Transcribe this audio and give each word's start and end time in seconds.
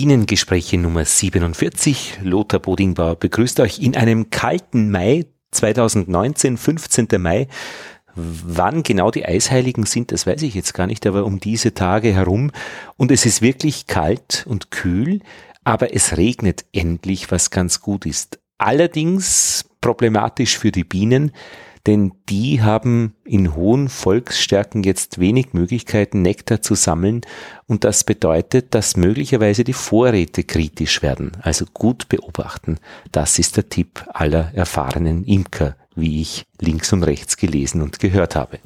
Bienengespräche 0.00 0.78
Nummer 0.78 1.04
47. 1.04 2.20
Lothar 2.22 2.58
Bodingbauer 2.58 3.16
begrüßt 3.16 3.60
euch 3.60 3.80
in 3.80 3.98
einem 3.98 4.30
kalten 4.30 4.90
Mai 4.90 5.26
2019, 5.50 6.56
15. 6.56 7.06
Mai. 7.18 7.48
Wann 8.14 8.82
genau 8.82 9.10
die 9.10 9.26
Eisheiligen 9.26 9.84
sind, 9.84 10.10
das 10.10 10.26
weiß 10.26 10.40
ich 10.40 10.54
jetzt 10.54 10.72
gar 10.72 10.86
nicht, 10.86 11.06
aber 11.06 11.26
um 11.26 11.38
diese 11.38 11.74
Tage 11.74 12.14
herum. 12.14 12.50
Und 12.96 13.10
es 13.10 13.26
ist 13.26 13.42
wirklich 13.42 13.88
kalt 13.88 14.46
und 14.48 14.70
kühl, 14.70 15.20
aber 15.64 15.94
es 15.94 16.16
regnet 16.16 16.64
endlich, 16.72 17.30
was 17.30 17.50
ganz 17.50 17.82
gut 17.82 18.06
ist. 18.06 18.40
Allerdings 18.56 19.66
problematisch 19.82 20.56
für 20.56 20.72
die 20.72 20.84
Bienen, 20.84 21.32
denn 21.86 22.12
die 22.28 22.62
haben 22.62 23.14
in 23.24 23.54
hohen 23.54 23.88
Volksstärken 23.88 24.82
jetzt 24.82 25.18
wenig 25.18 25.52
Möglichkeiten, 25.52 26.22
Nektar 26.22 26.60
zu 26.60 26.74
sammeln 26.74 27.22
und 27.66 27.84
das 27.84 28.04
bedeutet, 28.04 28.74
dass 28.74 28.96
möglicherweise 28.96 29.64
die 29.64 29.72
Vorräte 29.72 30.44
kritisch 30.44 31.02
werden. 31.02 31.32
Also 31.40 31.64
gut 31.72 32.08
beobachten. 32.08 32.78
Das 33.12 33.38
ist 33.38 33.56
der 33.56 33.68
Tipp 33.68 34.04
aller 34.12 34.52
erfahrenen 34.54 35.24
Imker 35.24 35.76
wie 35.96 36.20
ich 36.20 36.46
links 36.60 36.92
und 36.92 37.02
rechts 37.02 37.36
gelesen 37.36 37.82
und 37.82 37.98
gehört 37.98 38.36
habe. 38.36 38.58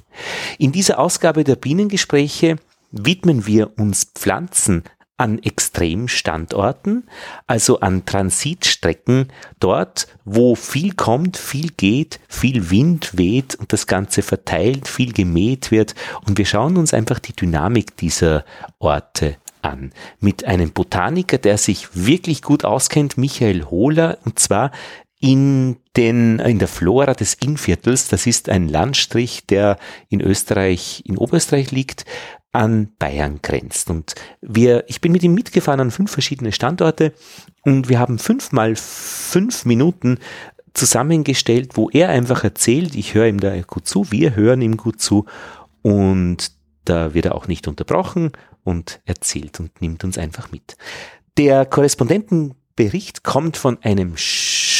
In 0.58 0.72
dieser 0.72 0.98
Ausgabe 0.98 1.44
der 1.44 1.56
Bienengespräche 1.56 2.56
widmen 2.92 3.46
wir 3.46 3.78
uns 3.78 4.04
Pflanzen 4.14 4.84
an 5.16 5.40
Extremstandorten, 5.42 7.08
also 7.46 7.80
an 7.80 8.04
Transitstrecken, 8.04 9.28
dort, 9.60 10.08
wo 10.24 10.54
viel 10.54 10.94
kommt, 10.94 11.36
viel 11.36 11.70
geht, 11.76 12.18
viel 12.28 12.70
Wind 12.70 13.16
weht 13.16 13.54
und 13.54 13.72
das 13.72 13.86
Ganze 13.86 14.22
verteilt, 14.22 14.88
viel 14.88 15.12
gemäht 15.12 15.70
wird. 15.70 15.94
Und 16.26 16.38
wir 16.38 16.46
schauen 16.46 16.76
uns 16.76 16.92
einfach 16.92 17.20
die 17.20 17.32
Dynamik 17.32 17.96
dieser 17.96 18.44
Orte 18.78 19.36
an. 19.62 19.92
Mit 20.18 20.44
einem 20.44 20.72
Botaniker, 20.72 21.38
der 21.38 21.58
sich 21.58 21.88
wirklich 21.94 22.42
gut 22.42 22.64
auskennt, 22.64 23.16
Michael 23.16 23.64
Hohler, 23.64 24.18
und 24.24 24.38
zwar 24.38 24.72
in 25.20 25.76
den, 25.96 26.38
in 26.40 26.58
der 26.58 26.68
Flora 26.68 27.14
des 27.14 27.34
Innviertels, 27.34 28.08
das 28.08 28.26
ist 28.26 28.50
ein 28.50 28.68
Landstrich, 28.68 29.46
der 29.46 29.78
in 30.10 30.20
Österreich, 30.20 31.02
in 31.06 31.16
Oberösterreich 31.16 31.70
liegt, 31.70 32.04
an 32.54 32.92
Bayern 32.98 33.40
grenzt. 33.42 33.90
Und 33.90 34.14
wir, 34.40 34.84
ich 34.88 35.00
bin 35.00 35.12
mit 35.12 35.22
ihm 35.22 35.34
mitgefahren 35.34 35.80
an 35.80 35.90
fünf 35.90 36.10
verschiedene 36.10 36.52
Standorte 36.52 37.12
und 37.62 37.88
wir 37.88 37.98
haben 37.98 38.18
fünfmal 38.18 38.76
fünf 38.76 39.64
Minuten 39.64 40.18
zusammengestellt, 40.72 41.76
wo 41.76 41.90
er 41.90 42.08
einfach 42.08 42.44
erzählt, 42.44 42.94
ich 42.94 43.14
höre 43.14 43.26
ihm 43.26 43.40
da 43.40 43.60
gut 43.62 43.86
zu, 43.86 44.10
wir 44.10 44.34
hören 44.36 44.62
ihm 44.62 44.76
gut 44.76 45.00
zu 45.00 45.26
und 45.82 46.52
da 46.84 47.14
wird 47.14 47.26
er 47.26 47.34
auch 47.34 47.48
nicht 47.48 47.68
unterbrochen 47.68 48.32
und 48.62 49.00
erzählt 49.04 49.60
und 49.60 49.80
nimmt 49.80 50.04
uns 50.04 50.18
einfach 50.18 50.50
mit. 50.50 50.76
Der 51.36 51.66
Korrespondentenbericht 51.66 53.24
kommt 53.24 53.56
von 53.56 53.78
einem 53.82 54.16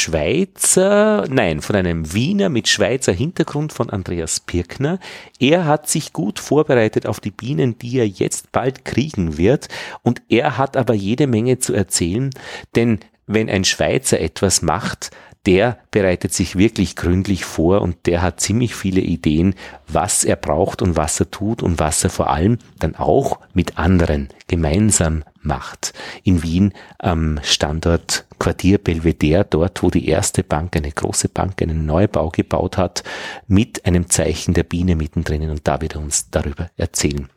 Schweizer, 0.05 1.25
nein, 1.31 1.61
von 1.61 1.75
einem 1.75 2.13
Wiener 2.13 2.49
mit 2.49 2.67
Schweizer 2.67 3.11
Hintergrund 3.11 3.73
von 3.73 3.89
Andreas 3.89 4.39
Pirkner. 4.39 4.99
Er 5.39 5.65
hat 5.65 5.89
sich 5.89 6.13
gut 6.13 6.37
vorbereitet 6.37 7.07
auf 7.07 7.19
die 7.19 7.31
Bienen, 7.31 7.79
die 7.79 7.97
er 7.97 8.07
jetzt 8.07 8.51
bald 8.51 8.85
kriegen 8.85 9.39
wird. 9.39 9.67
Und 10.03 10.21
er 10.29 10.59
hat 10.59 10.77
aber 10.77 10.93
jede 10.93 11.25
Menge 11.25 11.57
zu 11.57 11.73
erzählen, 11.73 12.29
denn 12.75 12.99
wenn 13.25 13.49
ein 13.49 13.65
Schweizer 13.65 14.19
etwas 14.19 14.61
macht, 14.61 15.09
der 15.45 15.77
bereitet 15.91 16.33
sich 16.33 16.57
wirklich 16.57 16.95
gründlich 16.95 17.45
vor 17.45 17.81
und 17.81 18.05
der 18.05 18.21
hat 18.21 18.39
ziemlich 18.39 18.75
viele 18.75 19.01
Ideen, 19.01 19.55
was 19.87 20.23
er 20.23 20.35
braucht 20.35 20.81
und 20.81 20.97
was 20.97 21.19
er 21.19 21.29
tut 21.29 21.61
und 21.61 21.79
was 21.79 22.03
er 22.03 22.09
vor 22.09 22.29
allem 22.29 22.57
dann 22.79 22.95
auch 22.95 23.39
mit 23.53 23.77
anderen 23.77 24.29
gemeinsam 24.47 25.23
macht. 25.41 25.93
In 26.23 26.43
Wien 26.43 26.73
am 26.97 27.39
Standort 27.43 28.25
Quartier 28.39 28.79
Belvedere, 28.79 29.45
dort 29.47 29.83
wo 29.83 29.89
die 29.89 30.07
erste 30.07 30.43
Bank, 30.43 30.75
eine 30.75 30.91
große 30.91 31.29
Bank, 31.29 31.61
einen 31.61 31.85
Neubau 31.85 32.29
gebaut 32.29 32.77
hat, 32.77 33.03
mit 33.47 33.85
einem 33.85 34.09
Zeichen 34.09 34.53
der 34.53 34.63
Biene 34.63 34.95
mittendrin 34.95 35.49
und 35.49 35.67
da 35.67 35.81
wird 35.81 35.95
er 35.95 36.01
uns 36.01 36.29
darüber 36.31 36.69
erzählen. 36.75 37.29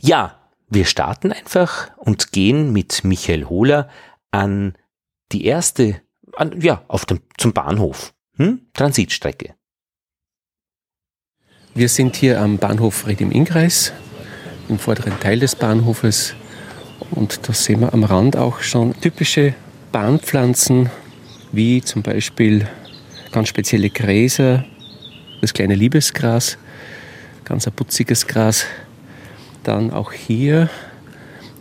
Ja, 0.00 0.36
wir 0.68 0.84
starten 0.84 1.32
einfach 1.32 1.90
und 1.96 2.32
gehen 2.32 2.72
mit 2.72 3.02
Michael 3.02 3.46
Hohler 3.46 3.88
an 4.30 4.74
die 5.32 5.44
erste 5.46 6.00
an, 6.38 6.60
ja, 6.60 6.82
auf 6.88 7.04
dem, 7.04 7.20
zum 7.36 7.52
Bahnhof. 7.52 8.14
Hm? 8.36 8.60
Transitstrecke. 8.72 9.54
Wir 11.74 11.88
sind 11.88 12.16
hier 12.16 12.40
am 12.40 12.58
Bahnhof 12.58 13.06
Red 13.06 13.20
im 13.20 13.32
Innkreis, 13.32 13.92
im 14.68 14.78
vorderen 14.78 15.18
Teil 15.20 15.40
des 15.40 15.56
Bahnhofes. 15.56 16.34
Und 17.10 17.48
da 17.48 17.52
sehen 17.52 17.80
wir 17.80 17.92
am 17.92 18.04
Rand 18.04 18.36
auch 18.36 18.60
schon 18.60 18.98
typische 19.00 19.54
Bahnpflanzen, 19.92 20.90
wie 21.52 21.82
zum 21.82 22.02
Beispiel 22.02 22.68
ganz 23.32 23.48
spezielle 23.48 23.90
Gräser, 23.90 24.64
das 25.40 25.52
kleine 25.52 25.74
Liebesgras, 25.74 26.58
ganz 27.44 27.66
ein 27.66 27.72
putziges 27.72 28.26
Gras. 28.26 28.64
Dann 29.64 29.92
auch 29.92 30.12
hier 30.12 30.70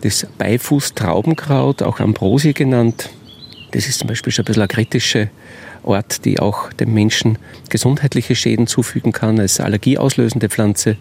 das 0.01 0.27
Beifuß-Traubenkraut, 0.37 1.81
auch 1.81 1.99
Ambrosie 1.99 2.53
genannt. 2.53 3.09
Das 3.71 3.87
ist 3.87 3.99
zum 3.99 4.07
Beispiel 4.07 4.31
schon 4.31 4.43
ein 4.43 4.47
bisschen 4.47 4.61
ein 4.61 4.67
kritischer 4.67 5.27
Ort, 5.83 6.25
die 6.25 6.39
auch 6.39 6.71
dem 6.73 6.93
Menschen 6.93 7.37
gesundheitliche 7.69 8.35
Schäden 8.35 8.67
zufügen 8.67 9.11
kann, 9.11 9.39
als 9.39 9.59
allergieauslösende 9.59 10.49
Pflanze. 10.49 10.97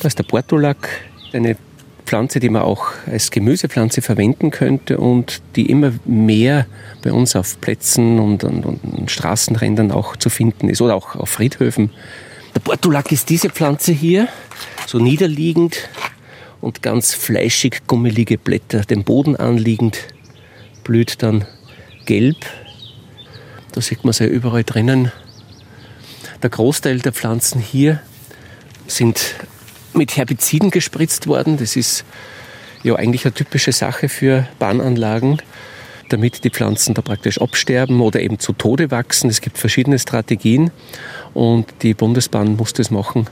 Da 0.00 0.08
ist 0.08 0.18
der 0.18 0.24
Portulak, 0.24 0.88
eine 1.32 1.56
Pflanze, 2.08 2.40
die 2.40 2.48
man 2.48 2.62
auch 2.62 2.86
als 3.06 3.30
Gemüsepflanze 3.30 4.00
verwenden 4.00 4.50
könnte 4.50 4.98
und 4.98 5.42
die 5.56 5.68
immer 5.68 5.92
mehr 6.06 6.66
bei 7.02 7.12
uns 7.12 7.36
auf 7.36 7.60
Plätzen 7.60 8.18
und, 8.18 8.44
und, 8.44 8.64
und 8.64 9.10
Straßenrändern 9.10 9.92
auch 9.92 10.16
zu 10.16 10.30
finden 10.30 10.70
ist 10.70 10.80
oder 10.80 10.94
auch 10.94 11.16
auf 11.16 11.28
Friedhöfen. 11.28 11.90
Der 12.54 12.60
Portulak 12.60 13.12
ist 13.12 13.28
diese 13.28 13.50
Pflanze 13.50 13.92
hier, 13.92 14.28
so 14.86 14.98
niederliegend 14.98 15.90
und 16.62 16.82
ganz 16.82 17.12
fleischig 17.12 17.82
gummelige 17.86 18.38
Blätter 18.38 18.80
dem 18.80 19.04
Boden 19.04 19.36
anliegend, 19.36 19.98
blüht 20.84 21.22
dann 21.22 21.44
gelb. 22.08 22.46
Da 23.72 23.82
sieht 23.82 24.02
man 24.02 24.14
sie 24.14 24.24
überall 24.24 24.64
drinnen. 24.64 25.12
Der 26.42 26.48
Großteil 26.48 27.00
der 27.00 27.12
Pflanzen 27.12 27.60
hier 27.60 28.00
sind 28.86 29.34
mit 29.92 30.16
Herbiziden 30.16 30.70
gespritzt 30.70 31.26
worden. 31.26 31.58
Das 31.58 31.76
ist 31.76 32.04
ja 32.82 32.94
eigentlich 32.94 33.26
eine 33.26 33.34
typische 33.34 33.72
Sache 33.72 34.08
für 34.08 34.48
Bahnanlagen, 34.58 35.42
damit 36.08 36.44
die 36.44 36.50
Pflanzen 36.50 36.94
da 36.94 37.02
praktisch 37.02 37.42
absterben 37.42 38.00
oder 38.00 38.20
eben 38.20 38.38
zu 38.38 38.54
Tode 38.54 38.90
wachsen. 38.90 39.28
Es 39.28 39.42
gibt 39.42 39.58
verschiedene 39.58 39.98
Strategien 39.98 40.70
und 41.34 41.66
die 41.82 41.92
Bundesbahn 41.92 42.56
muss 42.56 42.72
das 42.72 42.90
machen, 42.90 43.26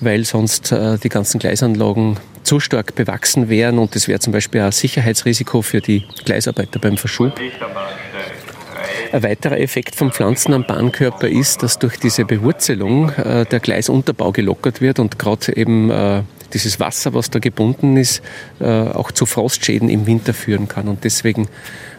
weil 0.00 0.24
sonst 0.24 0.72
äh, 0.72 0.98
die 0.98 1.10
ganzen 1.10 1.38
Gleisanlagen 1.38 2.18
zu 2.42 2.58
stark 2.58 2.94
bewachsen 2.94 3.48
wären 3.48 3.78
und 3.78 3.94
das 3.94 4.08
wäre 4.08 4.18
zum 4.18 4.32
Beispiel 4.32 4.60
ein 4.62 4.72
Sicherheitsrisiko 4.72 5.62
für 5.62 5.80
die 5.80 6.04
Gleisarbeiter 6.24 6.80
beim 6.80 6.96
Verschub. 6.96 7.38
Ein 9.12 9.24
weiterer 9.24 9.58
Effekt 9.58 9.96
von 9.96 10.12
Pflanzen 10.12 10.54
am 10.54 10.64
Bahnkörper 10.64 11.28
ist, 11.28 11.64
dass 11.64 11.80
durch 11.80 11.98
diese 11.98 12.24
Bewurzelung 12.24 13.10
äh, 13.10 13.44
der 13.44 13.58
Gleisunterbau 13.58 14.30
gelockert 14.30 14.80
wird 14.80 15.00
und 15.00 15.18
gerade 15.18 15.56
eben 15.56 15.90
äh, 15.90 16.22
dieses 16.52 16.78
Wasser, 16.78 17.12
was 17.12 17.28
da 17.28 17.40
gebunden 17.40 17.96
ist, 17.96 18.22
äh, 18.60 18.66
auch 18.66 19.10
zu 19.10 19.26
Frostschäden 19.26 19.88
im 19.88 20.06
Winter 20.06 20.32
führen 20.32 20.68
kann. 20.68 20.86
Und 20.86 21.02
deswegen 21.02 21.48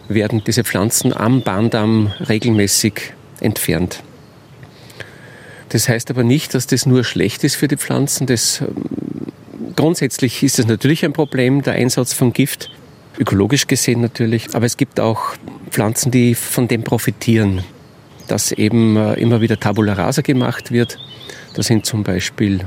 werden 0.08 0.42
diese 0.48 0.64
Pflanzen 0.64 1.12
am 1.12 1.42
Bahndamm 1.42 2.14
regelmäßig 2.30 3.14
entfernt. 3.42 4.04
Das 5.68 5.90
heißt 5.90 6.12
aber 6.12 6.24
nicht, 6.24 6.54
dass 6.54 6.66
das 6.68 6.86
nur 6.86 7.04
schlecht 7.04 7.44
ist 7.44 7.56
für 7.56 7.68
die 7.68 7.78
Pflanzen. 7.78 8.26
Das, 8.26 8.62
ähm, 8.62 9.74
grundsätzlich 9.76 10.44
ist 10.44 10.60
es 10.60 10.66
natürlich 10.66 11.04
ein 11.04 11.12
Problem, 11.12 11.62
der 11.62 11.74
Einsatz 11.74 12.14
von 12.14 12.32
Gift 12.32 12.72
ökologisch 13.20 13.68
gesehen 13.68 14.02
natürlich. 14.02 14.56
Aber 14.56 14.66
es 14.66 14.78
gibt 14.78 15.00
auch 15.00 15.36
Pflanzen, 15.70 16.12
die 16.12 16.36
von 16.36 16.68
dem 16.68 16.84
profitieren, 16.84 17.64
dass 18.28 18.52
eben 18.52 18.96
äh, 18.98 19.14
immer 19.16 19.42
wieder 19.42 19.60
Tabula 19.60 19.94
rasa 19.94 20.22
gemacht 20.22 20.72
wird. 20.72 20.98
Das 21.56 21.68
sind 21.68 21.86
zum 21.86 22.04
Beispiel 22.04 22.62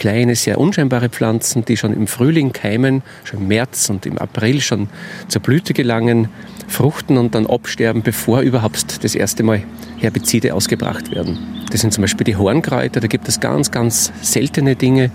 kleine, 0.00 0.34
sehr 0.34 0.58
unscheinbare 0.58 1.10
Pflanzen, 1.10 1.64
die 1.64 1.76
schon 1.76 1.92
im 1.92 2.06
Frühling 2.06 2.52
keimen, 2.52 3.02
schon 3.22 3.40
im 3.40 3.48
März 3.48 3.90
und 3.90 4.06
im 4.06 4.16
April 4.18 4.60
schon 4.62 4.88
zur 5.28 5.42
Blüte 5.42 5.74
gelangen, 5.74 6.28
fruchten 6.68 7.18
und 7.18 7.34
dann 7.34 7.46
absterben, 7.46 8.02
bevor 8.02 8.40
überhaupt 8.40 9.04
das 9.04 9.14
erste 9.14 9.42
Mal 9.42 9.62
Herbizide 9.98 10.54
ausgebracht 10.54 11.14
werden. 11.14 11.38
Das 11.70 11.82
sind 11.82 11.92
zum 11.92 12.02
Beispiel 12.02 12.24
die 12.24 12.36
Hornkräuter, 12.36 13.00
da 13.00 13.06
gibt 13.08 13.28
es 13.28 13.40
ganz, 13.40 13.70
ganz 13.70 14.10
seltene 14.22 14.74
Dinge. 14.74 15.10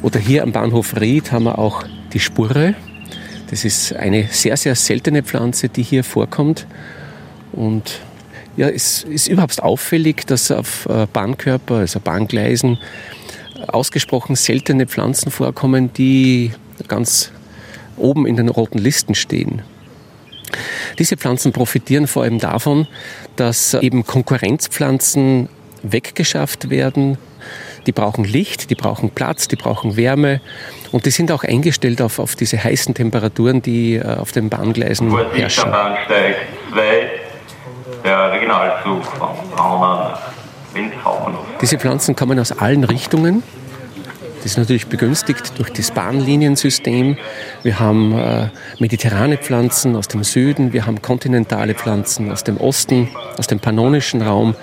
Oder 0.00 0.20
hier 0.20 0.44
am 0.44 0.52
Bahnhof 0.52 0.94
Ried 1.00 1.32
haben 1.32 1.44
wir 1.44 1.58
auch 1.58 1.82
die 2.12 2.20
Spurre, 2.20 2.74
das 3.50 3.64
ist 3.64 3.94
eine 3.94 4.28
sehr, 4.30 4.56
sehr 4.56 4.74
seltene 4.74 5.22
Pflanze, 5.22 5.68
die 5.68 5.82
hier 5.82 6.04
vorkommt. 6.04 6.66
Und 7.52 8.00
ja, 8.56 8.68
es 8.68 9.02
ist 9.04 9.28
überhaupt 9.28 9.62
auffällig, 9.62 10.26
dass 10.26 10.50
auf 10.50 10.86
äh, 10.86 11.06
Bahnkörper, 11.12 11.76
also 11.76 12.00
Bahngleisen, 12.00 12.78
ausgesprochen 13.68 14.36
seltene 14.36 14.86
Pflanzen 14.86 15.30
vorkommen, 15.30 15.92
die 15.92 16.52
ganz 16.88 17.32
oben 17.96 18.26
in 18.26 18.36
den 18.36 18.48
roten 18.48 18.78
Listen 18.78 19.14
stehen. 19.14 19.62
Diese 20.98 21.16
Pflanzen 21.16 21.52
profitieren 21.52 22.06
vor 22.06 22.22
allem 22.22 22.38
davon, 22.38 22.86
dass 23.36 23.74
eben 23.74 24.06
Konkurrenzpflanzen 24.06 25.48
weggeschafft 25.82 26.70
werden. 26.70 27.18
Die 27.86 27.92
brauchen 27.92 28.24
Licht, 28.24 28.70
die 28.70 28.74
brauchen 28.74 29.10
Platz, 29.10 29.48
die 29.48 29.56
brauchen 29.56 29.96
Wärme 29.96 30.40
und 30.92 31.06
die 31.06 31.10
sind 31.10 31.30
auch 31.32 31.44
eingestellt 31.44 32.00
auf, 32.02 32.18
auf 32.18 32.36
diese 32.36 32.62
heißen 32.62 32.94
Temperaturen, 32.94 33.62
die 33.62 33.96
äh, 33.96 34.16
auf 34.16 34.32
den 34.32 34.48
Bahngleisen 34.48 35.10
herrschen. 35.34 35.70
Bahnsteig 35.70 36.36
2, 36.72 37.10
der 38.04 38.32
Regionalzug 38.32 39.04
von 39.04 39.28
Braunern 39.54 40.14
diese 41.60 41.78
Pflanzen 41.78 42.16
kommen 42.16 42.38
aus 42.38 42.52
allen 42.52 42.84
Richtungen. 42.84 43.42
Das 44.36 44.52
ist 44.52 44.58
natürlich 44.58 44.88
begünstigt 44.88 45.58
durch 45.58 45.70
das 45.72 45.90
Bahnliniensystem. 45.92 47.16
Wir 47.62 47.80
haben 47.80 48.12
äh, 48.18 48.48
mediterrane 48.78 49.38
Pflanzen 49.38 49.96
aus 49.96 50.08
dem 50.08 50.22
Süden, 50.22 50.72
wir 50.72 50.84
haben 50.84 51.00
kontinentale 51.00 51.74
Pflanzen 51.74 52.30
aus 52.30 52.44
dem 52.44 52.58
Osten, 52.58 53.08
aus 53.38 53.46
dem 53.46 53.60
pannonischen 53.60 54.20
Raum. 54.20 54.54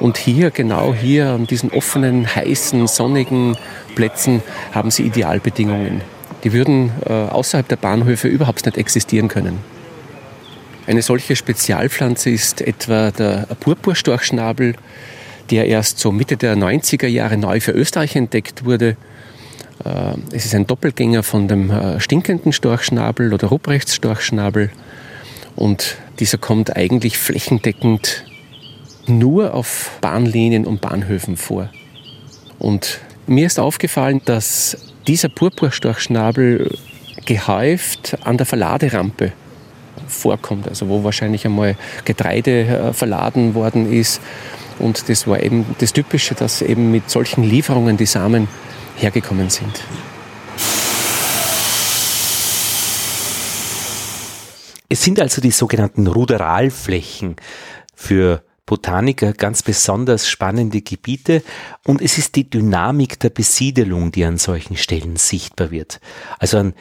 Und 0.00 0.16
hier, 0.16 0.50
genau 0.50 0.94
hier, 0.94 1.30
an 1.30 1.46
diesen 1.46 1.70
offenen, 1.70 2.34
heißen, 2.34 2.86
sonnigen 2.86 3.56
Plätzen 3.94 4.42
haben 4.72 4.90
sie 4.90 5.04
Idealbedingungen. 5.04 6.00
Die 6.42 6.52
würden 6.52 6.92
äh, 7.06 7.12
außerhalb 7.12 7.66
der 7.68 7.76
Bahnhöfe 7.76 8.28
überhaupt 8.28 8.66
nicht 8.66 8.76
existieren 8.76 9.28
können. 9.28 9.58
Eine 10.86 11.00
solche 11.00 11.36
Spezialpflanze 11.36 12.28
ist 12.28 12.60
etwa 12.60 13.10
der 13.10 13.46
Purpurstorchschnabel, 13.60 14.74
der 15.50 15.66
erst 15.66 15.98
so 15.98 16.12
Mitte 16.12 16.36
der 16.36 16.56
90er 16.56 17.06
Jahre 17.06 17.38
neu 17.38 17.60
für 17.60 17.72
Österreich 17.72 18.16
entdeckt 18.16 18.64
wurde. 18.64 18.96
Äh, 19.84 20.14
es 20.32 20.44
ist 20.44 20.54
ein 20.54 20.66
Doppelgänger 20.66 21.22
von 21.22 21.48
dem 21.48 21.70
äh, 21.70 22.00
stinkenden 22.00 22.52
Storchschnabel 22.52 23.32
oder 23.32 23.48
Ruprechtsstorchschnabel. 23.48 24.70
Und 25.56 25.96
dieser 26.18 26.38
kommt 26.38 26.76
eigentlich 26.76 27.16
flächendeckend 27.16 28.24
nur 29.06 29.54
auf 29.54 29.90
Bahnlinien 30.00 30.66
und 30.66 30.80
Bahnhöfen 30.80 31.36
vor. 31.36 31.68
Und 32.58 33.00
mir 33.26 33.46
ist 33.46 33.58
aufgefallen, 33.58 34.20
dass 34.24 34.76
dieser 35.06 35.28
Purpurstorchschnabel 35.28 36.76
gehäuft 37.24 38.16
an 38.24 38.36
der 38.36 38.46
Verladerampe 38.46 39.32
vorkommt, 40.06 40.68
also 40.68 40.88
wo 40.88 41.04
wahrscheinlich 41.04 41.44
einmal 41.44 41.76
Getreide 42.04 42.66
äh, 42.66 42.92
verladen 42.92 43.54
worden 43.54 43.90
ist. 43.92 44.20
Und 44.78 45.08
das 45.08 45.26
war 45.26 45.42
eben 45.42 45.64
das 45.78 45.92
Typische, 45.92 46.34
dass 46.34 46.62
eben 46.62 46.90
mit 46.90 47.08
solchen 47.08 47.44
Lieferungen 47.44 47.96
die 47.96 48.06
Samen 48.06 48.48
hergekommen 48.96 49.50
sind. 49.50 49.84
Es 54.88 55.02
sind 55.02 55.20
also 55.20 55.40
die 55.40 55.50
sogenannten 55.50 56.06
Ruderalflächen 56.06 57.36
für 57.94 58.42
Botaniker 58.66 59.32
ganz 59.32 59.62
besonders 59.62 60.28
spannende 60.28 60.80
Gebiete 60.80 61.42
und 61.86 62.00
es 62.00 62.18
ist 62.18 62.36
die 62.36 62.48
Dynamik 62.48 63.20
der 63.20 63.30
Besiedelung, 63.30 64.10
die 64.10 64.24
an 64.24 64.38
solchen 64.38 64.76
Stellen 64.76 65.16
sichtbar 65.16 65.70
wird. 65.70 66.00
Also 66.38 66.58
an 66.58 66.74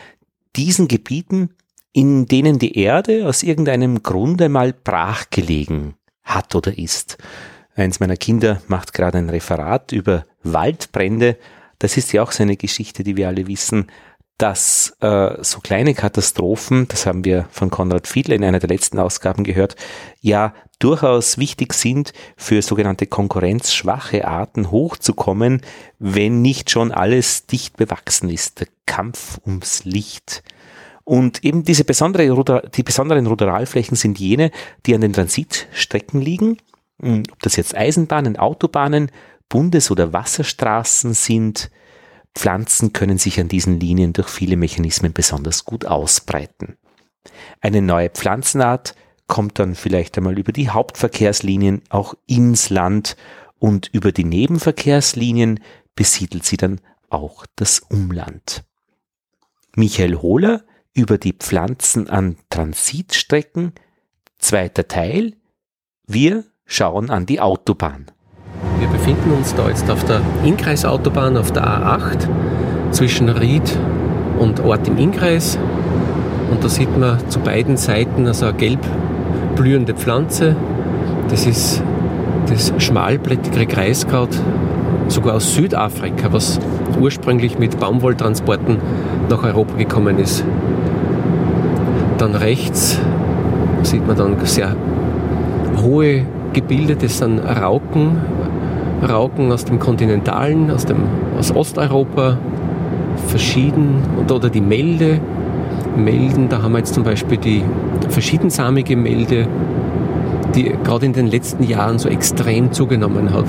diesen 0.56 0.88
Gebieten, 0.88 1.50
in 1.92 2.26
denen 2.26 2.60
die 2.60 2.78
Erde 2.78 3.28
aus 3.28 3.44
irgendeinem 3.44 4.02
Grund 4.02 4.42
einmal 4.42 4.74
brachgelegen 4.74 5.96
hat 6.24 6.56
oder 6.56 6.78
ist. 6.78 7.18
Eins 7.76 8.00
meiner 8.00 8.18
Kinder 8.18 8.62
macht 8.68 8.94
gerade 8.94 9.18
ein 9.18 9.30
Referat 9.30 9.92
über 9.92 10.26
Waldbrände 10.44 11.38
das 11.84 11.98
ist 11.98 12.14
ja 12.14 12.24
auch 12.24 12.32
so 12.32 12.44
eine 12.44 12.56
Geschichte, 12.56 13.04
die 13.04 13.18
wir 13.18 13.28
alle 13.28 13.46
wissen, 13.48 13.88
dass 14.38 14.96
äh, 15.00 15.42
so 15.42 15.60
kleine 15.60 15.94
Katastrophen, 15.94 16.88
das 16.88 17.06
haben 17.06 17.24
wir 17.24 17.48
von 17.52 17.70
Konrad 17.70 18.08
Fiedler 18.08 18.36
in 18.36 18.44
einer 18.44 18.60
der 18.60 18.70
letzten 18.70 19.00
Ausgaben 19.00 19.44
gehört, 19.44 19.76
ja 20.22 20.54
durchaus 20.80 21.38
wichtig 21.38 21.74
sind, 21.74 22.14
für 22.36 22.62
sogenannte 22.62 23.08
konkurrenzschwache 23.08 24.28
Arten 24.28 24.70
hochzukommen, 24.72 25.62
wenn 26.00 26.42
nicht 26.42 26.72
schon 26.72 26.92
alles 26.92 27.46
dicht 27.46 27.78
bewachsen 27.78 28.30
ist. 28.30 28.60
Der 28.60 28.68
Kampf 28.86 29.40
ums 29.46 29.86
Licht. 29.86 30.44
Und 31.06 31.44
eben 31.44 31.64
diese 31.64 31.84
besondere, 31.86 32.70
die 32.76 32.84
besonderen 32.84 33.28
Ruderalflächen 33.28 33.96
sind 33.96 34.20
jene, 34.20 34.52
die 34.86 34.96
an 34.96 35.02
den 35.02 35.14
Transitstrecken 35.14 36.22
liegen, 36.22 36.58
hm, 37.02 37.24
ob 37.32 37.40
das 37.42 37.56
jetzt 37.56 37.76
Eisenbahnen, 37.76 38.38
Autobahnen, 38.38 39.12
Bundes- 39.50 39.92
oder 39.92 40.14
Wasserstraßen 40.14 41.14
sind. 41.14 41.70
Pflanzen 42.36 42.94
können 42.94 43.18
sich 43.18 43.40
an 43.40 43.48
diesen 43.48 43.80
Linien 43.80 44.14
durch 44.14 44.30
viele 44.30 44.58
Mechanismen 44.58 45.14
besonders 45.14 45.66
gut 45.66 45.86
ausbreiten. 45.86 46.78
Eine 47.62 47.82
neue 47.82 48.10
Pflanzenart 48.10 48.96
kommt 49.28 49.60
dann 49.60 49.76
vielleicht 49.76 50.18
einmal 50.18 50.38
über 50.38 50.52
die 50.52 50.70
Hauptverkehrslinien 50.70 51.82
auch 51.90 52.16
ins 52.28 52.70
Land 52.70 53.16
und 53.60 53.90
über 53.94 54.12
die 54.12 54.26
Nebenverkehrslinien 54.26 55.60
besiedelt 55.96 56.44
sie 56.44 56.58
dann 56.58 56.82
auch 57.10 57.46
das 57.56 57.80
Umland. 57.80 58.64
Michael 59.76 60.16
Hohler 60.16 60.66
über 60.94 61.18
die 61.18 61.34
Pflanzen 61.34 62.10
an 62.10 62.38
Transitstrecken, 62.50 63.74
zweiter 64.38 64.88
Teil. 64.88 65.36
Wir 66.06 66.46
schauen 66.66 67.10
an 67.10 67.26
die 67.26 67.40
Autobahn. 67.40 68.12
Wir 68.84 68.90
befinden 68.90 69.32
uns 69.32 69.56
da 69.56 69.70
jetzt 69.70 69.90
auf 69.90 70.04
der 70.04 70.20
Innkreisautobahn 70.44 71.38
auf 71.38 71.54
der 71.54 71.64
A8 71.66 72.28
zwischen 72.92 73.30
Ried 73.30 73.78
und 74.38 74.60
Ort 74.60 74.90
im 74.90 74.98
Innkreis. 74.98 75.58
Und 76.52 76.62
da 76.62 76.68
sieht 76.68 76.98
man 76.98 77.18
zu 77.30 77.40
beiden 77.40 77.78
Seiten 77.78 78.28
also 78.28 78.48
eine 78.48 78.56
gelb 78.58 78.82
blühende 79.56 79.94
Pflanze. 79.94 80.58
Das 81.30 81.46
ist 81.46 81.82
das 82.50 82.74
schmalblättige 82.78 83.68
Kreiskraut, 83.68 84.38
sogar 85.08 85.36
aus 85.36 85.56
Südafrika, 85.56 86.34
was 86.34 86.60
ursprünglich 87.00 87.58
mit 87.58 87.80
Baumwolltransporten 87.80 88.80
nach 89.30 89.44
Europa 89.44 89.78
gekommen 89.78 90.20
ist. 90.20 90.44
Dann 92.18 92.36
rechts 92.36 93.00
sieht 93.84 94.06
man 94.06 94.18
dann 94.18 94.36
sehr 94.44 94.76
hohe 95.82 96.26
Gebilde, 96.52 96.98
das 96.98 97.18
sind 97.18 97.40
Rauken, 97.40 98.18
Rauken 99.04 99.52
aus 99.52 99.66
dem 99.66 99.80
Kontinentalen, 99.80 100.72
aus, 100.72 100.86
dem, 100.86 101.04
aus 101.38 101.54
Osteuropa, 101.56 102.38
verschieden, 103.28 104.02
oder 104.30 104.50
die 104.50 104.62
Melde. 104.62 105.20
Melden, 105.96 106.50
da 106.50 106.62
haben 106.62 106.72
wir 106.72 106.80
jetzt 106.80 106.96
zum 106.96 107.04
Beispiel 107.04 107.38
die 107.38 107.64
verschiedensamige 108.10 108.96
Melde, 108.96 109.48
die 110.56 110.74
gerade 110.84 111.06
in 111.06 111.14
den 111.14 111.28
letzten 111.28 111.64
Jahren 111.64 112.00
so 112.00 112.10
extrem 112.10 112.72
zugenommen 112.72 113.32
hat. 113.32 113.46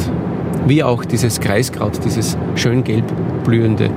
Wie 0.66 0.82
auch 0.82 1.04
dieses 1.04 1.40
Kreiskraut, 1.40 2.04
dieses 2.04 2.36
schön 2.54 2.84
gelb 2.84 3.04
blühende. 3.44 3.90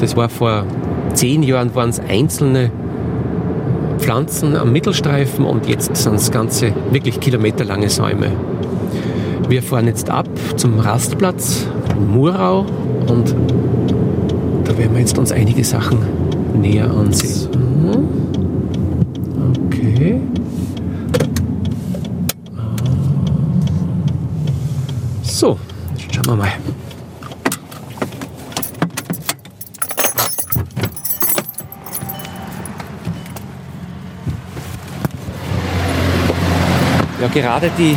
Das 0.00 0.16
war 0.16 0.28
vor 0.28 0.64
zehn 1.14 1.42
Jahren 1.42 1.74
waren 1.74 1.90
es 1.90 2.00
einzelne 2.00 2.70
Pflanzen 3.98 4.56
am 4.56 4.72
Mittelstreifen 4.72 5.44
und 5.44 5.68
jetzt 5.68 5.96
sind 5.96 6.16
es 6.16 6.30
ganze 6.30 6.72
wirklich 6.90 7.20
kilometerlange 7.20 7.88
Säume. 7.88 8.32
Wir 9.48 9.62
fahren 9.62 9.86
jetzt 9.86 10.08
ab 10.08 10.26
zum 10.56 10.78
Rastplatz 10.78 11.66
Murau 12.08 12.64
und 13.06 13.34
da 14.64 14.78
werden 14.78 14.94
wir 14.94 15.00
jetzt 15.00 15.18
uns 15.18 15.30
einige 15.30 15.62
Sachen 15.62 15.98
näher 16.58 16.90
ansehen. 16.90 17.48
Okay. 19.66 20.20
So, 25.22 25.58
jetzt 25.96 26.14
schauen 26.14 26.26
wir 26.26 26.36
mal. 26.36 26.48
Ja, 37.20 37.28
gerade 37.28 37.70
die 37.78 37.96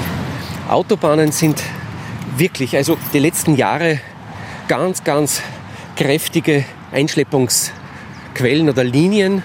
Autobahnen 0.69 1.31
sind 1.31 1.61
wirklich, 2.37 2.75
also 2.75 2.97
die 3.13 3.19
letzten 3.19 3.55
Jahre 3.55 3.99
ganz, 4.67 5.03
ganz 5.03 5.41
kräftige 5.95 6.65
Einschleppungsquellen 6.91 8.69
oder 8.69 8.83
Linien. 8.83 9.43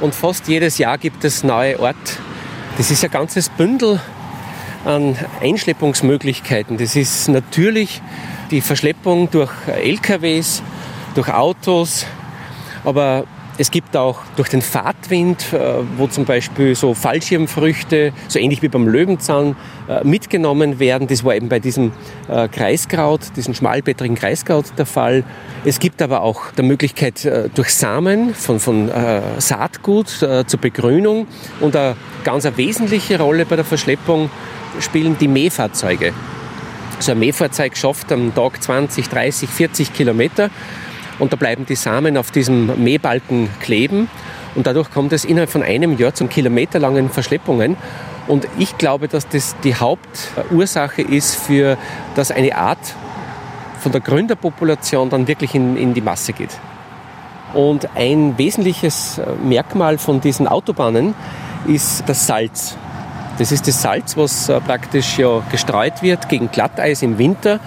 Und 0.00 0.14
fast 0.14 0.48
jedes 0.48 0.78
Jahr 0.78 0.96
gibt 0.96 1.24
es 1.24 1.44
neue 1.44 1.78
Orte. 1.78 1.98
Das 2.78 2.90
ist 2.90 3.04
ein 3.04 3.10
ganzes 3.10 3.50
Bündel 3.50 4.00
an 4.86 5.16
Einschleppungsmöglichkeiten. 5.42 6.78
Das 6.78 6.96
ist 6.96 7.28
natürlich 7.28 8.00
die 8.50 8.62
Verschleppung 8.62 9.30
durch 9.30 9.50
LKWs, 9.66 10.62
durch 11.14 11.28
Autos, 11.28 12.06
aber 12.84 13.24
Es 13.60 13.70
gibt 13.70 13.94
auch 13.94 14.20
durch 14.36 14.48
den 14.48 14.62
Fahrtwind, 14.62 15.52
äh, 15.52 15.58
wo 15.98 16.06
zum 16.06 16.24
Beispiel 16.24 16.74
so 16.74 16.94
Fallschirmfrüchte, 16.94 18.14
so 18.26 18.38
ähnlich 18.38 18.62
wie 18.62 18.68
beim 18.68 18.88
Löwenzahn, 18.88 19.54
äh, 19.86 20.02
mitgenommen 20.02 20.78
werden. 20.78 21.06
Das 21.08 21.24
war 21.24 21.34
eben 21.34 21.50
bei 21.50 21.58
diesem 21.58 21.92
äh, 22.30 22.48
Kreiskraut, 22.48 23.20
diesem 23.36 23.52
schmalblättrigen 23.52 24.16
Kreiskraut 24.16 24.64
der 24.78 24.86
Fall. 24.86 25.24
Es 25.66 25.78
gibt 25.78 26.00
aber 26.00 26.22
auch 26.22 26.52
die 26.52 26.62
Möglichkeit 26.62 27.30
durch 27.54 27.74
Samen 27.74 28.34
von, 28.34 28.60
von 28.60 28.90
Saatgut 29.36 30.08
zur 30.08 30.60
Begrünung 30.60 31.26
und 31.60 31.76
eine 31.76 31.96
ganz 32.24 32.48
wesentliche 32.56 33.18
Rolle 33.18 33.44
bei 33.44 33.56
der 33.56 33.66
Verschleppung 33.66 34.30
spielen 34.78 35.18
die 35.20 35.28
Mähfahrzeuge. 35.28 36.14
So 37.00 37.12
ein 37.12 37.18
Mähfahrzeug 37.18 37.76
schafft 37.76 38.12
am 38.12 38.34
Tag 38.34 38.62
20, 38.62 39.08
30, 39.08 39.50
40 39.50 39.92
Kilometer 39.92 40.50
und 41.20 41.32
da 41.32 41.36
bleiben 41.36 41.66
die 41.66 41.76
Samen 41.76 42.16
auf 42.16 42.32
diesem 42.32 42.82
Mähbalken 42.82 43.48
kleben 43.60 44.08
und 44.54 44.66
dadurch 44.66 44.90
kommt 44.90 45.12
es 45.12 45.24
innerhalb 45.24 45.50
von 45.50 45.62
einem 45.62 45.96
Jahr 45.96 46.14
zu 46.14 46.26
kilometerlangen 46.26 47.08
Verschleppungen. 47.10 47.76
Und 48.26 48.48
ich 48.58 48.76
glaube, 48.78 49.06
dass 49.06 49.28
das 49.28 49.54
die 49.62 49.74
Hauptursache 49.74 51.02
ist, 51.02 51.36
für 51.36 51.76
dass 52.14 52.30
eine 52.30 52.56
Art 52.56 52.94
von 53.78 53.92
der 53.92 54.00
Gründerpopulation 54.00 55.10
dann 55.10 55.28
wirklich 55.28 55.54
in, 55.54 55.76
in 55.76 55.94
die 55.94 56.00
Masse 56.00 56.32
geht. 56.32 56.50
Und 57.54 57.88
ein 57.96 58.38
wesentliches 58.38 59.20
Merkmal 59.42 59.98
von 59.98 60.20
diesen 60.20 60.46
Autobahnen 60.46 61.14
ist 61.66 62.04
das 62.06 62.26
Salz. 62.26 62.76
Das 63.38 63.52
ist 63.52 63.66
das 63.66 63.80
Salz, 63.80 64.16
was 64.16 64.48
äh, 64.48 64.60
praktisch 64.60 65.18
ja 65.18 65.42
gestreut 65.50 66.02
wird 66.02 66.28
gegen 66.28 66.50
Glatteis 66.50 67.02
im 67.02 67.16
Winter 67.18 67.58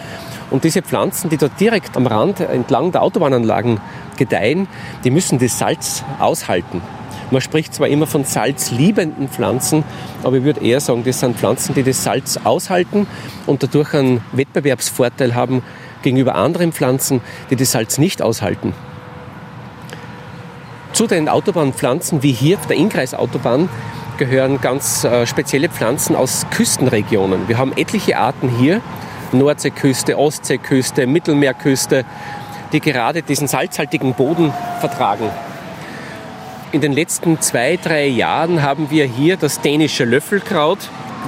und 0.53 0.63
diese 0.63 0.83
Pflanzen, 0.83 1.31
die 1.31 1.38
dort 1.38 1.60
direkt 1.60 1.98
am 1.98 2.05
Rand 2.05 2.39
entlang 2.39 2.91
der 2.91 3.01
Autobahnanlagen 3.01 3.81
gedeihen, 4.17 4.67
die 5.03 5.10
müssen 5.10 5.39
das 5.39 5.57
Salz 5.57 6.03
aushalten. 6.19 6.83
Man 7.31 7.41
spricht 7.41 7.74
zwar 7.74 7.88
immer 7.88 8.05
von 8.05 8.24
salzliebenden 8.24 9.29
Pflanzen, 9.29 9.83
aber 10.22 10.38
ich 10.38 10.43
würde 10.43 10.62
eher 10.62 10.79
sagen, 10.79 11.03
das 11.03 11.19
sind 11.19 11.38
Pflanzen, 11.38 11.74
die 11.74 11.81
das 11.81 12.03
Salz 12.03 12.39
aushalten 12.43 13.07
und 13.48 13.63
dadurch 13.63 13.95
einen 13.95 14.22
Wettbewerbsvorteil 14.31 15.33
haben 15.33 15.63
gegenüber 16.03 16.36
anderen 16.36 16.72
Pflanzen, 16.72 17.22
die 17.50 17.55
das 17.55 17.72
Salz 17.72 17.98
nicht 17.98 18.22
aushalten. 18.22 18.75
Zu 20.91 21.07
den 21.07 21.29
Autobahnpflanzen 21.29 22.22
wie 22.22 22.31
hier 22.31 22.60
auf 22.60 22.67
der 22.67 22.77
Innkreisautobahn 22.77 23.69
gehören 24.19 24.62
ganz 24.62 25.03
äh, 25.03 25.25
spezielle 25.25 25.69
Pflanzen 25.69 26.15
aus 26.15 26.45
Küstenregionen. 26.51 27.48
Wir 27.48 27.57
haben 27.57 27.74
etliche 27.75 28.19
Arten 28.19 28.50
hier, 28.50 28.81
Nordseeküste, 29.34 30.18
Ostseeküste, 30.18 31.08
Mittelmeerküste, 31.08 32.06
die 32.72 32.80
gerade 32.80 33.22
diesen 33.22 33.48
salzhaltigen 33.48 34.13
Boden 34.13 34.54
vertragen. 34.80 35.30
In 36.72 36.82
den 36.82 36.94
letzten 36.94 37.40
zwei, 37.40 37.78
drei 37.78 38.08
Jahren 38.08 38.62
haben 38.62 38.90
wir 38.90 39.06
hier 39.06 39.38
das 39.38 39.62
dänische 39.62 40.06
Löffelkraut, 40.06 40.80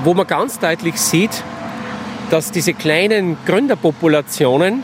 wo 0.03 0.13
man 0.13 0.25
ganz 0.25 0.59
deutlich 0.59 0.95
sieht, 0.99 1.43
dass 2.31 2.51
diese 2.51 2.73
kleinen 2.73 3.37
Gründerpopulationen 3.45 4.83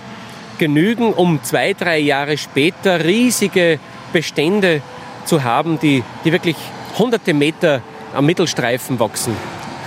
genügen, 0.60 1.14
um 1.14 1.42
zwei, 1.42 1.74
drei 1.74 1.98
Jahre 1.98 2.38
später 2.38 3.04
riesige 3.04 3.80
Bestände 4.14 4.82
zu 5.26 5.44
haben, 5.44 5.80
die, 5.80 6.04
die 6.24 6.32
wirklich 6.32 6.58
hunderte 7.00 7.34
Meter 7.34 7.82
am 8.14 8.26
Mittelstreifen 8.26 9.00
wachsen 9.00 9.36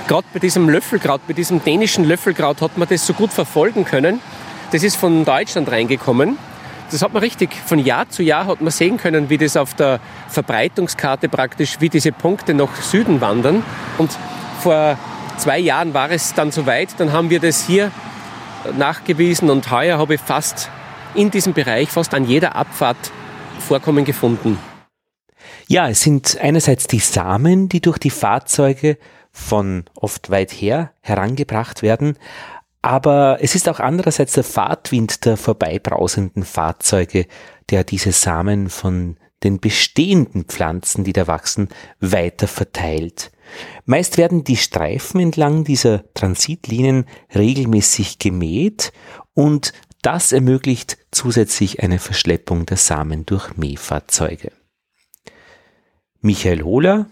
gerade 0.07 0.27
bei 0.33 0.39
diesem 0.39 0.69
Löffelkraut, 0.69 1.21
bei 1.27 1.33
diesem 1.33 1.63
dänischen 1.63 2.05
Löffelkraut 2.05 2.61
hat 2.61 2.77
man 2.77 2.89
das 2.89 3.07
so 3.07 3.13
gut 3.13 3.33
verfolgen 3.33 3.85
können. 3.85 4.21
Das 4.73 4.83
ist 4.83 4.97
von 4.97 5.25
Deutschland 5.25 5.71
reingekommen. 5.71 6.37
Das 6.91 7.03
hat 7.03 7.13
man 7.13 7.23
richtig, 7.23 7.55
von 7.67 7.79
Jahr 7.79 8.09
zu 8.09 8.23
Jahr 8.23 8.47
hat 8.47 8.61
man 8.61 8.71
sehen 8.71 8.99
können, 8.99 9.31
wie 9.31 9.39
das 9.39 9.57
auf 9.57 9.75
der 9.75 10.01
Verbreitungskarte 10.29 11.29
praktisch, 11.29 11.81
wie 11.81 11.89
diese 11.89 12.13
Punkte 12.13 12.55
nach 12.55 12.75
Süden 12.83 13.21
wandern. 13.21 13.63
Und 13.99 14.17
vor 14.61 14.99
zwei 15.39 15.59
Jahren 15.59 15.95
war 15.95 16.11
es 16.11 16.35
dann 16.35 16.53
soweit, 16.53 16.91
dann 16.99 17.13
haben 17.13 17.31
wir 17.31 17.41
das 17.41 17.67
hier 17.67 17.91
nachgewiesen 18.77 19.51
und 19.51 19.71
heuer 19.71 19.99
habe 19.99 20.15
ich 20.15 20.21
fast 20.21 20.71
in 21.15 21.31
diesem 21.31 21.53
Bereich, 21.53 21.89
fast 21.89 22.15
an 22.15 22.25
jeder 22.25 22.57
Abfahrt 22.57 23.13
Vorkommen 23.61 24.05
gefunden. 24.05 24.59
Ja, 25.69 25.89
es 25.89 26.03
sind 26.03 26.37
einerseits 26.41 26.87
die 26.87 26.99
Samen, 26.99 27.69
die 27.69 27.81
durch 27.81 27.99
die 27.99 28.11
Fahrzeuge 28.11 28.99
von 29.35 29.85
oft 29.97 30.31
weit 30.31 30.53
her 30.53 30.93
herangebracht 31.01 31.83
werden, 31.83 32.17
aber 32.81 33.39
es 33.41 33.55
ist 33.55 33.69
auch 33.69 33.81
andererseits 33.81 34.35
der 34.35 34.45
Fahrtwind 34.45 35.25
der 35.25 35.37
vorbeibrausenden 35.37 36.45
Fahrzeuge, 36.45 37.27
der 37.71 37.83
diese 37.83 38.13
Samen 38.13 38.71
von 38.71 39.17
den 39.43 39.59
bestehenden 39.59 40.45
Pflanzen, 40.45 41.03
die 41.03 41.13
da 41.13 41.27
wachsen, 41.27 41.69
weiter 42.01 42.47
verteilt. 42.47 43.33
Meist 43.85 44.17
werden 44.19 44.45
die 44.45 44.57
Streifen 44.57 45.21
entlang 45.21 45.65
dieser 45.65 46.05
Transitlinien 46.15 47.07
regelmäßig 47.35 48.19
gemäht 48.19 48.93
und 49.35 49.73
das 50.03 50.33
ermöglicht 50.33 50.99
zusätzlich 51.11 51.83
eine 51.83 51.99
Verschleppung 51.99 52.67
der 52.67 52.77
Samen 52.77 53.27
durch 53.27 53.57
Mähfahrzeuge. 53.57 54.53
Michael 56.21 56.63
Hohler, 56.63 57.07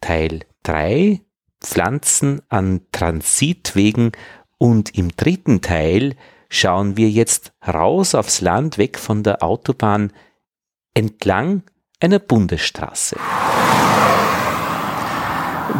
Teil 0.00 0.40
3 0.64 1.20
Pflanzen 1.62 2.42
an 2.48 2.82
Transitwegen 2.92 4.12
und 4.58 4.96
im 4.96 5.16
dritten 5.16 5.60
Teil 5.60 6.16
schauen 6.48 6.96
wir 6.96 7.08
jetzt 7.08 7.52
raus 7.66 8.14
aufs 8.14 8.40
Land, 8.40 8.78
weg 8.78 8.98
von 8.98 9.22
der 9.22 9.42
Autobahn, 9.42 10.12
entlang 10.94 11.62
einer 12.00 12.18
Bundesstraße. 12.18 13.16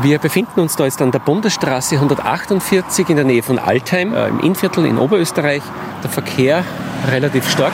Wir 0.00 0.18
befinden 0.18 0.60
uns 0.60 0.76
da 0.76 0.84
jetzt 0.84 1.02
an 1.02 1.10
der 1.10 1.18
Bundesstraße 1.18 1.96
148 1.96 3.10
in 3.10 3.16
der 3.16 3.24
Nähe 3.24 3.42
von 3.42 3.58
Altheim 3.58 4.14
äh, 4.14 4.28
im 4.28 4.40
Innviertel 4.40 4.86
in 4.86 4.98
Oberösterreich. 4.98 5.62
Der 6.02 6.10
Verkehr 6.10 6.64
relativ 7.08 7.48
stark. 7.48 7.72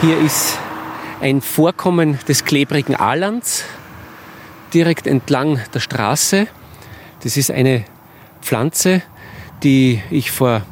Hier 0.00 0.18
ist 0.18 0.58
ein 1.20 1.40
Vorkommen 1.40 2.18
des 2.28 2.44
klebrigen 2.44 2.94
Aalands 2.94 3.64
direkt 4.72 5.06
entlang 5.06 5.60
der 5.72 5.80
Straße. 5.80 6.46
Das 7.24 7.38
ist 7.38 7.50
eine 7.50 7.84
Pflanze, 8.42 9.00
die 9.62 10.02
ich 10.10 10.30
vor 10.30 10.62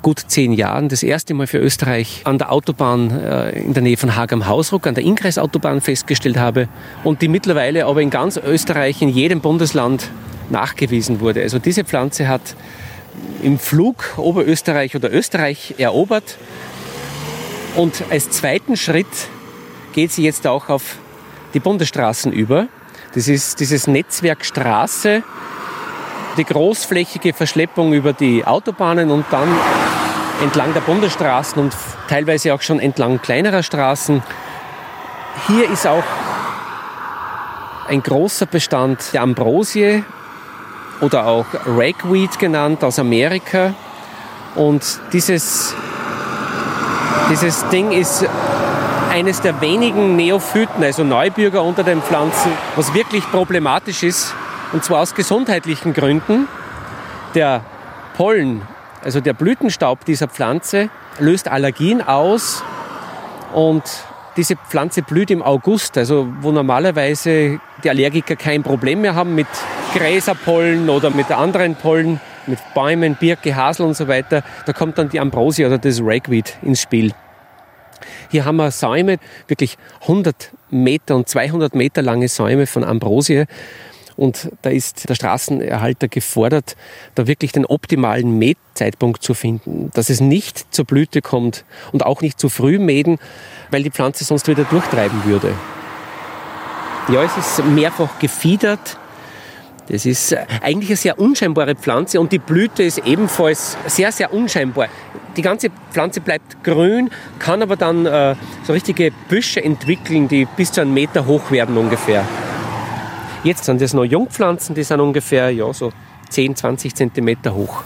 gut 0.00 0.20
zehn 0.28 0.52
Jahren 0.52 0.88
das 0.88 1.02
erste 1.02 1.34
Mal 1.34 1.48
für 1.48 1.58
Österreich 1.58 2.20
an 2.22 2.38
der 2.38 2.52
Autobahn 2.52 3.10
äh, 3.10 3.58
in 3.58 3.74
der 3.74 3.82
Nähe 3.82 3.96
von 3.96 4.14
Haag 4.14 4.32
am 4.32 4.46
Hausruck, 4.46 4.86
an 4.86 4.94
der 4.94 5.02
Inkreisautobahn 5.02 5.80
festgestellt 5.80 6.36
habe 6.36 6.68
und 7.02 7.20
die 7.20 7.26
mittlerweile 7.26 7.86
aber 7.86 8.00
in 8.00 8.10
ganz 8.10 8.36
Österreich, 8.36 9.02
in 9.02 9.08
jedem 9.08 9.40
Bundesland 9.40 10.08
nachgewiesen 10.50 11.18
wurde. 11.18 11.42
Also 11.42 11.58
diese 11.58 11.82
Pflanze 11.82 12.28
hat 12.28 12.54
im 13.42 13.58
Flug 13.58 14.14
Oberösterreich 14.18 14.94
oder 14.94 15.12
Österreich 15.12 15.74
erobert 15.78 16.38
und 17.74 18.04
als 18.08 18.30
zweiten 18.30 18.76
Schritt 18.76 19.06
geht 19.94 20.12
sie 20.12 20.22
jetzt 20.22 20.46
auch 20.46 20.68
auf 20.68 20.96
die 21.54 21.60
Bundesstraßen 21.60 22.32
über. 22.32 22.68
Das 23.14 23.26
ist 23.26 23.58
dieses 23.58 23.88
Netzwerk 23.88 24.44
Straße, 24.44 25.24
die 26.38 26.44
großflächige 26.44 27.32
Verschleppung 27.34 27.92
über 27.92 28.12
die 28.12 28.46
Autobahnen 28.46 29.10
und 29.10 29.26
dann 29.30 29.48
entlang 30.42 30.72
der 30.72 30.80
Bundesstraßen 30.80 31.60
und 31.60 31.74
teilweise 32.08 32.54
auch 32.54 32.62
schon 32.62 32.78
entlang 32.78 33.20
kleinerer 33.20 33.62
Straßen. 33.62 34.22
Hier 35.48 35.68
ist 35.68 35.86
auch 35.86 36.04
ein 37.88 38.02
großer 38.02 38.46
Bestand 38.46 39.12
der 39.12 39.22
Ambrosie 39.22 40.04
oder 41.00 41.26
auch 41.26 41.46
Ragweed 41.66 42.38
genannt 42.38 42.84
aus 42.84 42.98
Amerika. 42.98 43.74
Und 44.54 45.00
dieses, 45.12 45.74
dieses 47.30 47.68
Ding 47.68 47.90
ist 47.90 48.24
eines 49.10 49.40
der 49.40 49.60
wenigen 49.60 50.14
Neophyten, 50.16 50.84
also 50.84 51.02
Neubürger 51.02 51.62
unter 51.62 51.82
den 51.82 52.00
Pflanzen, 52.00 52.52
was 52.76 52.94
wirklich 52.94 53.28
problematisch 53.30 54.02
ist, 54.04 54.34
und 54.72 54.84
zwar 54.84 55.02
aus 55.02 55.14
gesundheitlichen 55.14 55.92
Gründen. 55.92 56.48
Der 57.34 57.62
Pollen, 58.16 58.62
also 59.02 59.20
der 59.20 59.32
Blütenstaub 59.32 60.04
dieser 60.04 60.28
Pflanze, 60.28 60.90
löst 61.18 61.48
Allergien 61.48 62.02
aus 62.02 62.62
und 63.54 63.82
diese 64.36 64.56
Pflanze 64.56 65.02
blüht 65.02 65.30
im 65.30 65.42
August, 65.42 65.98
also 65.98 66.28
wo 66.40 66.52
normalerweise 66.52 67.60
die 67.82 67.90
Allergiker 67.90 68.36
kein 68.36 68.62
Problem 68.62 69.00
mehr 69.00 69.14
haben 69.14 69.34
mit 69.34 69.48
Gräserpollen 69.94 70.88
oder 70.88 71.10
mit 71.10 71.30
anderen 71.32 71.74
Pollen, 71.74 72.20
mit 72.46 72.58
Bäumen, 72.74 73.16
Birke, 73.16 73.56
Hasel 73.56 73.84
und 73.84 73.96
so 73.96 74.06
weiter. 74.06 74.44
Da 74.64 74.72
kommt 74.72 74.96
dann 74.98 75.08
die 75.08 75.18
Ambrosie 75.18 75.66
oder 75.66 75.78
das 75.78 76.00
Ragweed 76.00 76.56
ins 76.62 76.82
Spiel. 76.82 77.12
Hier 78.30 78.44
haben 78.44 78.56
wir 78.56 78.70
Säume, 78.70 79.18
wirklich 79.48 79.76
100 80.02 80.52
Meter 80.70 81.16
und 81.16 81.28
200 81.28 81.74
Meter 81.74 82.02
lange 82.02 82.28
Säume 82.28 82.66
von 82.66 82.84
Ambrosie. 82.84 83.46
Und 84.18 84.50
da 84.62 84.70
ist 84.70 85.08
der 85.08 85.14
Straßenerhalter 85.14 86.08
gefordert, 86.08 86.76
da 87.14 87.28
wirklich 87.28 87.52
den 87.52 87.64
optimalen 87.64 88.36
Mähzeitpunkt 88.36 89.22
zu 89.22 89.32
finden, 89.32 89.92
dass 89.94 90.10
es 90.10 90.20
nicht 90.20 90.74
zur 90.74 90.86
Blüte 90.86 91.22
kommt 91.22 91.64
und 91.92 92.04
auch 92.04 92.20
nicht 92.20 92.40
zu 92.40 92.48
früh 92.48 92.80
mähen, 92.80 93.18
weil 93.70 93.84
die 93.84 93.92
Pflanze 93.92 94.24
sonst 94.24 94.48
wieder 94.48 94.64
durchtreiben 94.64 95.24
würde. 95.24 95.54
Ja, 97.12 97.22
es 97.22 97.36
ist 97.36 97.64
mehrfach 97.64 98.18
gefiedert. 98.18 98.98
Das 99.88 100.04
ist 100.04 100.36
eigentlich 100.62 100.90
eine 100.90 100.96
sehr 100.96 101.18
unscheinbare 101.20 101.76
Pflanze 101.76 102.20
und 102.20 102.32
die 102.32 102.40
Blüte 102.40 102.82
ist 102.82 102.98
ebenfalls 103.06 103.76
sehr, 103.86 104.10
sehr 104.10 104.34
unscheinbar. 104.34 104.88
Die 105.36 105.42
ganze 105.42 105.68
Pflanze 105.92 106.20
bleibt 106.20 106.64
grün, 106.64 107.10
kann 107.38 107.62
aber 107.62 107.76
dann 107.76 108.04
äh, 108.04 108.34
so 108.64 108.72
richtige 108.72 109.12
Büsche 109.28 109.62
entwickeln, 109.62 110.26
die 110.26 110.44
bis 110.56 110.72
zu 110.72 110.80
einem 110.80 110.92
Meter 110.92 111.24
hoch 111.24 111.52
werden 111.52 111.78
ungefähr. 111.78 112.26
Jetzt 113.44 113.64
sind 113.64 113.80
das 113.80 113.94
noch 113.94 114.04
Jungpflanzen, 114.04 114.74
die 114.74 114.82
sind 114.82 115.00
ungefähr 115.00 115.50
ja, 115.50 115.72
so 115.72 115.92
10, 116.30 116.56
20 116.56 116.94
Zentimeter 116.94 117.54
hoch. 117.54 117.82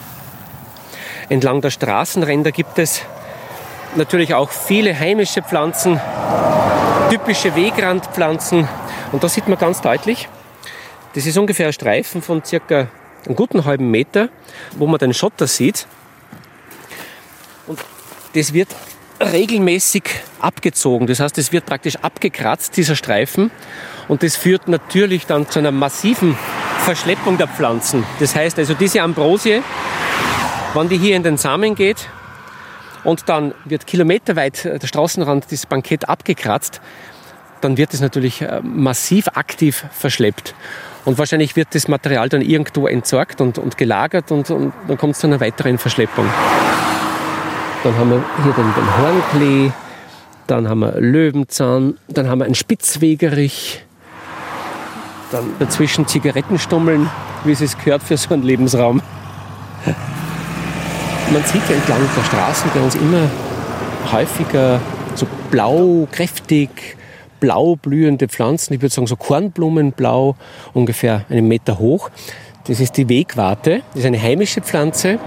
Entlang 1.28 1.61
der 1.61 1.71
Straßenränder 1.71 2.52
gibt 2.52 2.78
es 2.78 3.02
natürlich 3.97 4.35
auch 4.35 4.50
viele 4.50 4.99
heimische 4.99 5.42
Pflanzen, 5.42 6.00
typische 7.11 7.54
Wegrandpflanzen. 7.54 8.66
Und 9.12 9.23
da 9.23 9.28
sieht 9.28 9.47
man 9.47 9.59
ganz 9.59 9.82
deutlich, 9.82 10.28
das 11.14 11.26
ist 11.26 11.37
ungefähr 11.37 11.66
ein 11.66 11.73
Streifen 11.75 12.23
von 12.23 12.42
circa 12.42 12.88
einem 13.26 13.37
guten 13.37 13.64
halben 13.66 13.90
Meter, 13.90 14.30
wo 14.76 14.87
man 14.87 14.99
den 14.99 15.12
Schotter 15.12 15.47
sieht. 15.47 15.87
Und 17.66 17.78
das 18.35 18.54
wird 18.54 18.68
regelmäßig 19.21 20.04
abgezogen. 20.40 21.06
Das 21.06 21.21
heißt, 21.21 21.37
es 21.38 21.52
wird 21.52 21.66
praktisch 21.66 21.97
abgekratzt, 21.97 22.76
dieser 22.76 22.97
Streifen. 22.97 23.50
Und 24.12 24.23
das 24.23 24.37
führt 24.37 24.69
natürlich 24.69 25.25
dann 25.25 25.49
zu 25.49 25.59
einer 25.59 25.71
massiven 25.71 26.37
Verschleppung 26.81 27.38
der 27.38 27.49
Pflanzen. 27.49 28.04
Das 28.21 28.37
heißt 28.37 28.59
also, 28.59 28.75
diese 28.75 29.00
Ambrosie, 29.00 29.62
wenn 30.75 30.90
die 30.90 30.99
hier 30.99 31.16
in 31.16 31.23
den 31.23 31.38
Samen 31.38 31.75
geht 31.75 32.11
und 33.04 33.31
dann 33.31 33.54
wird 33.64 33.87
kilometerweit 33.87 34.66
der 34.66 34.87
Straßenrand 34.87 35.50
dieses 35.50 35.64
Bankett 35.64 36.11
abgekratzt, 36.11 36.83
dann 37.62 37.78
wird 37.78 37.95
es 37.95 38.02
natürlich 38.02 38.42
äh, 38.42 38.61
massiv 38.62 39.28
aktiv 39.28 39.87
verschleppt. 39.92 40.54
Und 41.07 41.16
wahrscheinlich 41.16 41.57
wird 41.57 41.69
das 41.75 41.88
Material 41.88 42.28
dann 42.28 42.42
irgendwo 42.42 42.88
entsorgt 42.88 43.40
und, 43.40 43.57
und 43.57 43.78
gelagert 43.78 44.31
und, 44.31 44.50
und 44.50 44.75
dann 44.88 44.99
kommt 44.99 45.14
es 45.14 45.21
zu 45.21 45.26
einer 45.26 45.40
weiteren 45.40 45.78
Verschleppung. 45.78 46.26
Dann 47.83 47.97
haben 47.97 48.11
wir 48.11 48.23
hier 48.45 48.52
den, 48.52 48.75
den 48.75 48.99
Hornklee, 48.99 49.73
dann 50.49 50.69
haben 50.69 50.81
wir 50.81 51.00
Löwenzahn, 51.00 51.97
dann 52.09 52.28
haben 52.28 52.40
wir 52.40 52.45
einen 52.45 52.54
Spitzwegerich, 52.54 53.87
dann 55.33 55.45
dazwischen 55.59 56.07
Zigarettenstummeln, 56.07 57.09
wie 57.45 57.53
es 57.53 57.61
es 57.61 57.77
gehört 57.77 58.03
für 58.03 58.17
so 58.17 58.35
einen 58.35 58.43
Lebensraum. 58.43 59.01
Man 61.33 61.45
sieht 61.45 61.62
ja 61.69 61.77
entlang 61.77 62.01
der 62.17 62.25
Straßen 62.25 62.71
bei 62.75 62.81
uns 62.81 62.95
immer 62.95 63.31
häufiger 64.12 64.81
so 65.15 65.27
blau, 65.51 66.07
kräftig, 66.11 66.97
blau 67.41 67.77
blühende 67.77 68.29
Pflanzen, 68.29 68.75
ich 68.75 68.83
würde 68.83 68.95
sagen 68.95 69.07
so 69.07 69.17
Kornblumenblau, 69.17 70.37
ungefähr 70.75 71.25
einen 71.31 71.49
Meter 71.49 71.79
hoch. 71.79 72.11
Das 72.65 72.79
ist 72.79 72.97
die 72.97 73.09
Wegwarte, 73.09 73.83
das 73.91 74.01
ist 74.01 74.07
eine 74.07 74.21
heimische 74.23 74.61
Pflanze, 74.61 75.19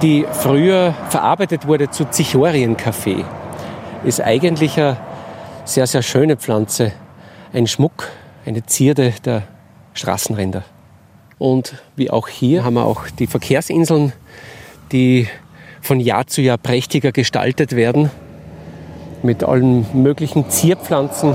die 0.00 0.24
früher 0.32 0.94
verarbeitet 1.10 1.66
wurde 1.66 1.90
zu 1.90 2.04
Zichorienkaffee. 2.04 3.24
Ist 4.04 4.20
eigentlich 4.20 4.78
eine 4.78 4.96
sehr, 5.64 5.86
sehr 5.86 6.02
schöne 6.02 6.36
Pflanze, 6.36 6.92
ein 7.52 7.66
Schmuck, 7.66 8.08
eine 8.44 8.64
Zierde 8.66 9.14
der 9.24 9.44
Straßenränder. 9.94 10.64
Und 11.38 11.82
wie 11.96 12.10
auch 12.10 12.28
hier 12.28 12.64
haben 12.64 12.74
wir 12.74 12.84
auch 12.84 13.08
die 13.18 13.26
Verkehrsinseln, 13.26 14.12
die 14.92 15.28
von 15.80 15.98
Jahr 15.98 16.26
zu 16.26 16.40
Jahr 16.40 16.58
prächtiger 16.58 17.12
gestaltet 17.12 17.74
werden 17.74 18.10
mit 19.22 19.42
allen 19.44 19.86
möglichen 19.92 20.48
Zierpflanzen, 20.50 21.34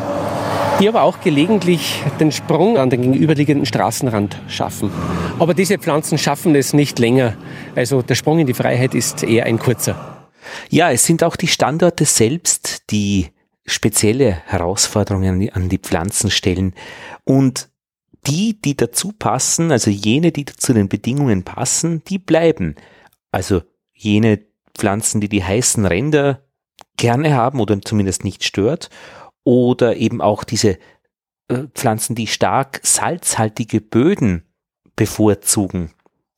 die 0.79 0.87
aber 0.87 1.01
auch 1.03 1.21
gelegentlich 1.21 2.01
den 2.19 2.31
Sprung 2.31 2.77
an 2.77 2.89
den 2.89 3.01
gegenüberliegenden 3.01 3.65
Straßenrand 3.65 4.37
schaffen. 4.47 4.91
Aber 5.39 5.53
diese 5.53 5.77
Pflanzen 5.77 6.17
schaffen 6.17 6.55
es 6.55 6.73
nicht 6.73 6.99
länger. 6.99 7.33
Also 7.75 8.01
der 8.01 8.15
Sprung 8.15 8.39
in 8.39 8.47
die 8.47 8.53
Freiheit 8.53 8.93
ist 8.93 9.23
eher 9.23 9.45
ein 9.45 9.59
kurzer. 9.59 10.17
Ja, 10.69 10.91
es 10.91 11.05
sind 11.05 11.23
auch 11.23 11.35
die 11.35 11.47
Standorte 11.47 12.05
selbst, 12.05 12.89
die 12.91 13.27
spezielle 13.67 14.31
Herausforderungen 14.45 15.49
an 15.51 15.69
die 15.69 15.77
Pflanzen 15.77 16.31
stellen. 16.31 16.73
Und 17.25 17.69
die, 18.25 18.59
die 18.59 18.75
dazu 18.75 19.13
passen, 19.17 19.71
also 19.71 19.89
jene, 19.91 20.31
die 20.31 20.45
zu 20.45 20.73
den 20.73 20.89
Bedingungen 20.89 21.43
passen, 21.43 22.03
die 22.05 22.17
bleiben. 22.17 22.75
Also 23.31 23.61
jene 23.93 24.39
Pflanzen, 24.73 25.21
die 25.21 25.29
die 25.29 25.43
heißen 25.43 25.85
Ränder 25.85 26.43
gerne 26.97 27.35
haben 27.35 27.59
oder 27.59 27.81
zumindest 27.81 28.23
nicht 28.23 28.43
stört. 28.43 28.89
Oder 29.43 29.97
eben 29.97 30.21
auch 30.21 30.43
diese 30.43 30.77
äh, 31.47 31.63
Pflanzen, 31.73 32.15
die 32.15 32.27
stark 32.27 32.79
salzhaltige 32.83 33.81
Böden 33.81 34.43
bevorzugen. 34.95 35.91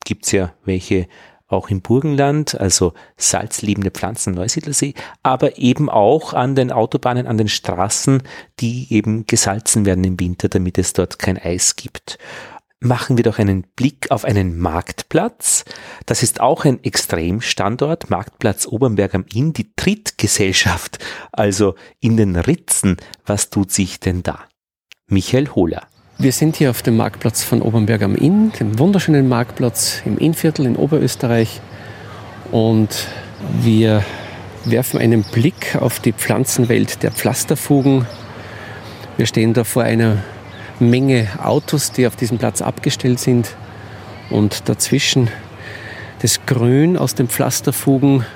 Gibt's 0.04 0.32
ja 0.32 0.54
welche 0.64 1.08
auch 1.50 1.68
im 1.68 1.82
Burgenland, 1.82 2.58
also 2.58 2.94
salzliebende 3.16 3.90
Pflanzen 3.90 4.34
Neusiedlersee, 4.34 4.94
aber 5.22 5.58
eben 5.58 5.90
auch 5.90 6.32
an 6.32 6.54
den 6.54 6.72
Autobahnen, 6.72 7.26
an 7.26 7.38
den 7.38 7.48
Straßen, 7.48 8.22
die 8.60 8.86
eben 8.90 9.26
gesalzen 9.26 9.84
werden 9.84 10.04
im 10.04 10.18
Winter, 10.18 10.48
damit 10.48 10.78
es 10.78 10.92
dort 10.92 11.18
kein 11.18 11.38
Eis 11.38 11.76
gibt 11.76 12.18
machen 12.80 13.18
wir 13.18 13.24
doch 13.24 13.38
einen 13.38 13.62
Blick 13.76 14.10
auf 14.10 14.24
einen 14.24 14.58
Marktplatz. 14.58 15.64
Das 16.06 16.22
ist 16.22 16.40
auch 16.40 16.64
ein 16.64 16.82
Extremstandort, 16.82 18.10
Marktplatz 18.10 18.66
Obernberg 18.66 19.14
am 19.14 19.26
Inn, 19.32 19.52
die 19.52 19.72
Trittgesellschaft, 19.74 20.98
also 21.30 21.74
in 22.00 22.16
den 22.16 22.36
Ritzen. 22.36 22.96
Was 23.26 23.50
tut 23.50 23.70
sich 23.70 24.00
denn 24.00 24.22
da? 24.22 24.40
Michael 25.06 25.48
Hohler. 25.48 25.86
Wir 26.20 26.32
sind 26.32 26.56
hier 26.56 26.68
auf 26.68 26.82
dem 26.82 26.98
Marktplatz 26.98 27.42
von 27.42 27.62
Obernberg 27.62 28.02
am 28.02 28.14
Inn, 28.14 28.52
dem 28.60 28.78
wunderschönen 28.78 29.26
Marktplatz 29.26 30.02
im 30.04 30.18
Innviertel 30.18 30.66
in 30.66 30.76
Oberösterreich. 30.76 31.62
Und 32.52 32.90
wir 33.62 34.04
werfen 34.66 35.00
einen 35.00 35.22
Blick 35.22 35.76
auf 35.80 35.98
die 35.98 36.12
Pflanzenwelt 36.12 37.02
der 37.02 37.10
Pflasterfugen. 37.10 38.04
Wir 39.16 39.24
stehen 39.24 39.54
da 39.54 39.64
vor 39.64 39.84
einer 39.84 40.18
Menge 40.78 41.26
Autos, 41.42 41.90
die 41.90 42.06
auf 42.06 42.16
diesem 42.16 42.36
Platz 42.36 42.60
abgestellt 42.60 43.18
sind. 43.18 43.56
Und 44.28 44.68
dazwischen 44.68 45.30
das 46.20 46.44
Grün 46.44 46.98
aus 46.98 47.14
den 47.14 47.28
Pflasterfugen. 47.28 48.26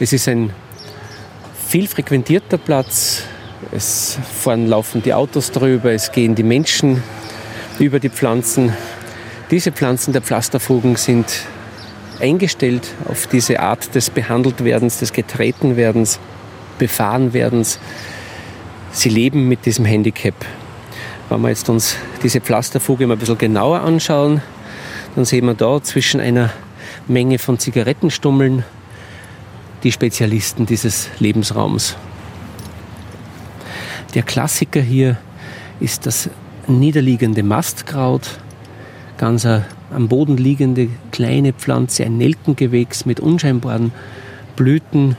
Es 0.00 0.12
ist 0.12 0.26
ein 0.26 0.52
viel 1.68 1.86
frequentierter 1.86 2.58
Platz. 2.58 3.22
Es 3.74 4.18
fahren 4.38 4.66
laufen 4.66 5.02
die 5.02 5.14
Autos 5.14 5.50
drüber, 5.50 5.92
es 5.92 6.12
gehen 6.12 6.34
die 6.34 6.42
Menschen 6.42 7.02
über 7.78 8.00
die 8.00 8.10
Pflanzen. 8.10 8.74
Diese 9.50 9.72
Pflanzen 9.72 10.12
der 10.12 10.20
Pflasterfugen 10.20 10.96
sind 10.96 11.46
eingestellt 12.20 12.86
auf 13.08 13.26
diese 13.26 13.60
Art 13.60 13.94
des 13.94 14.10
Behandeltwerdens, 14.10 14.98
des 14.98 15.14
Getretenwerdens, 15.14 16.20
Befahrenwerdens. 16.78 17.78
Sie 18.92 19.08
leben 19.08 19.48
mit 19.48 19.64
diesem 19.64 19.86
Handicap. 19.86 20.34
Wenn 21.30 21.40
wir 21.40 21.48
jetzt 21.48 21.70
uns 21.70 21.96
diese 22.22 22.42
Pflasterfuge 22.42 23.06
mal 23.06 23.14
ein 23.14 23.18
bisschen 23.18 23.38
genauer 23.38 23.80
anschauen, 23.80 24.42
dann 25.14 25.24
sehen 25.24 25.46
wir 25.46 25.54
da 25.54 25.82
zwischen 25.82 26.20
einer 26.20 26.50
Menge 27.08 27.38
von 27.38 27.58
Zigarettenstummeln 27.58 28.64
die 29.82 29.92
Spezialisten 29.92 30.66
dieses 30.66 31.08
Lebensraums. 31.20 31.96
Der 34.14 34.22
Klassiker 34.22 34.80
hier 34.80 35.16
ist 35.80 36.06
das 36.06 36.28
niederliegende 36.66 37.42
Mastkraut, 37.42 38.38
ganz 39.16 39.46
eine 39.46 39.64
am 39.94 40.08
Boden 40.08 40.36
liegende 40.36 40.88
kleine 41.10 41.52
Pflanze, 41.52 42.04
ein 42.04 42.16
Nelkengewächs 42.16 43.04
mit 43.04 43.20
unscheinbaren 43.20 43.92
Blüten. 44.56 45.16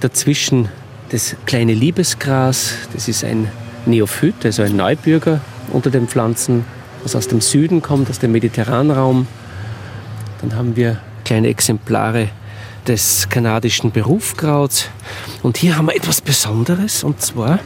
Dazwischen 0.00 0.68
das 1.10 1.36
kleine 1.46 1.74
Liebesgras, 1.74 2.74
das 2.92 3.08
ist 3.08 3.24
ein 3.24 3.48
Neophyt, 3.86 4.44
also 4.44 4.62
ein 4.62 4.76
Neubürger 4.76 5.40
unter 5.72 5.90
den 5.90 6.08
Pflanzen, 6.08 6.64
was 7.02 7.14
aus 7.14 7.28
dem 7.28 7.40
Süden 7.40 7.82
kommt, 7.82 8.08
aus 8.08 8.18
dem 8.18 8.32
Mediterranraum. 8.32 9.26
Dann 10.40 10.54
haben 10.56 10.76
wir 10.76 10.98
kleine 11.24 11.48
Exemplare 11.48 12.28
des 12.86 13.28
kanadischen 13.28 13.92
Berufkrauts. 13.92 14.88
Und 15.42 15.56
hier 15.56 15.76
haben 15.76 15.86
wir 15.86 15.96
etwas 15.96 16.20
Besonderes, 16.20 17.04
und 17.04 17.20
zwar, 17.20 17.58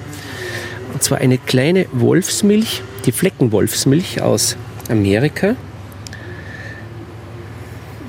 und 0.92 1.02
zwar 1.02 1.18
eine 1.18 1.38
kleine 1.38 1.86
Wolfsmilch, 1.92 2.82
die 3.04 3.12
Fleckenwolfsmilch 3.12 4.22
aus 4.22 4.56
Amerika. 4.88 5.56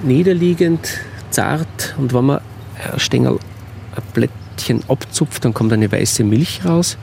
Niederliegend, 0.03 0.99
zart, 1.31 1.95
und 1.97 2.13
wenn 2.13 2.25
man 2.25 2.41
ein 2.91 2.99
Stängel, 2.99 3.39
ein 3.95 4.03
Blättchen 4.13 4.83
abzupft, 4.87 5.43
dann 5.45 5.53
kommt 5.53 5.73
eine 5.73 5.91
weiße 5.91 6.23
Milch 6.23 6.65
raus. 6.65 6.97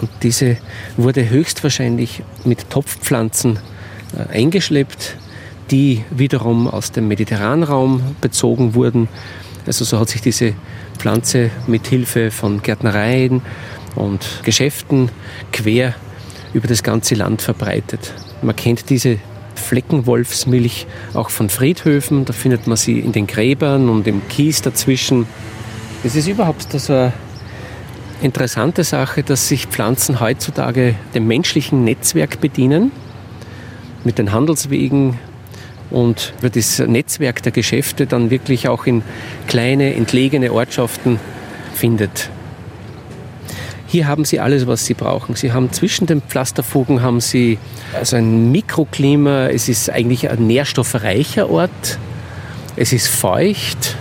Und 0.00 0.10
diese 0.22 0.56
wurde 0.96 1.28
höchstwahrscheinlich 1.28 2.22
mit 2.44 2.70
Topfpflanzen 2.70 3.58
äh, 4.16 4.38
eingeschleppt, 4.38 5.16
die 5.70 6.04
wiederum 6.10 6.68
aus 6.68 6.92
dem 6.92 7.08
Mediterranraum 7.08 8.02
bezogen 8.20 8.74
wurden. 8.74 9.08
Also 9.66 9.84
so 9.84 9.98
hat 9.98 10.08
sich 10.08 10.20
diese 10.20 10.54
Pflanze 10.98 11.50
mit 11.66 11.86
Hilfe 11.86 12.30
von 12.30 12.62
Gärtnereien 12.62 13.42
und 13.94 14.40
Geschäften 14.44 15.10
quer 15.52 15.94
über 16.52 16.66
das 16.66 16.82
ganze 16.82 17.14
Land 17.14 17.42
verbreitet. 17.42 18.12
Man 18.42 18.56
kennt 18.56 18.90
diese 18.90 19.18
Fleckenwolfsmilch 19.54 20.86
auch 21.14 21.30
von 21.30 21.48
Friedhöfen, 21.48 22.24
da 22.24 22.32
findet 22.32 22.66
man 22.66 22.76
sie 22.76 22.98
in 22.98 23.12
den 23.12 23.26
Gräbern 23.26 23.88
und 23.88 24.06
im 24.06 24.26
Kies 24.28 24.62
dazwischen. 24.62 25.26
Es 26.02 26.16
ist 26.16 26.26
überhaupt 26.26 26.72
so 26.72 26.92
eine 26.92 27.12
interessante 28.22 28.84
Sache, 28.84 29.22
dass 29.22 29.48
sich 29.48 29.66
Pflanzen 29.66 30.20
heutzutage 30.20 30.94
dem 31.14 31.26
menschlichen 31.26 31.84
Netzwerk 31.84 32.40
bedienen, 32.40 32.90
mit 34.02 34.18
den 34.18 34.32
Handelswegen 34.32 35.18
und 35.90 36.32
wird 36.40 36.56
das 36.56 36.78
Netzwerk 36.78 37.42
der 37.42 37.52
Geschäfte 37.52 38.06
dann 38.06 38.30
wirklich 38.30 38.68
auch 38.68 38.86
in 38.86 39.02
kleine, 39.46 39.94
entlegene 39.94 40.52
Ortschaften 40.52 41.18
findet. 41.74 42.30
Hier 43.90 44.06
haben 44.06 44.24
Sie 44.24 44.38
alles, 44.38 44.68
was 44.68 44.86
Sie 44.86 44.94
brauchen. 44.94 45.34
Sie 45.34 45.52
haben 45.52 45.72
zwischen 45.72 46.06
den 46.06 46.22
Pflasterfugen 46.22 47.02
haben 47.02 47.20
Sie 47.20 47.58
also 47.92 48.14
ein 48.16 48.52
Mikroklima. 48.52 49.48
Es 49.48 49.68
ist 49.68 49.90
eigentlich 49.90 50.30
ein 50.30 50.46
nährstoffreicher 50.46 51.50
Ort. 51.50 51.98
Es 52.76 52.92
ist 52.92 53.08
feucht, 53.08 53.96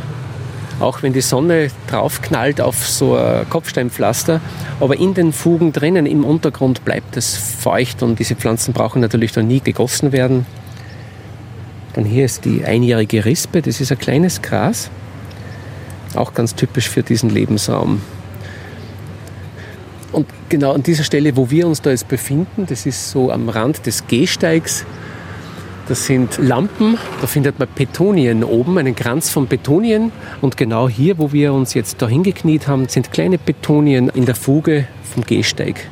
auch 0.79 1.01
wenn 1.01 1.13
die 1.13 1.21
Sonne 1.21 1.71
draufknallt 1.87 2.61
auf 2.61 2.87
so 2.87 3.15
ein 3.15 3.49
Kopfsteinpflaster. 3.49 4.41
Aber 4.79 4.95
in 4.95 5.15
den 5.15 5.33
Fugen 5.33 5.73
drinnen 5.73 6.05
im 6.05 6.23
Untergrund 6.23 6.85
bleibt 6.85 7.17
es 7.17 7.35
feucht 7.35 8.03
und 8.03 8.19
diese 8.19 8.35
Pflanzen 8.35 8.75
brauchen 8.75 9.01
natürlich 9.01 9.31
dann 9.31 9.47
nie 9.47 9.59
gegossen 9.59 10.11
werden. 10.11 10.45
Dann 11.99 12.07
hier 12.07 12.23
ist 12.23 12.45
die 12.45 12.63
einjährige 12.63 13.25
Rispe, 13.25 13.61
das 13.61 13.81
ist 13.81 13.91
ein 13.91 13.97
kleines 13.97 14.41
Gras, 14.41 14.89
auch 16.15 16.33
ganz 16.33 16.55
typisch 16.55 16.87
für 16.87 17.03
diesen 17.03 17.29
Lebensraum. 17.29 18.01
Und 20.13 20.25
genau 20.47 20.71
an 20.71 20.81
dieser 20.81 21.03
Stelle, 21.03 21.35
wo 21.35 21.49
wir 21.49 21.67
uns 21.67 21.81
da 21.81 21.89
jetzt 21.89 22.07
befinden, 22.07 22.67
das 22.69 22.85
ist 22.85 23.11
so 23.11 23.33
am 23.33 23.49
Rand 23.49 23.85
des 23.85 24.07
Gehsteigs, 24.07 24.85
das 25.89 26.05
sind 26.05 26.37
Lampen, 26.37 26.97
da 27.19 27.27
findet 27.27 27.59
man 27.59 27.67
Petonien 27.67 28.45
oben, 28.45 28.77
einen 28.77 28.95
Kranz 28.95 29.29
von 29.29 29.47
Petonien. 29.47 30.13
Und 30.39 30.55
genau 30.55 30.87
hier, 30.87 31.17
wo 31.17 31.33
wir 31.33 31.51
uns 31.51 31.73
jetzt 31.73 32.01
da 32.01 32.07
hingekniet 32.07 32.69
haben, 32.69 32.87
sind 32.87 33.11
kleine 33.11 33.37
Petonien 33.37 34.07
in 34.07 34.25
der 34.25 34.35
Fuge 34.35 34.87
vom 35.03 35.25
Gehsteig. 35.25 35.85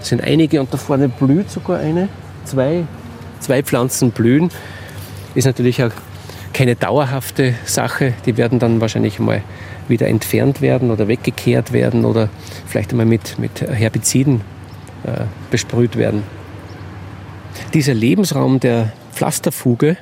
Es 0.00 0.10
sind 0.10 0.22
einige 0.22 0.60
und 0.60 0.72
da 0.72 0.78
vorne 0.78 1.08
blüht 1.08 1.50
sogar 1.50 1.80
eine. 1.80 2.08
Zwei, 2.44 2.84
zwei 3.40 3.64
Pflanzen 3.64 4.12
blühen. 4.12 4.52
Ist 5.34 5.44
natürlich 5.44 5.82
auch 5.82 5.92
keine 6.52 6.76
dauerhafte 6.76 7.54
Sache. 7.64 8.14
Die 8.26 8.36
werden 8.36 8.58
dann 8.58 8.80
wahrscheinlich 8.80 9.18
mal 9.18 9.42
wieder 9.88 10.08
entfernt 10.08 10.60
werden 10.60 10.90
oder 10.90 11.08
weggekehrt 11.08 11.72
werden 11.72 12.04
oder 12.04 12.28
vielleicht 12.66 12.90
einmal 12.90 13.06
mit, 13.06 13.38
mit 13.38 13.60
Herbiziden 13.60 14.40
äh, 15.04 15.24
besprüht 15.50 15.96
werden. 15.96 16.22
Dieser 17.74 17.94
Lebensraum 17.94 18.60
der 18.60 18.92
Pflasterfuge 19.12 19.96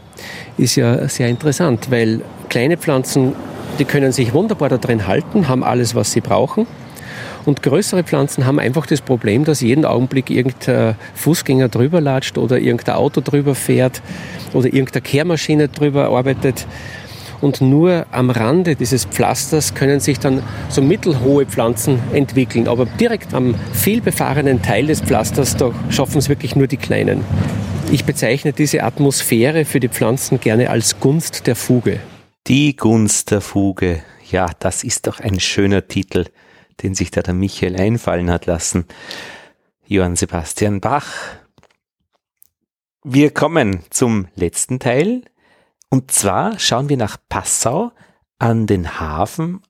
ist 0.56 0.76
ja 0.76 1.08
sehr 1.08 1.28
interessant, 1.28 1.90
weil 1.90 2.22
kleine 2.48 2.76
Pflanzen, 2.76 3.34
die 3.78 3.84
können 3.84 4.12
sich 4.12 4.32
wunderbar 4.32 4.68
da 4.68 4.78
drin 4.78 5.06
halten, 5.06 5.48
haben 5.48 5.64
alles, 5.64 5.94
was 5.94 6.12
sie 6.12 6.20
brauchen. 6.20 6.66
Und 7.44 7.62
größere 7.62 8.04
Pflanzen 8.04 8.46
haben 8.46 8.59
einfach 8.59 8.87
das 8.87 9.00
Problem, 9.00 9.44
dass 9.44 9.61
jeden 9.61 9.85
Augenblick 9.85 10.31
irgendein 10.31 10.96
Fußgänger 11.14 11.68
drüber 11.68 12.00
latscht 12.00 12.38
oder 12.38 12.59
irgendein 12.59 12.96
Auto 12.96 13.20
drüber 13.20 13.54
fährt 13.54 14.02
oder 14.52 14.66
irgendeine 14.66 15.02
Kehrmaschine 15.02 15.68
drüber 15.68 16.09
arbeitet. 16.09 16.66
Und 17.40 17.61
nur 17.61 18.07
am 18.11 18.31
Rande 18.31 18.74
dieses 18.74 19.04
Pflasters 19.04 19.74
können 19.74 20.00
sich 20.00 20.18
dann 20.18 20.42
so 20.68 20.83
mittelhohe 20.83 21.46
Pflanzen 21.46 22.00
entwickeln. 22.12 22.66
Aber 22.66 22.85
direkt 22.85 23.33
am 23.33 23.54
vielbefahrenen 23.72 24.61
Teil 24.61 24.88
des 24.88 25.00
Pflasters, 25.00 25.57
da 25.57 25.70
schaffen 25.90 26.18
es 26.18 26.28
wirklich 26.28 26.57
nur 26.57 26.66
die 26.66 26.76
Kleinen. 26.76 27.24
Ich 27.92 28.04
bezeichne 28.04 28.52
diese 28.52 28.83
Atmosphäre 28.83 29.64
für 29.64 29.81
die 29.81 29.88
Pflanzen 29.88 30.40
gerne 30.40 30.68
als 30.68 30.98
Gunst 31.00 31.46
der 31.46 31.57
Fuge. 31.57 32.00
Die 32.46 32.76
Gunst 32.76 33.31
der 33.31 33.40
Fuge. 33.40 34.02
Ja, 34.31 34.50
das 34.59 34.85
ist 34.85 35.07
doch 35.07 35.20
ein 35.20 35.40
schöner 35.40 35.87
Titel, 35.87 36.26
den 36.82 36.94
sich 36.94 37.10
da 37.10 37.22
der 37.22 37.34
Michael 37.34 37.76
einfallen 37.76 38.30
hat 38.30 38.46
lassen. 38.46 38.86
Johann 39.86 40.16
Sebastian 40.16 40.80
Bach. 40.80 41.12
Wir 43.04 43.32
kommen 43.32 43.80
zum 43.90 44.28
letzten 44.34 44.80
Teil 44.80 45.22
und 45.90 46.10
zwar 46.10 46.58
schauen 46.58 46.88
wir 46.88 46.96
nach 46.96 47.16
Passau 47.28 47.92
an 48.38 48.66
den 48.66 49.00
Hafen. 49.00 49.62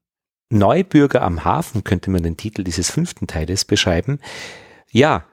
Neubürger 0.51 1.23
am 1.23 1.44
Hafen 1.44 1.85
könnte 1.85 2.11
man 2.11 2.23
den 2.23 2.37
Titel 2.37 2.64
dieses 2.64 2.90
fünften 2.90 3.27
Teiles 3.27 3.64
beschreiben. 3.64 4.18
Ja, 4.90 5.25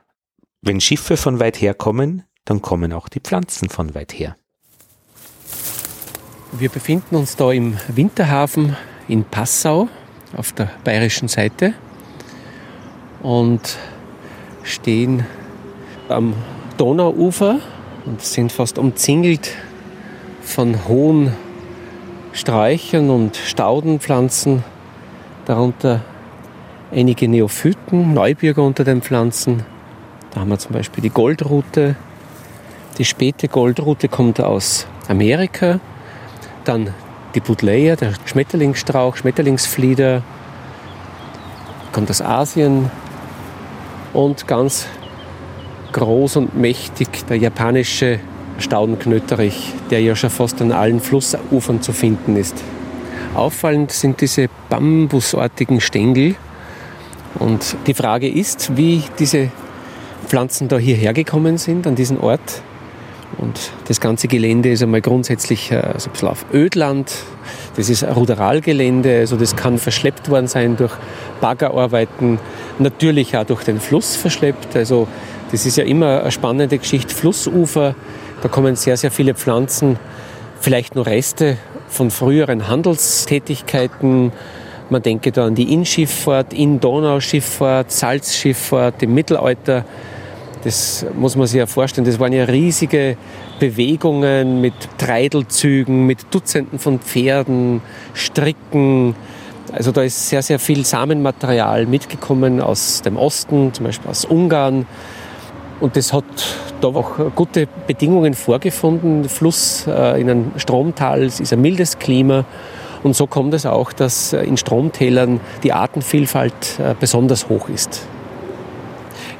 wenn 0.61 0.81
Schiffe 0.81 1.17
von 1.17 1.39
weit 1.39 1.61
her 1.61 1.73
kommen, 1.73 2.23
dann 2.43 2.61
kommen 2.61 2.93
auch 2.93 3.09
die 3.09 3.19
Pflanzen 3.19 3.69
von 3.69 3.95
weit 3.95 4.13
her. 4.13 4.35
Wir 6.51 6.69
befinden 6.69 7.15
uns 7.15 7.35
da 7.35 7.51
im 7.51 7.77
Winterhafen 7.87 8.77
in 9.07 9.23
Passau 9.23 9.89
auf 10.35 10.51
der 10.53 10.69
bayerischen 10.83 11.27
Seite 11.27 11.73
und 13.21 13.77
stehen 14.63 15.25
am 16.09 16.33
Donauufer 16.77 17.59
und 18.05 18.21
sind 18.21 18.51
fast 18.51 18.77
umzingelt 18.77 19.51
von 20.41 20.87
hohen 20.87 21.33
Sträuchern 22.33 23.09
und 23.09 23.37
Staudenpflanzen, 23.37 24.63
darunter 25.45 26.01
einige 26.91 27.27
Neophyten, 27.27 28.13
Neubürger 28.13 28.63
unter 28.63 28.83
den 28.83 29.01
Pflanzen. 29.01 29.63
Da 30.31 30.41
haben 30.41 30.49
wir 30.49 30.59
zum 30.59 30.73
Beispiel 30.73 31.01
die 31.01 31.09
Goldrute. 31.09 31.95
Die 32.97 33.05
späte 33.05 33.47
Goldrute 33.47 34.09
kommt 34.09 34.41
aus 34.41 34.85
Amerika. 35.07 35.79
Dann 36.65 36.93
die 37.35 37.41
Budleia, 37.41 37.95
der 37.95 38.13
Schmetterlingsstrauch, 38.25 39.17
Schmetterlingsflieder, 39.17 40.23
kommt 41.91 42.09
aus 42.09 42.21
Asien. 42.21 42.89
Und 44.13 44.47
ganz 44.47 44.87
groß 45.91 46.37
und 46.37 46.55
mächtig 46.55 47.25
der 47.27 47.37
japanische 47.37 48.19
Staudenknöterich, 48.59 49.73
der 49.91 50.01
ja 50.01 50.15
schon 50.15 50.29
fast 50.29 50.61
an 50.61 50.71
allen 50.71 51.01
Flussufern 51.01 51.81
zu 51.81 51.91
finden 51.91 52.37
ist. 52.37 52.55
Auffallend 53.33 53.91
sind 53.91 54.21
diese 54.21 54.47
bambusartigen 54.69 55.81
Stängel. 55.81 56.35
Und 57.37 57.75
die 57.87 57.93
Frage 57.93 58.29
ist, 58.29 58.77
wie 58.77 59.03
diese 59.19 59.51
Pflanzen 60.25 60.69
da 60.69 60.77
hierher 60.77 61.11
gekommen 61.13 61.57
sind, 61.57 61.85
an 61.85 61.95
diesen 61.95 62.19
Ort. 62.19 62.61
Und 63.37 63.71
das 63.87 63.99
ganze 63.99 64.27
Gelände 64.27 64.71
ist 64.71 64.81
einmal 64.81 65.01
grundsätzlich 65.01 65.71
also 65.71 66.09
ein 66.09 66.11
bisschen 66.11 66.27
auf 66.27 66.45
Ödland. 66.53 67.11
Das 67.75 67.89
ist 67.89 68.03
ein 68.03 68.13
Ruderalgelände, 68.13 69.19
also 69.19 69.35
das 69.35 69.55
kann 69.55 69.77
verschleppt 69.77 70.29
worden 70.29 70.47
sein 70.47 70.77
durch 70.77 70.93
Baggerarbeiten, 71.41 72.39
natürlich 72.79 73.35
auch 73.37 73.43
durch 73.43 73.63
den 73.63 73.79
Fluss 73.79 74.15
verschleppt. 74.15 74.75
Also 74.75 75.07
das 75.51 75.65
ist 75.65 75.77
ja 75.77 75.83
immer 75.83 76.21
eine 76.21 76.31
spannende 76.31 76.77
Geschichte. 76.77 77.13
Flussufer, 77.13 77.95
da 78.41 78.47
kommen 78.47 78.75
sehr, 78.75 78.97
sehr 78.97 79.11
viele 79.11 79.35
Pflanzen, 79.35 79.97
vielleicht 80.59 80.95
nur 80.95 81.05
Reste 81.05 81.57
von 81.89 82.11
früheren 82.11 82.67
Handelstätigkeiten. 82.67 84.31
Man 84.89 85.01
denke 85.01 85.31
da 85.31 85.45
an 85.45 85.55
die 85.55 85.73
Innschifffahrt, 85.73 86.53
In-Donauschifffahrt, 86.53 87.91
Salzschifffahrt 87.91 89.01
im 89.03 89.13
Mittelalter. 89.13 89.83
Das 90.65 91.05
muss 91.15 91.35
man 91.35 91.45
sich 91.45 91.59
ja 91.59 91.67
vorstellen. 91.67 92.05
Das 92.05 92.19
waren 92.19 92.33
ja 92.33 92.45
riesige 92.45 93.17
Bewegungen 93.59 94.61
mit 94.61 94.73
Treidelzügen, 94.97 96.07
mit 96.07 96.25
Dutzenden 96.31 96.79
von 96.79 96.97
Pferden, 96.97 97.81
Stricken. 98.15 99.15
Also 99.71 99.91
da 99.91 100.01
ist 100.01 100.27
sehr, 100.27 100.41
sehr 100.41 100.57
viel 100.57 100.83
Samenmaterial 100.83 101.85
mitgekommen 101.85 102.61
aus 102.61 103.03
dem 103.03 103.15
Osten, 103.15 103.75
zum 103.75 103.85
Beispiel 103.85 104.09
aus 104.09 104.25
Ungarn. 104.25 104.87
Und 105.81 105.95
das 105.97 106.11
hat 106.11 106.25
da 106.81 106.87
auch 106.87 107.35
gute 107.35 107.67
Bedingungen 107.85 108.33
vorgefunden. 108.33 109.21
Der 109.21 109.29
Fluss 109.29 109.85
äh, 109.85 110.19
in 110.19 110.31
einem 110.31 110.51
Stromtal 110.57 111.21
ist 111.21 111.53
ein 111.53 111.61
mildes 111.61 111.99
Klima. 111.99 112.43
Und 113.03 113.15
so 113.15 113.27
kommt 113.27 113.53
es 113.53 113.67
auch, 113.67 113.93
dass 113.93 114.33
in 114.33 114.57
Stromtälern 114.57 115.41
die 115.61 115.73
Artenvielfalt 115.73 116.79
äh, 116.79 116.95
besonders 116.99 117.49
hoch 117.49 117.69
ist. 117.69 118.07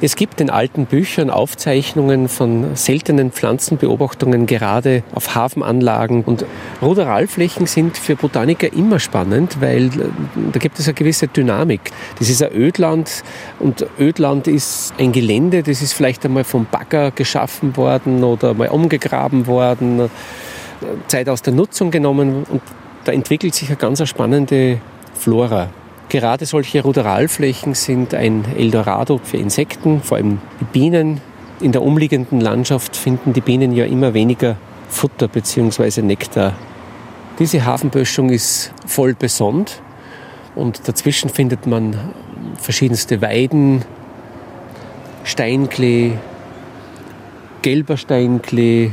Es 0.02 0.14
gibt 0.14 0.42
in 0.42 0.50
alten 0.50 0.84
Büchern 0.84 1.30
Aufzeichnungen 1.30 2.28
von 2.28 2.76
seltenen 2.76 3.32
Pflanzenbeobachtungen 3.32 4.44
gerade 4.44 5.02
auf 5.14 5.34
Hafenanlagen. 5.34 6.22
Und 6.22 6.44
Ruderalflächen 6.82 7.66
sind 7.66 7.96
für 7.96 8.14
Botaniker 8.14 8.70
immer 8.70 8.98
spannend, 8.98 9.62
weil 9.62 9.86
äh, 9.86 9.90
da 10.52 10.58
gibt 10.58 10.78
es 10.78 10.86
eine 10.86 10.94
gewisse 10.94 11.28
Dynamik. 11.28 11.92
Das 12.18 12.28
ist 12.28 12.42
ein 12.42 12.52
Ödland 12.52 13.22
und 13.58 13.86
Ödland 13.98 14.48
ist 14.48 14.92
ein 14.98 15.12
Gelände, 15.12 15.62
das 15.62 15.80
ist 15.80 15.94
vielleicht 15.94 16.26
einmal 16.26 16.44
vom 16.44 16.66
Bagger 16.70 17.10
geschaffen 17.10 17.74
worden 17.78 18.22
oder 18.22 18.52
mal 18.52 18.68
umgegraben 18.68 19.46
worden, 19.46 20.00
äh, 20.00 20.08
Zeit 21.06 21.30
aus 21.30 21.40
der 21.40 21.54
Nutzung 21.54 21.90
genommen 21.90 22.44
und 22.50 22.60
da 23.04 23.12
entwickelt 23.12 23.54
sich 23.54 23.68
eine 23.68 23.76
ganz 23.76 24.06
spannende 24.06 24.78
Flora. 25.14 25.70
Gerade 26.08 26.46
solche 26.46 26.82
Ruderalflächen 26.82 27.74
sind 27.74 28.14
ein 28.14 28.44
Eldorado 28.56 29.20
für 29.22 29.38
Insekten, 29.38 30.00
vor 30.02 30.18
allem 30.18 30.38
die 30.60 30.64
Bienen. 30.64 31.20
In 31.60 31.72
der 31.72 31.82
umliegenden 31.82 32.40
Landschaft 32.40 32.96
finden 32.96 33.32
die 33.32 33.40
Bienen 33.40 33.72
ja 33.72 33.86
immer 33.86 34.14
weniger 34.14 34.56
Futter 34.88 35.26
bzw. 35.26 36.02
Nektar. 36.02 36.52
Diese 37.38 37.64
Hafenböschung 37.64 38.30
ist 38.30 38.72
voll 38.86 39.14
besonnt 39.14 39.82
und 40.54 40.86
dazwischen 40.86 41.28
findet 41.28 41.66
man 41.66 41.98
verschiedenste 42.56 43.20
Weiden, 43.20 43.84
Steinklee, 45.24 46.12
gelber 47.62 47.96
Steinklee, 47.96 48.92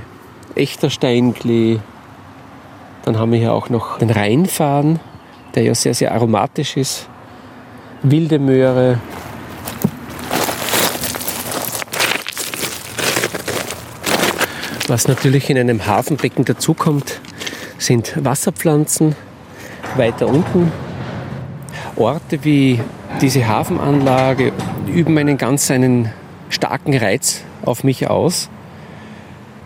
echter 0.55 0.89
Steinklee. 0.89 1.79
Dann 3.05 3.19
haben 3.19 3.31
wir 3.31 3.39
hier 3.39 3.53
auch 3.53 3.69
noch 3.69 3.99
den 3.99 4.09
Rheinfahren, 4.09 4.99
der 5.55 5.63
ja 5.63 5.75
sehr, 5.75 5.93
sehr 5.93 6.13
aromatisch 6.13 6.77
ist. 6.77 7.07
Wilde 8.01 8.39
Möhre. 8.39 8.99
Was 14.87 15.07
natürlich 15.07 15.49
in 15.49 15.57
einem 15.57 15.85
Hafenbecken 15.85 16.45
dazukommt, 16.45 17.21
sind 17.77 18.13
Wasserpflanzen. 18.23 19.15
Weiter 19.95 20.27
unten 20.27 20.71
Orte 21.95 22.43
wie 22.43 22.79
diese 23.21 23.47
Hafenanlage 23.47 24.51
üben 24.87 25.17
einen 25.17 25.37
ganz 25.37 25.69
einen 25.69 26.11
starken 26.49 26.95
Reiz 26.95 27.43
auf 27.63 27.83
mich 27.83 28.09
aus, 28.09 28.49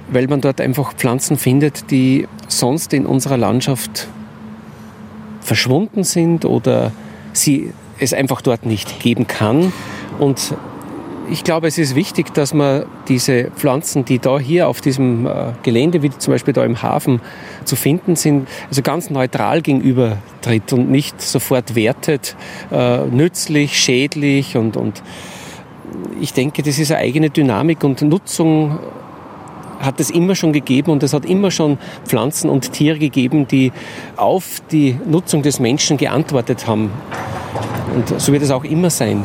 weil 0.09 0.27
man 0.27 0.41
dort 0.41 0.59
einfach 0.61 0.93
Pflanzen 0.93 1.37
findet, 1.37 1.89
die 1.91 2.27
sonst 2.47 2.93
in 2.93 3.05
unserer 3.05 3.37
Landschaft 3.37 4.07
verschwunden 5.47 6.03
sind 6.03 6.45
oder 6.45 6.91
sie 7.33 7.71
es 7.99 8.13
einfach 8.13 8.41
dort 8.41 8.65
nicht 8.65 8.99
geben 8.99 9.25
kann. 9.27 9.71
Und 10.19 10.53
ich 11.29 11.43
glaube, 11.43 11.67
es 11.67 11.77
ist 11.77 11.95
wichtig, 11.95 12.33
dass 12.33 12.53
man 12.53 12.85
diese 13.07 13.51
Pflanzen, 13.55 14.05
die 14.05 14.19
da 14.19 14.39
hier 14.39 14.67
auf 14.67 14.81
diesem 14.81 15.25
äh, 15.25 15.53
Gelände, 15.63 16.01
wie 16.01 16.09
zum 16.09 16.33
Beispiel 16.33 16.53
da 16.53 16.63
im 16.63 16.81
Hafen 16.81 17.21
zu 17.65 17.75
finden 17.75 18.15
sind, 18.15 18.47
also 18.69 18.81
ganz 18.81 19.09
neutral 19.09 19.61
gegenüber 19.61 20.17
tritt 20.41 20.71
und 20.73 20.89
nicht 20.89 21.21
sofort 21.21 21.75
wertet, 21.75 22.35
äh, 22.71 23.05
nützlich, 23.05 23.77
schädlich 23.77 24.55
und, 24.55 24.77
und 24.77 25.01
ich 26.21 26.33
denke, 26.33 26.63
das 26.63 26.79
ist 26.79 26.91
eine 26.91 27.01
eigene 27.01 27.29
Dynamik 27.29 27.83
und 27.83 28.01
Nutzung 28.01 28.79
hat 29.79 29.99
es 29.99 30.09
immer 30.09 30.35
schon 30.35 30.53
gegeben 30.53 30.91
und 30.91 31.03
es 31.03 31.13
hat 31.13 31.25
immer 31.25 31.51
schon 31.51 31.77
Pflanzen 32.05 32.49
und 32.49 32.71
Tiere 32.71 32.99
gegeben, 32.99 33.47
die 33.47 33.71
auf 34.15 34.61
die 34.71 34.97
Nutzung 35.05 35.41
des 35.41 35.59
Menschen 35.59 35.97
geantwortet 35.97 36.67
haben. 36.67 36.91
Und 37.95 38.19
so 38.19 38.31
wird 38.31 38.43
es 38.43 38.51
auch 38.51 38.63
immer 38.63 38.89
sein. 38.89 39.23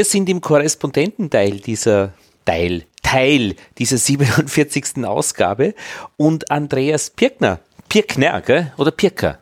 Wir 0.00 0.06
sind 0.06 0.30
im 0.30 0.40
Korrespondententeil 0.40 1.60
dieser 1.60 2.14
Teil, 2.46 2.86
Teil 3.02 3.54
dieser 3.76 3.98
47. 3.98 5.04
Ausgabe 5.04 5.74
und 6.16 6.50
Andreas 6.50 7.10
Pirkner, 7.10 7.60
Pirkner, 7.90 8.40
gell? 8.40 8.72
oder 8.78 8.92
Pirker? 8.92 9.40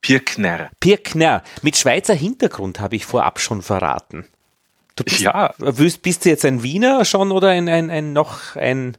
Pirkner. 0.00 0.68
Pirkner. 0.80 1.44
Mit 1.62 1.76
Schweizer 1.76 2.14
Hintergrund 2.14 2.80
habe 2.80 2.96
ich 2.96 3.06
vorab 3.06 3.38
schon 3.38 3.62
verraten. 3.62 4.26
Du 4.96 5.04
bist, 5.04 5.20
ja. 5.20 5.54
Bist, 5.58 6.02
bist 6.02 6.24
du 6.24 6.28
jetzt 6.28 6.44
ein 6.44 6.64
Wiener 6.64 7.04
schon 7.04 7.30
oder 7.30 7.50
ein, 7.50 7.68
ein, 7.68 7.88
ein 7.88 8.12
noch 8.12 8.56
ein, 8.56 8.96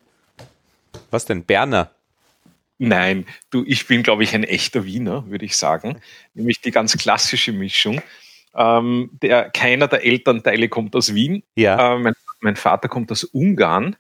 was 1.12 1.26
denn, 1.26 1.44
Berner? 1.44 1.92
Nein, 2.78 3.26
du, 3.50 3.66
ich 3.68 3.86
bin, 3.88 4.02
glaube 4.02 4.24
ich, 4.24 4.34
ein 4.34 4.46
echter 4.46 4.86
Wiener, 4.86 5.28
würde 5.28 5.44
ich 5.44 5.58
sagen. 5.58 6.00
Nämlich 6.36 6.62
die 6.62 6.72
ganz 6.72 6.96
klassische 6.96 7.52
Mischung. 7.52 8.02
Ähm, 8.56 9.10
der, 9.22 9.50
keiner 9.50 9.88
der 9.88 10.04
Elternteile 10.06 10.70
kommt 10.70 10.96
aus 10.96 11.14
Wien. 11.14 11.44
Ja. 11.56 11.96
Äh, 11.96 12.00
mein, 12.00 12.14
mein, 12.40 12.56
Vater 12.56 12.88
kommt 12.88 13.12
aus 13.12 13.24
Ungarn 13.24 13.96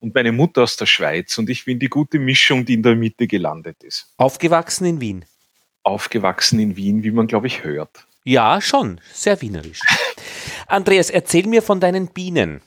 und 0.00 0.14
meine 0.14 0.32
Mutter 0.32 0.62
aus 0.62 0.76
der 0.76 0.86
Schweiz. 0.86 1.38
Und 1.38 1.48
ich 1.48 1.64
bin 1.64 1.78
die 1.78 1.88
gute 1.88 2.18
Mischung, 2.18 2.64
die 2.64 2.74
in 2.74 2.82
der 2.82 2.96
Mitte 2.96 3.26
gelandet 3.26 3.82
ist. 3.82 4.12
Aufgewachsen 4.16 4.86
in 4.86 5.00
Wien? 5.00 5.24
Aufgewachsen 5.82 6.58
in 6.58 6.76
Wien, 6.76 7.04
wie 7.04 7.10
man, 7.10 7.26
glaube 7.26 7.46
ich, 7.46 7.62
hört. 7.64 8.06
Ja, 8.24 8.60
schon. 8.60 9.00
Sehr 9.12 9.40
wienerisch. 9.40 9.80
Andreas, 10.66 11.10
erzähl 11.10 11.46
mir 11.46 11.62
von 11.62 11.80
deinen 11.80 12.08
Bienen. 12.08 12.60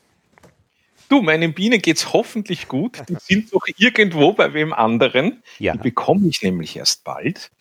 Du, 1.10 1.22
meinen 1.22 1.54
Bienen 1.54 1.82
geht 1.82 1.98
es 1.98 2.12
hoffentlich 2.12 2.68
gut. 2.68 3.04
Die 3.08 3.16
sind 3.20 3.54
noch 3.54 3.66
irgendwo 3.78 4.34
bei 4.34 4.54
wem 4.54 4.74
anderen. 4.74 5.44
Ja. 5.60 5.74
Die 5.74 5.80
bekomme 5.80 6.28
ich 6.28 6.42
nämlich 6.42 6.76
erst 6.76 7.04
bald. 7.04 7.52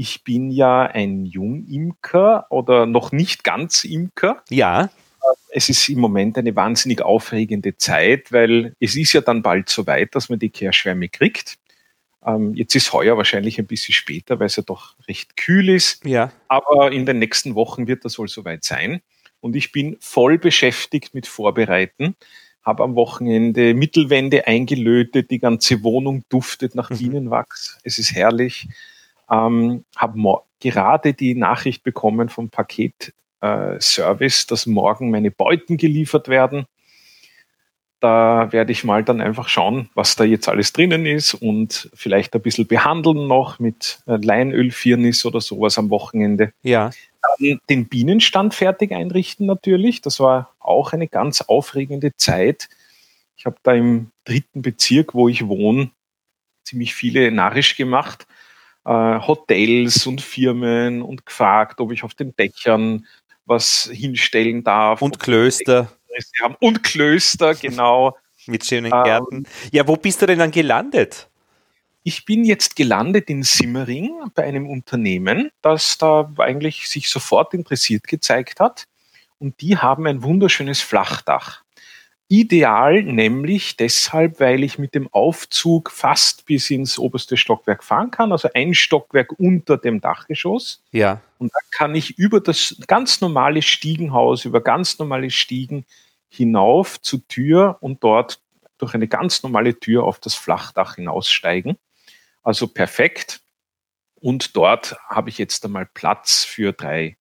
Ich 0.00 0.24
bin 0.24 0.50
ja 0.50 0.84
ein 0.84 1.26
Jungimker 1.26 2.46
oder 2.48 2.86
noch 2.86 3.12
nicht 3.12 3.44
ganz 3.44 3.84
Imker. 3.84 4.42
Ja. 4.48 4.88
Es 5.50 5.68
ist 5.68 5.90
im 5.90 5.98
Moment 5.98 6.38
eine 6.38 6.56
wahnsinnig 6.56 7.02
aufregende 7.02 7.76
Zeit, 7.76 8.32
weil 8.32 8.74
es 8.80 8.96
ist 8.96 9.12
ja 9.12 9.20
dann 9.20 9.42
bald 9.42 9.68
so 9.68 9.86
weit, 9.86 10.14
dass 10.14 10.30
man 10.30 10.38
die 10.38 10.48
Kehrschwärme 10.48 11.10
kriegt. 11.10 11.58
Ähm, 12.24 12.54
jetzt 12.54 12.74
ist 12.74 12.94
heuer 12.94 13.18
wahrscheinlich 13.18 13.58
ein 13.58 13.66
bisschen 13.66 13.92
später, 13.92 14.40
weil 14.40 14.46
es 14.46 14.56
ja 14.56 14.62
doch 14.62 14.94
recht 15.06 15.36
kühl 15.36 15.68
ist. 15.68 16.02
Ja. 16.06 16.32
Aber 16.48 16.92
in 16.92 17.04
den 17.04 17.18
nächsten 17.18 17.54
Wochen 17.54 17.86
wird 17.86 18.06
das 18.06 18.18
wohl 18.18 18.28
soweit 18.28 18.64
sein. 18.64 19.02
Und 19.40 19.54
ich 19.54 19.70
bin 19.70 19.98
voll 20.00 20.38
beschäftigt 20.38 21.12
mit 21.12 21.26
Vorbereiten. 21.26 22.16
Habe 22.62 22.84
am 22.84 22.94
Wochenende 22.94 23.74
Mittelwände 23.74 24.46
eingelötet, 24.46 25.30
die 25.30 25.40
ganze 25.40 25.82
Wohnung 25.82 26.24
duftet 26.30 26.74
nach 26.74 26.88
mhm. 26.88 26.96
Bienenwachs. 26.96 27.78
Es 27.84 27.98
ist 27.98 28.14
herrlich. 28.14 28.66
Ähm, 29.30 29.84
habe 29.96 30.18
gerade 30.60 31.14
die 31.14 31.34
Nachricht 31.34 31.82
bekommen 31.82 32.28
vom 32.28 32.50
Paketservice, 32.50 34.44
äh, 34.44 34.46
dass 34.48 34.66
morgen 34.66 35.10
meine 35.10 35.30
Beuten 35.30 35.76
geliefert 35.76 36.28
werden. 36.28 36.66
Da 38.00 38.50
werde 38.50 38.72
ich 38.72 38.82
mal 38.82 39.04
dann 39.04 39.20
einfach 39.20 39.48
schauen, 39.48 39.90
was 39.94 40.16
da 40.16 40.24
jetzt 40.24 40.48
alles 40.48 40.72
drinnen 40.72 41.04
ist 41.04 41.34
und 41.34 41.90
vielleicht 41.92 42.34
ein 42.34 42.40
bisschen 42.40 42.66
behandeln 42.66 43.26
noch 43.26 43.58
mit 43.58 44.00
äh, 44.06 44.16
Leinölfirnis 44.16 45.26
oder 45.26 45.42
sowas 45.42 45.78
am 45.78 45.90
Wochenende. 45.90 46.52
Ja. 46.62 46.90
Dann 47.38 47.60
den 47.68 47.88
Bienenstand 47.88 48.54
fertig 48.54 48.92
einrichten 48.92 49.44
natürlich. 49.44 50.00
Das 50.00 50.18
war 50.18 50.54
auch 50.60 50.94
eine 50.94 51.08
ganz 51.08 51.42
aufregende 51.42 52.16
Zeit. 52.16 52.70
Ich 53.36 53.44
habe 53.44 53.56
da 53.62 53.74
im 53.74 54.10
dritten 54.24 54.62
Bezirk, 54.62 55.14
wo 55.14 55.28
ich 55.28 55.46
wohne, 55.46 55.90
ziemlich 56.64 56.94
viele 56.94 57.30
narrisch 57.30 57.76
gemacht 57.76 58.26
äh, 58.84 58.90
Hotels 58.90 60.06
und 60.06 60.20
Firmen 60.20 61.02
und 61.02 61.26
gefragt, 61.26 61.80
ob 61.80 61.92
ich 61.92 62.04
auf 62.04 62.14
den 62.14 62.34
Dächern 62.34 63.06
was 63.46 63.90
hinstellen 63.92 64.62
darf. 64.64 65.02
Und 65.02 65.18
Klöster. 65.18 65.92
Und 66.60 66.82
Klöster, 66.82 67.54
genau. 67.54 68.16
Mit 68.46 68.64
schönen 68.64 68.90
Gärten. 68.90 69.36
Ähm, 69.36 69.46
ja, 69.70 69.86
wo 69.86 69.96
bist 69.96 70.22
du 70.22 70.26
denn 70.26 70.38
dann 70.38 70.50
gelandet? 70.50 71.28
Ich 72.02 72.24
bin 72.24 72.44
jetzt 72.44 72.76
gelandet 72.76 73.28
in 73.28 73.42
Simmering 73.42 74.30
bei 74.34 74.44
einem 74.44 74.68
Unternehmen, 74.68 75.50
das 75.60 75.98
da 75.98 76.32
eigentlich 76.38 76.88
sich 76.88 77.10
sofort 77.10 77.52
interessiert 77.52 78.04
gezeigt 78.04 78.58
hat. 78.58 78.86
Und 79.38 79.60
die 79.60 79.76
haben 79.76 80.06
ein 80.06 80.22
wunderschönes 80.22 80.80
Flachdach. 80.80 81.62
Ideal 82.32 83.02
nämlich 83.02 83.76
deshalb, 83.76 84.38
weil 84.38 84.62
ich 84.62 84.78
mit 84.78 84.94
dem 84.94 85.12
Aufzug 85.12 85.90
fast 85.90 86.46
bis 86.46 86.70
ins 86.70 86.96
oberste 86.96 87.36
Stockwerk 87.36 87.82
fahren 87.82 88.12
kann, 88.12 88.30
also 88.30 88.48
ein 88.54 88.72
Stockwerk 88.72 89.32
unter 89.40 89.76
dem 89.76 90.00
Dachgeschoss. 90.00 90.80
Ja. 90.92 91.20
Und 91.38 91.52
da 91.52 91.58
kann 91.72 91.92
ich 91.96 92.18
über 92.18 92.38
das 92.40 92.76
ganz 92.86 93.20
normale 93.20 93.62
Stiegenhaus, 93.62 94.44
über 94.44 94.60
ganz 94.60 95.00
normale 95.00 95.30
Stiegen 95.30 95.84
hinauf 96.28 97.02
zur 97.02 97.26
Tür 97.26 97.78
und 97.80 98.04
dort 98.04 98.40
durch 98.78 98.94
eine 98.94 99.08
ganz 99.08 99.42
normale 99.42 99.80
Tür 99.80 100.04
auf 100.04 100.20
das 100.20 100.36
Flachdach 100.36 100.94
hinaussteigen. 100.94 101.78
Also 102.44 102.68
perfekt. 102.68 103.40
Und 104.14 104.56
dort 104.56 104.96
habe 105.08 105.30
ich 105.30 105.38
jetzt 105.38 105.64
einmal 105.64 105.86
Platz 105.94 106.44
für 106.44 106.72
drei 106.72 107.16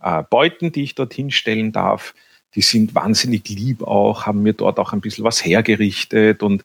äh, 0.00 0.22
Beuten, 0.30 0.70
die 0.70 0.84
ich 0.84 0.94
dort 0.94 1.14
hinstellen 1.14 1.72
darf 1.72 2.14
die 2.54 2.62
sind 2.62 2.94
wahnsinnig 2.94 3.48
lieb 3.48 3.82
auch, 3.82 4.26
haben 4.26 4.42
mir 4.42 4.52
dort 4.52 4.78
auch 4.78 4.92
ein 4.92 5.00
bisschen 5.00 5.24
was 5.24 5.44
hergerichtet 5.44 6.42
und 6.42 6.64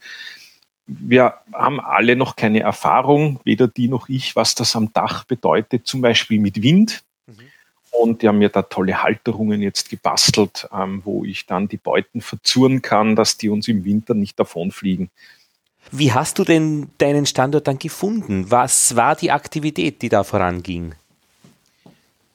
wir 0.87 1.33
haben 1.53 1.81
alle 1.81 2.15
noch 2.15 2.37
keine 2.37 2.61
Erfahrung, 2.61 3.41
weder 3.43 3.67
die 3.67 3.89
noch 3.89 4.07
ich, 4.07 4.35
was 4.35 4.55
das 4.55 4.75
am 4.75 4.93
Dach 4.93 5.25
bedeutet, 5.25 5.85
zum 5.85 5.99
Beispiel 5.99 6.39
mit 6.39 6.61
Wind. 6.61 7.03
Mhm. 7.27 7.33
Und 7.91 8.21
die 8.21 8.27
haben 8.29 8.37
mir 8.37 8.49
da 8.49 8.61
tolle 8.61 9.03
Halterungen 9.03 9.61
jetzt 9.61 9.89
gebastelt, 9.89 10.67
ähm, 10.73 11.01
wo 11.03 11.25
ich 11.25 11.45
dann 11.45 11.67
die 11.67 11.77
Beuten 11.77 12.21
verzurren 12.21 12.81
kann, 12.81 13.17
dass 13.17 13.37
die 13.37 13.49
uns 13.49 13.67
im 13.67 13.83
Winter 13.83 14.13
nicht 14.13 14.39
davonfliegen. 14.39 15.09
Wie 15.91 16.13
hast 16.13 16.39
du 16.39 16.43
denn 16.43 16.89
deinen 16.97 17.25
Standort 17.25 17.67
dann 17.67 17.79
gefunden? 17.79 18.49
Was 18.49 18.95
war 18.95 19.15
die 19.15 19.31
Aktivität, 19.31 20.01
die 20.01 20.09
da 20.09 20.23
voranging? 20.23 20.95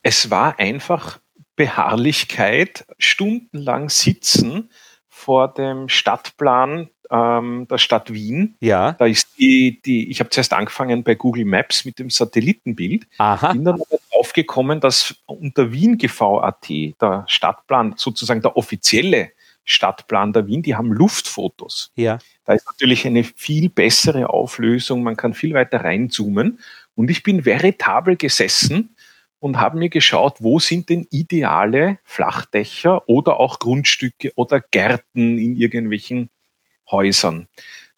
Es 0.03 0.31
war 0.31 0.59
einfach 0.59 1.21
Beharrlichkeit, 1.57 2.87
stundenlang 2.99 3.88
sitzen 3.88 4.71
vor 5.09 5.53
dem 5.53 5.88
Stadtplan 5.88 6.88
ähm, 7.11 7.67
der 7.71 7.79
Stadt 7.79 8.12
Wien. 8.12 8.57
Ja. 8.61 8.93
Da 8.93 9.07
ist 9.07 9.38
die, 9.38 9.81
die 9.85 10.11
ich 10.11 10.21
habe 10.21 10.31
zuerst 10.31 10.53
angefangen 10.53 11.05
bei 11.05 11.15
Google 11.15 11.45
Maps 11.45 11.85
mit 11.85 11.99
dem 11.99 12.11
Satellitenbild. 12.11 13.07
Aha. 13.19 13.53
Bin 13.53 13.65
dann 13.65 13.75
aber 13.75 13.99
draufgekommen, 14.11 14.81
dass 14.81 15.15
unter 15.27 15.71
Wien 15.71 15.99
GV.at 15.99 16.69
der 16.69 17.25
Stadtplan, 17.29 17.95
sozusagen 17.97 18.41
der 18.41 18.57
offizielle 18.57 19.33
Stadtplan 19.65 20.33
der 20.33 20.47
Wien, 20.47 20.62
die 20.62 20.75
haben 20.75 20.93
Luftfotos. 20.93 21.93
Ja. 21.95 22.19
Da 22.45 22.55
ist 22.55 22.67
natürlich 22.67 23.07
eine 23.07 23.23
viel 23.23 23.69
bessere 23.69 24.31
Auflösung, 24.31 25.03
man 25.03 25.17
kann 25.17 25.35
viel 25.35 25.55
weiter 25.55 25.85
reinzoomen. 25.85 26.59
Und 26.95 27.11
ich 27.11 27.23
bin 27.23 27.45
veritabel 27.45 28.17
gesessen 28.17 28.97
und 29.42 29.59
habe 29.59 29.76
mir 29.76 29.88
geschaut, 29.88 30.37
wo 30.38 30.61
sind 30.61 30.88
denn 30.88 31.09
ideale 31.11 31.98
Flachdächer 32.05 33.09
oder 33.09 33.40
auch 33.40 33.59
Grundstücke 33.59 34.31
oder 34.37 34.61
Gärten 34.61 35.37
in 35.37 35.57
irgendwelchen 35.57 36.31
Häusern. 36.88 37.48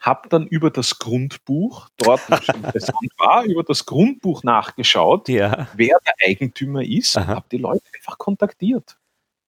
Hab 0.01 0.31
dann 0.31 0.47
über 0.47 0.71
das 0.71 0.99
Grundbuch, 0.99 1.91
dort 1.99 2.23
was 2.31 2.49
interessant 2.55 3.11
war, 3.19 3.45
über 3.45 3.63
das 3.63 3.85
Grundbuch 3.85 4.43
nachgeschaut, 4.43 5.29
ja. 5.29 5.69
wer 5.75 5.99
der 6.07 6.15
Eigentümer 6.27 6.83
ist, 6.83 7.15
habe 7.17 7.45
die 7.53 7.59
Leute 7.59 7.85
einfach 7.95 8.17
kontaktiert. 8.17 8.97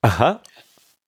Aha. 0.02 0.42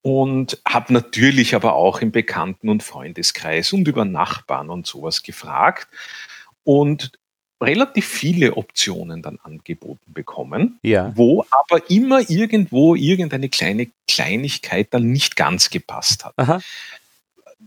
Und 0.01 0.59
habe 0.67 0.95
natürlich 0.95 1.55
aber 1.55 1.75
auch 1.75 2.01
im 2.01 2.13
Bekannten- 2.13 2.71
und 2.71 2.83
Freundeskreis 2.83 3.75
und 3.75 3.87
über 3.89 4.07
Nachbarn 4.07 4.71
und 4.71 4.87
sowas 4.87 5.23
gefragt. 5.23 5.89
Und 6.65 7.13
relativ 7.61 8.07
viele 8.07 8.57
Optionen 8.57 9.23
dann 9.23 9.39
angeboten 9.43 10.13
bekommen, 10.13 10.79
ja. 10.83 11.13
wo 11.17 11.45
aber 11.51 11.91
immer 11.91 12.29
irgendwo 12.29 12.95
irgendeine 12.95 13.49
kleine 13.49 13.89
Kleinigkeit 14.07 14.89
dann 14.91 15.11
nicht 15.11 15.37
ganz 15.37 15.71
gepasst 15.71 16.25
hat. 16.25 16.35
Aha. 16.37 16.61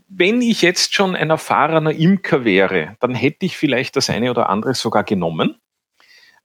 Wenn 0.08 0.42
ich 0.42 0.62
jetzt 0.62 0.94
schon 0.94 1.16
ein 1.16 1.30
erfahrener 1.30 1.92
Imker 1.92 2.46
wäre, 2.46 2.96
dann 3.00 3.16
hätte 3.16 3.46
ich 3.46 3.58
vielleicht 3.58 3.96
das 3.96 4.10
eine 4.10 4.30
oder 4.32 4.50
andere 4.50 4.74
sogar 4.74 5.04
genommen. 5.04 5.56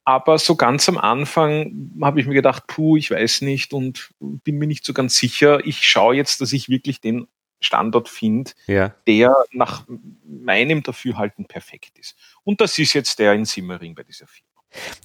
Aber 0.04 0.38
so 0.38 0.54
ganz 0.54 0.88
am 0.88 0.98
Anfang 0.98 1.90
habe 2.00 2.20
ich 2.20 2.26
mir 2.26 2.35
gedacht, 2.35 2.68
puh, 2.68 2.96
ich 2.96 3.11
weiß 3.11 3.40
nicht 3.40 3.72
und 3.72 4.11
bin 4.20 4.56
mir 4.59 4.68
nicht 4.68 4.85
so 4.85 4.92
ganz 4.92 5.16
sicher. 5.16 5.66
Ich 5.66 5.85
schaue 5.85 6.14
jetzt, 6.14 6.40
dass 6.40 6.52
ich 6.52 6.68
wirklich 6.68 7.00
den 7.00 7.26
Standort 7.66 8.09
finde, 8.09 8.52
ja. 8.66 8.94
der 9.07 9.37
nach 9.52 9.85
meinem 10.24 10.83
Dafürhalten 10.83 11.46
perfekt 11.46 11.98
ist. 11.98 12.16
Und 12.44 12.61
das 12.61 12.79
ist 12.79 12.94
jetzt 12.94 13.18
der 13.18 13.33
in 13.35 13.44
Simmering 13.44 13.94
bei 13.94 14.02
dieser 14.02 14.26
Firma. 14.26 14.46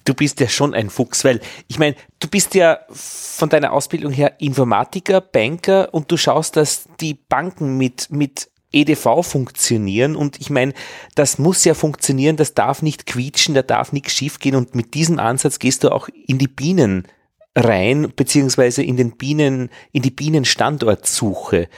Du 0.04 0.14
bist 0.14 0.40
ja 0.40 0.48
schon 0.48 0.74
ein 0.74 0.90
Fuchs, 0.90 1.24
weil 1.24 1.40
ich 1.68 1.78
meine, 1.78 1.96
du 2.20 2.28
bist 2.28 2.54
ja 2.54 2.80
von 2.90 3.48
deiner 3.48 3.72
Ausbildung 3.72 4.12
her 4.12 4.40
Informatiker, 4.40 5.20
Banker 5.20 5.92
und 5.94 6.10
du 6.10 6.16
schaust, 6.16 6.56
dass 6.56 6.88
die 7.00 7.14
Banken 7.14 7.78
mit, 7.78 8.10
mit 8.10 8.50
EDV 8.72 9.22
funktionieren 9.22 10.16
und 10.16 10.40
ich 10.40 10.50
meine, 10.50 10.72
das 11.14 11.38
muss 11.38 11.64
ja 11.64 11.74
funktionieren, 11.74 12.36
das 12.36 12.54
darf 12.54 12.82
nicht 12.82 13.06
quietschen, 13.06 13.54
da 13.54 13.62
darf 13.62 13.92
nichts 13.92 14.12
schief 14.12 14.38
gehen 14.38 14.56
und 14.56 14.74
mit 14.74 14.94
diesem 14.94 15.18
Ansatz 15.18 15.58
gehst 15.58 15.84
du 15.84 15.90
auch 15.90 16.08
in 16.08 16.38
die 16.38 16.48
Bienen 16.48 17.06
rein, 17.54 18.12
beziehungsweise 18.16 18.82
in 18.82 18.96
den 18.96 19.16
Bienen, 19.16 19.70
in 19.92 20.02
die 20.02 20.10
Bienenstandortsuche. 20.10 21.68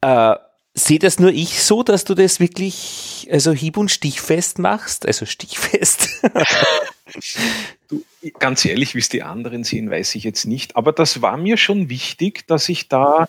Äh, 0.00 0.36
Sehe 0.78 0.98
das 0.98 1.18
nur 1.18 1.30
ich 1.30 1.60
so, 1.62 1.82
dass 1.82 2.04
du 2.04 2.14
das 2.14 2.38
wirklich 2.38 3.26
also 3.30 3.52
hieb- 3.52 3.78
und 3.78 3.90
stichfest 3.90 4.58
machst? 4.58 5.06
Also 5.06 5.26
stichfest. 5.26 6.22
du, 7.88 8.04
ganz 8.38 8.64
ehrlich, 8.64 8.94
wie 8.94 9.00
es 9.00 9.08
die 9.08 9.22
anderen 9.22 9.64
sehen, 9.64 9.90
weiß 9.90 10.14
ich 10.14 10.24
jetzt 10.24 10.44
nicht. 10.44 10.76
Aber 10.76 10.92
das 10.92 11.20
war 11.20 11.36
mir 11.36 11.56
schon 11.56 11.88
wichtig, 11.88 12.46
dass 12.46 12.68
ich 12.68 12.88
da 12.88 13.28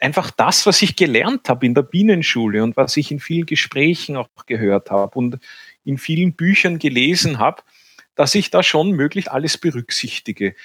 einfach 0.00 0.30
das, 0.30 0.66
was 0.66 0.82
ich 0.82 0.96
gelernt 0.96 1.48
habe 1.48 1.66
in 1.66 1.74
der 1.74 1.82
Bienenschule 1.82 2.62
und 2.64 2.76
was 2.76 2.96
ich 2.96 3.10
in 3.12 3.20
vielen 3.20 3.46
Gesprächen 3.46 4.16
auch 4.16 4.28
gehört 4.46 4.90
habe 4.90 5.18
und 5.18 5.38
in 5.84 5.98
vielen 5.98 6.34
Büchern 6.34 6.78
gelesen 6.78 7.38
habe, 7.38 7.62
dass 8.16 8.34
ich 8.34 8.50
da 8.50 8.62
schon 8.62 8.90
möglich 8.90 9.30
alles 9.30 9.56
berücksichtige. 9.56 10.56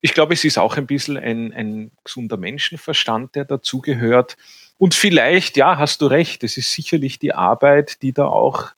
Ich 0.00 0.14
glaube, 0.14 0.32
es 0.32 0.44
ist 0.44 0.58
auch 0.58 0.76
ein 0.76 0.86
bisschen 0.86 1.16
ein, 1.16 1.52
ein 1.52 1.90
gesunder 2.04 2.36
Menschenverstand, 2.36 3.34
der 3.34 3.44
dazugehört. 3.44 4.36
Und 4.78 4.94
vielleicht, 4.94 5.56
ja, 5.56 5.76
hast 5.76 6.00
du 6.00 6.06
recht, 6.06 6.44
es 6.44 6.56
ist 6.56 6.72
sicherlich 6.72 7.18
die 7.18 7.34
Arbeit, 7.34 8.00
die 8.02 8.12
da 8.12 8.26
auch 8.26 8.70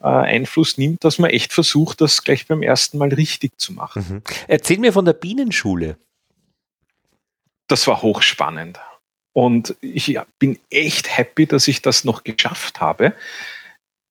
äh, 0.00 0.06
Einfluss 0.06 0.78
nimmt, 0.78 1.04
dass 1.04 1.18
man 1.18 1.30
echt 1.30 1.52
versucht, 1.52 2.00
das 2.00 2.24
gleich 2.24 2.46
beim 2.46 2.62
ersten 2.62 2.98
Mal 2.98 3.12
richtig 3.12 3.58
zu 3.58 3.74
machen. 3.74 4.06
Mhm. 4.08 4.22
Erzähl 4.48 4.78
mir 4.78 4.92
von 4.92 5.04
der 5.04 5.12
Bienenschule. 5.12 5.98
Das 7.68 7.86
war 7.86 8.02
hochspannend. 8.02 8.80
Und 9.32 9.76
ich 9.82 10.18
bin 10.38 10.58
echt 10.70 11.14
happy, 11.16 11.46
dass 11.46 11.68
ich 11.68 11.82
das 11.82 12.04
noch 12.04 12.24
geschafft 12.24 12.80
habe. 12.80 13.14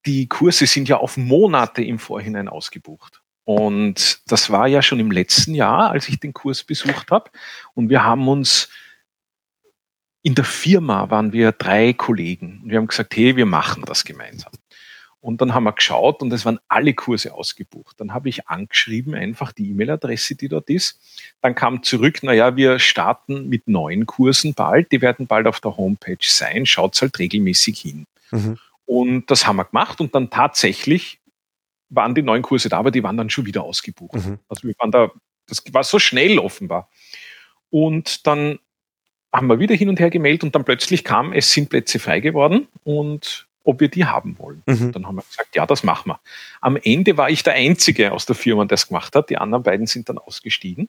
Die 0.05 0.27
Kurse 0.27 0.67
sind 0.67 0.87
ja 0.87 0.97
auf 0.97 1.17
Monate 1.17 1.83
im 1.83 1.97
Vorhinein 1.97 2.47
ausgebucht. 2.47 3.23
Und 3.43 4.19
das 4.27 4.51
war 4.51 4.67
ja 4.67 4.83
schon 4.83 4.99
im 4.99 5.11
letzten 5.11 5.55
Jahr, 5.55 5.89
als 5.89 6.09
ich 6.09 6.19
den 6.19 6.33
Kurs 6.33 6.63
besucht 6.63 7.09
habe. 7.09 7.31
Und 7.73 7.89
wir 7.89 8.03
haben 8.03 8.27
uns 8.27 8.69
in 10.25 10.33
der 10.33 10.43
Firma 10.43 11.11
waren 11.11 11.33
wir 11.33 11.51
drei 11.51 11.93
Kollegen 11.93 12.61
und 12.63 12.71
wir 12.71 12.79
haben 12.79 12.87
gesagt, 12.87 13.15
hey, 13.15 13.35
wir 13.35 13.45
machen 13.45 13.83
das 13.85 14.03
gemeinsam. 14.03 14.51
Und 15.21 15.39
dann 15.39 15.53
haben 15.53 15.65
wir 15.65 15.71
geschaut 15.71 16.23
und 16.23 16.33
es 16.33 16.45
waren 16.45 16.57
alle 16.67 16.95
Kurse 16.95 17.31
ausgebucht. 17.31 17.99
Dann 17.99 18.11
habe 18.11 18.29
ich 18.29 18.47
angeschrieben, 18.47 19.13
einfach 19.13 19.51
die 19.51 19.69
E-Mail-Adresse, 19.69 20.33
die 20.33 20.47
dort 20.47 20.67
ist. 20.71 20.99
Dann 21.41 21.53
kam 21.53 21.83
zurück, 21.83 22.23
naja, 22.23 22.55
wir 22.55 22.79
starten 22.79 23.49
mit 23.49 23.67
neuen 23.67 24.07
Kursen 24.07 24.55
bald. 24.55 24.91
Die 24.91 25.01
werden 25.01 25.27
bald 25.27 25.45
auf 25.45 25.59
der 25.59 25.77
Homepage 25.77 26.17
sein. 26.21 26.65
Schaut 26.65 26.99
halt 26.99 27.19
regelmäßig 27.19 27.79
hin. 27.79 28.07
Mhm. 28.31 28.57
Und 28.85 29.29
das 29.29 29.45
haben 29.45 29.57
wir 29.57 29.65
gemacht 29.65 30.01
und 30.01 30.15
dann 30.15 30.31
tatsächlich 30.31 31.19
waren 31.89 32.15
die 32.15 32.23
neuen 32.23 32.41
Kurse 32.41 32.69
da, 32.69 32.79
aber 32.79 32.89
die 32.89 33.03
waren 33.03 33.17
dann 33.17 33.29
schon 33.29 33.45
wieder 33.45 33.61
ausgebucht. 33.61 34.15
Mhm. 34.15 34.39
Also 34.49 34.67
wir 34.67 34.73
waren 34.79 34.89
da, 34.89 35.11
das 35.45 35.61
war 35.71 35.83
so 35.83 35.99
schnell 35.99 36.39
offenbar. 36.39 36.89
Und 37.69 38.25
dann 38.25 38.57
haben 39.35 39.47
wir 39.47 39.59
wieder 39.59 39.75
hin 39.75 39.89
und 39.89 39.99
her 39.99 40.09
gemeldet 40.09 40.43
und 40.43 40.55
dann 40.55 40.63
plötzlich 40.63 41.03
kam, 41.03 41.33
es 41.33 41.51
sind 41.51 41.69
Plätze 41.69 41.99
frei 41.99 42.19
geworden 42.19 42.67
und 42.83 43.47
ob 43.65 43.79
wir 43.79 43.89
die 43.89 44.05
haben 44.05 44.37
wollen. 44.37 44.61
Mhm. 44.67 44.91
Dann 44.91 45.07
haben 45.07 45.15
wir 45.15 45.23
gesagt, 45.23 45.55
ja, 45.55 45.65
das 45.65 45.83
machen 45.83 46.11
wir. 46.11 46.19
Am 46.61 46.77
Ende 46.77 47.17
war 47.17 47.29
ich 47.29 47.41
der 47.43 47.53
Einzige 47.53 48.11
aus 48.11 48.25
der 48.25 48.35
Firma, 48.35 48.65
der 48.65 48.75
es 48.75 48.87
gemacht 48.87 49.15
hat. 49.15 49.29
Die 49.29 49.37
anderen 49.37 49.63
beiden 49.63 49.87
sind 49.87 50.07
dann 50.07 50.19
ausgestiegen. 50.19 50.87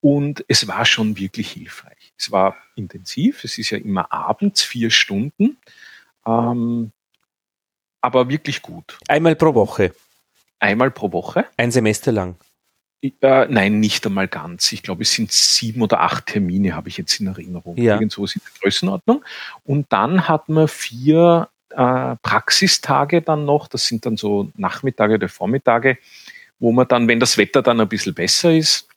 Und 0.00 0.44
es 0.46 0.68
war 0.68 0.84
schon 0.84 1.18
wirklich 1.18 1.50
hilfreich. 1.50 2.14
Es 2.16 2.30
war 2.30 2.56
intensiv. 2.76 3.42
Es 3.42 3.58
ist 3.58 3.70
ja 3.70 3.78
immer 3.78 4.12
abends 4.12 4.62
vier 4.62 4.90
Stunden. 4.90 5.56
Ähm, 6.24 6.92
aber 8.00 8.28
wirklich 8.28 8.62
gut. 8.62 8.98
Einmal 9.08 9.34
pro 9.34 9.54
Woche. 9.54 9.92
Einmal 10.60 10.92
pro 10.92 11.10
Woche. 11.10 11.46
Ein 11.56 11.72
Semester 11.72 12.12
lang. 12.12 12.36
Äh, 13.20 13.46
nein, 13.48 13.80
nicht 13.80 14.06
einmal 14.06 14.28
ganz. 14.28 14.72
Ich 14.72 14.82
glaube, 14.82 15.02
es 15.02 15.12
sind 15.12 15.32
sieben 15.32 15.82
oder 15.82 16.00
acht 16.00 16.26
Termine, 16.26 16.74
habe 16.74 16.88
ich 16.88 16.96
jetzt 16.96 17.20
in 17.20 17.26
Erinnerung. 17.26 17.76
Ja. 17.76 17.94
Irgend 17.94 18.12
sowas 18.12 18.34
in 18.34 18.42
der 18.44 18.60
Größenordnung. 18.60 19.24
Und 19.64 19.86
dann 19.90 20.28
hat 20.28 20.48
man 20.48 20.68
vier 20.68 21.48
äh, 21.70 22.16
Praxistage 22.22 23.22
dann 23.22 23.44
noch. 23.44 23.68
Das 23.68 23.86
sind 23.86 24.06
dann 24.06 24.16
so 24.16 24.50
Nachmittage 24.56 25.14
oder 25.14 25.28
Vormittage, 25.28 25.98
wo 26.58 26.72
man 26.72 26.88
dann, 26.88 27.08
wenn 27.08 27.20
das 27.20 27.38
Wetter 27.38 27.62
dann 27.62 27.80
ein 27.80 27.88
bisschen 27.88 28.14
besser 28.14 28.52
ist, 28.52 28.88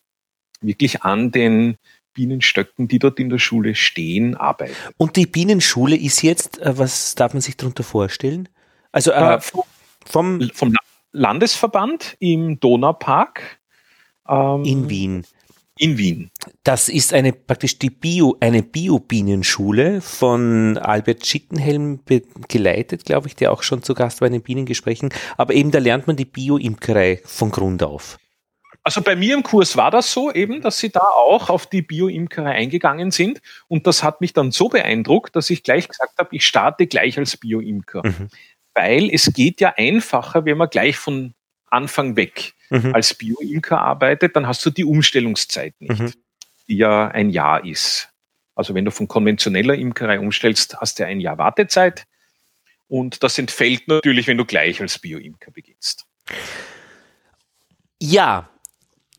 wirklich 0.62 1.04
an 1.04 1.32
den 1.32 1.78
Bienenstöcken, 2.14 2.88
die 2.88 3.00
dort 3.00 3.20
in 3.20 3.30
der 3.30 3.38
Schule 3.38 3.76
stehen, 3.76 4.36
arbeitet. 4.36 4.76
Und 4.98 5.16
die 5.16 5.26
Bienenschule 5.26 5.96
ist 5.96 6.22
jetzt, 6.22 6.60
äh, 6.60 6.78
was 6.78 7.16
darf 7.16 7.34
man 7.34 7.42
sich 7.42 7.58
darunter 7.58 7.84
vorstellen? 7.84 8.50
Also 8.92 9.12
äh, 9.12 9.36
äh 9.36 9.40
vom, 10.06 10.50
vom 10.54 10.76
Landesverband 11.12 12.18
im 12.20 12.60
Donaupark 12.60 13.59
ähm, 14.30 14.64
in 14.64 14.90
Wien. 14.90 15.26
In 15.78 15.98
Wien. 15.98 16.30
Das 16.64 16.90
ist 16.90 17.14
eine 17.14 17.32
praktisch 17.32 17.80
die 17.80 17.90
Bio, 17.90 18.36
eine 18.42 18.64
Bio-Bienenschule 18.64 20.02
von 20.02 20.78
Albert 20.78 21.26
Schittenhelm 21.26 22.02
geleitet, 22.50 23.06
glaube 23.06 23.30
ich, 23.30 23.38
der 23.38 23.54
auch 23.54 23.64
schon 23.64 23.82
zu 23.82 23.94
Gast 23.94 24.20
war 24.20 24.28
in 24.28 24.34
den 24.34 24.42
Bienengesprächen. 24.42 25.14
Aber 25.38 25.54
eben 25.54 25.72
da 25.72 25.80
lernt 25.80 26.06
man 26.06 26.18
die 26.18 26.26
Bio-Imkerei 26.26 27.22
von 27.24 27.50
Grund 27.50 27.82
auf. 27.82 28.18
Also 28.84 29.02
bei 29.02 29.16
mir 29.16 29.36
im 29.36 29.44
Kurs 29.44 29.78
war 29.78 29.92
das 29.92 30.12
so 30.12 30.32
eben, 30.32 30.62
dass 30.62 30.80
sie 30.80 30.90
da 30.90 31.00
auch 31.00 31.50
auf 31.50 31.68
die 31.68 31.82
Bio-Imkerei 31.82 32.52
eingegangen 32.52 33.12
sind. 33.12 33.42
Und 33.68 33.88
das 33.88 34.04
hat 34.04 34.20
mich 34.20 34.34
dann 34.34 34.52
so 34.52 34.68
beeindruckt, 34.68 35.36
dass 35.36 35.50
ich 35.50 35.64
gleich 35.64 35.88
gesagt 35.88 36.18
habe, 36.18 36.36
ich 36.36 36.46
starte 36.46 36.88
gleich 36.88 37.18
als 37.18 37.38
Bio-Imker. 37.38 38.02
Mhm. 38.06 38.30
Weil 38.74 39.10
es 39.12 39.32
geht 39.34 39.62
ja 39.62 39.74
einfacher, 39.78 40.44
wenn 40.44 40.58
man 40.58 40.70
gleich 40.70 40.98
von 40.98 41.34
Anfang 41.72 42.16
weg 42.16 42.54
mhm. 42.70 42.94
als 42.94 43.14
Bio-Imker 43.14 43.80
arbeitet, 43.80 44.36
dann 44.36 44.48
hast 44.48 44.66
du 44.66 44.70
die 44.70 44.86
Umstellungszeit 44.86 45.74
nicht, 45.80 46.00
mhm. 46.00 46.14
die 46.68 46.78
ja 46.78 47.08
ein 47.08 47.30
Jahr 47.30 47.66
ist. 47.66 48.10
Also 48.56 48.74
wenn 48.76 48.86
du 48.86 48.92
von 48.92 49.08
konventioneller 49.08 49.76
Imkerei 49.76 50.20
umstellst, 50.20 50.78
hast 50.82 51.00
du 51.00 51.06
ein 51.06 51.20
Jahr 51.20 51.38
Wartezeit. 51.38 52.06
Und 52.88 53.24
das 53.24 53.38
entfällt 53.38 53.88
natürlich, 53.88 54.28
wenn 54.28 54.38
du 54.38 54.46
gleich 54.46 54.82
als 54.82 55.00
Bio-Imker 55.00 55.52
beginnst. 55.52 56.06
Ja, 58.02 58.50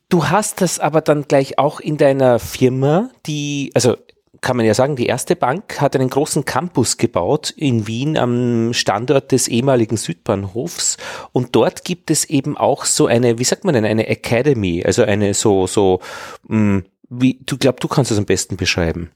du 0.09 0.29
hast 0.29 0.61
das 0.61 0.79
aber 0.79 1.01
dann 1.01 1.27
gleich 1.27 1.57
auch 1.57 1.79
in 1.79 1.97
deiner 1.97 2.37
Firma, 2.37 3.09
die, 3.25 3.71
also 3.73 3.97
kann 4.39 4.55
man 4.55 4.65
ja 4.65 4.73
sagen, 4.73 4.95
die 4.95 5.07
erste 5.07 5.35
Bank 5.35 5.81
hat 5.81 5.95
einen 5.95 6.09
großen 6.09 6.45
Campus 6.45 6.97
gebaut 6.97 7.49
in 7.49 7.85
Wien 7.85 8.17
am 8.17 8.73
Standort 8.73 9.31
des 9.33 9.49
ehemaligen 9.49 9.97
Südbahnhofs 9.97 10.97
und 11.33 11.55
dort 11.55 11.83
gibt 11.83 12.09
es 12.09 12.25
eben 12.25 12.55
auch 12.55 12.85
so 12.85 13.07
eine, 13.07 13.39
wie 13.39 13.43
sagt 13.43 13.65
man 13.65 13.73
denn, 13.73 13.85
eine 13.85 14.07
Academy, 14.07 14.83
also 14.85 15.03
eine 15.03 15.33
so, 15.33 15.67
so, 15.67 15.99
mh, 16.47 16.57
hm, 16.57 16.85
wie, 17.09 17.39
du 17.45 17.57
glaubst, 17.57 17.83
du 17.83 17.89
kannst 17.89 18.09
das 18.09 18.17
am 18.17 18.25
besten 18.25 18.55
beschreiben. 18.55 19.11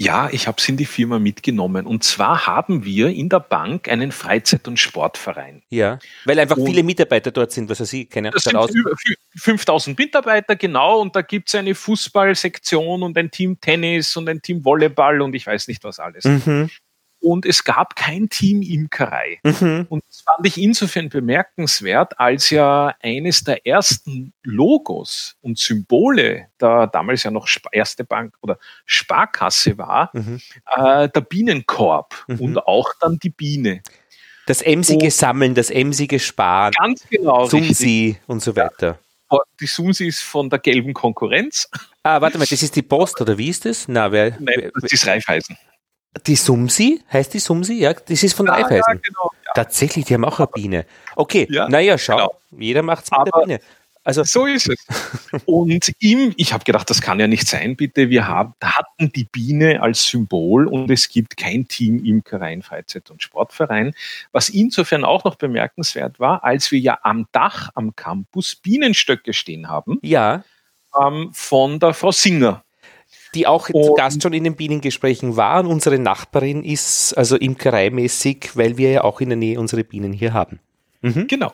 Ja, 0.00 0.28
ich 0.30 0.46
habe 0.46 0.58
es 0.58 0.68
in 0.68 0.76
die 0.76 0.84
Firma 0.84 1.18
mitgenommen. 1.18 1.84
Und 1.84 2.04
zwar 2.04 2.46
haben 2.46 2.84
wir 2.84 3.08
in 3.08 3.28
der 3.28 3.40
Bank 3.40 3.88
einen 3.88 4.12
Freizeit- 4.12 4.68
und 4.68 4.78
Sportverein. 4.78 5.62
Ja, 5.70 5.98
weil 6.24 6.38
einfach 6.38 6.56
und 6.56 6.66
viele 6.66 6.84
Mitarbeiter 6.84 7.32
dort 7.32 7.50
sind, 7.50 7.68
was 7.68 7.80
weiß 7.80 7.92
ich, 7.94 8.08
keine 8.08 8.30
Das 8.30 8.44
sind 8.44 8.56
über 8.74 8.92
5000 9.36 9.98
Mitarbeiter, 9.98 10.54
genau. 10.54 11.00
Und 11.00 11.16
da 11.16 11.22
gibt 11.22 11.48
es 11.48 11.56
eine 11.56 11.74
Fußballsektion 11.74 13.02
und 13.02 13.18
ein 13.18 13.32
Team 13.32 13.60
Tennis 13.60 14.16
und 14.16 14.28
ein 14.28 14.40
Team 14.40 14.64
Volleyball 14.64 15.20
und 15.20 15.34
ich 15.34 15.44
weiß 15.44 15.66
nicht 15.66 15.82
was 15.82 15.98
alles. 15.98 16.24
Mhm 16.24 16.70
und 17.20 17.46
es 17.46 17.64
gab 17.64 17.96
kein 17.96 18.28
Team 18.28 18.62
Imkerei. 18.62 19.38
Mhm. 19.42 19.86
Und 19.88 20.04
das 20.06 20.20
fand 20.22 20.46
ich 20.46 20.58
insofern 20.58 21.08
bemerkenswert, 21.08 22.18
als 22.18 22.50
ja 22.50 22.94
eines 23.00 23.44
der 23.44 23.66
ersten 23.66 24.32
Logos 24.42 25.36
und 25.40 25.58
Symbole 25.58 26.48
der 26.60 26.86
damals 26.88 27.22
ja 27.22 27.30
noch 27.30 27.48
erste 27.72 28.04
Bank 28.04 28.34
oder 28.40 28.58
Sparkasse 28.84 29.78
war, 29.78 30.10
mhm. 30.12 30.40
äh, 30.76 31.08
der 31.08 31.20
Bienenkorb 31.20 32.24
mhm. 32.26 32.40
und 32.40 32.58
auch 32.58 32.92
dann 33.00 33.18
die 33.18 33.30
Biene. 33.30 33.82
Das 34.46 34.62
emsige 34.62 35.06
und 35.06 35.12
Sammeln, 35.12 35.54
das 35.54 35.70
emsige 35.70 36.18
Sparen. 36.18 36.72
Ganz 36.78 37.06
genau. 37.08 37.46
Sumsi 37.46 38.16
und 38.26 38.42
so 38.42 38.56
weiter. 38.56 38.98
Ja. 39.30 39.38
Die 39.60 39.66
Sumsi 39.66 40.06
ist 40.06 40.22
von 40.22 40.48
der 40.48 40.58
gelben 40.58 40.94
Konkurrenz. 40.94 41.68
Ah, 42.02 42.20
warte 42.20 42.38
mal, 42.38 42.46
das 42.46 42.62
ist 42.62 42.74
die 42.74 42.82
Post 42.82 43.20
oder 43.20 43.36
wie 43.36 43.50
ist 43.50 43.66
das? 43.66 43.86
Na, 43.88 44.10
wer, 44.10 44.30
Nein, 44.40 44.70
das 44.80 44.90
ist 44.90 45.06
Raiffeisen. 45.06 45.58
Die 46.26 46.36
Sumsi, 46.36 47.02
heißt 47.12 47.34
die 47.34 47.38
Sumsi? 47.38 47.74
Ja, 47.74 47.92
das 47.92 48.22
ist 48.22 48.34
von 48.34 48.46
ja, 48.46 48.54
Raiffeisen. 48.54 48.94
Ja, 48.94 49.00
genau, 49.02 49.30
ja. 49.44 49.52
Tatsächlich, 49.54 50.06
die 50.06 50.14
haben 50.14 50.24
auch 50.24 50.38
eine 50.38 50.48
Biene. 50.48 50.86
Okay, 51.16 51.46
ja, 51.50 51.68
naja, 51.68 51.98
schau, 51.98 52.16
genau. 52.16 52.40
jeder 52.58 52.82
macht 52.82 53.04
es 53.04 53.10
mit 53.10 53.20
Aber 53.20 53.30
der 53.30 53.46
Biene. 53.46 53.60
Also 54.08 54.24
so 54.24 54.46
ist 54.46 54.70
es. 54.70 54.86
Und 55.44 55.92
ihm, 55.98 56.32
ich 56.38 56.54
habe 56.54 56.64
gedacht, 56.64 56.88
das 56.88 57.02
kann 57.02 57.20
ja 57.20 57.26
nicht 57.26 57.46
sein, 57.46 57.76
bitte. 57.76 58.08
Wir 58.08 58.26
haben, 58.26 58.54
hatten 58.62 59.12
die 59.12 59.24
Biene 59.24 59.82
als 59.82 60.04
Symbol 60.04 60.66
und 60.66 60.90
es 60.90 61.10
gibt 61.10 61.36
kein 61.36 61.68
Team 61.68 62.02
Imkereien, 62.02 62.62
Freizeit- 62.62 63.10
und 63.10 63.22
Sportverein. 63.22 63.94
Was 64.32 64.48
insofern 64.48 65.04
auch 65.04 65.24
noch 65.24 65.34
bemerkenswert 65.34 66.18
war, 66.18 66.42
als 66.42 66.72
wir 66.72 66.78
ja 66.78 66.98
am 67.02 67.26
Dach 67.32 67.68
am 67.74 67.94
Campus 67.96 68.56
Bienenstöcke 68.56 69.34
stehen 69.34 69.68
haben. 69.68 69.98
Ja. 70.00 70.42
Ähm, 70.98 71.28
von 71.34 71.78
der 71.78 71.92
Frau 71.92 72.10
Singer 72.10 72.64
die 73.34 73.46
auch 73.46 73.68
zu 73.68 73.94
Gast 73.94 74.22
schon 74.22 74.32
in 74.32 74.44
den 74.44 74.56
Bienengesprächen 74.56 75.36
war. 75.36 75.60
Und 75.60 75.66
unsere 75.66 75.98
Nachbarin 75.98 76.64
ist 76.64 77.14
also 77.14 77.36
imkereimäßig, 77.36 78.50
weil 78.54 78.78
wir 78.78 78.90
ja 78.90 79.04
auch 79.04 79.20
in 79.20 79.28
der 79.30 79.38
Nähe 79.38 79.58
unsere 79.58 79.84
Bienen 79.84 80.12
hier 80.12 80.32
haben. 80.32 80.60
Mhm. 81.02 81.26
Genau. 81.26 81.52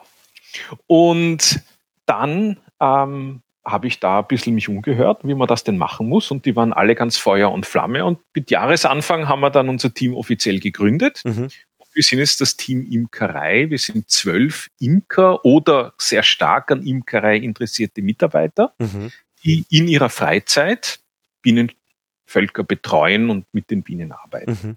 Und 0.86 1.60
dann 2.06 2.58
ähm, 2.80 3.42
habe 3.64 3.86
ich 3.86 3.98
da 4.00 4.20
ein 4.20 4.26
bisschen 4.26 4.54
mich 4.54 4.68
umgehört, 4.68 5.20
wie 5.24 5.34
man 5.34 5.48
das 5.48 5.64
denn 5.64 5.78
machen 5.78 6.08
muss. 6.08 6.30
Und 6.30 6.44
die 6.44 6.54
waren 6.54 6.72
alle 6.72 6.94
ganz 6.94 7.16
Feuer 7.16 7.50
und 7.50 7.66
Flamme. 7.66 8.04
Und 8.04 8.18
mit 8.34 8.50
Jahresanfang 8.50 9.28
haben 9.28 9.40
wir 9.40 9.50
dann 9.50 9.68
unser 9.68 9.92
Team 9.92 10.14
offiziell 10.14 10.60
gegründet. 10.60 11.22
Mhm. 11.24 11.48
Wir 11.92 12.02
sind 12.02 12.18
jetzt 12.18 12.40
das 12.40 12.56
Team 12.56 12.90
Imkerei. 12.90 13.70
Wir 13.70 13.78
sind 13.78 14.10
zwölf 14.10 14.68
Imker 14.80 15.44
oder 15.44 15.94
sehr 15.96 16.24
stark 16.24 16.72
an 16.72 16.84
Imkerei 16.84 17.36
interessierte 17.36 18.02
Mitarbeiter, 18.02 18.74
mhm. 18.78 19.12
die 19.44 19.64
in 19.70 19.86
ihrer 19.88 20.10
Freizeit 20.10 20.98
Bienenvölker 21.44 22.64
betreuen 22.64 23.30
und 23.30 23.46
mit 23.52 23.70
den 23.70 23.82
Bienen 23.82 24.12
arbeiten. 24.12 24.58
Mhm. 24.62 24.76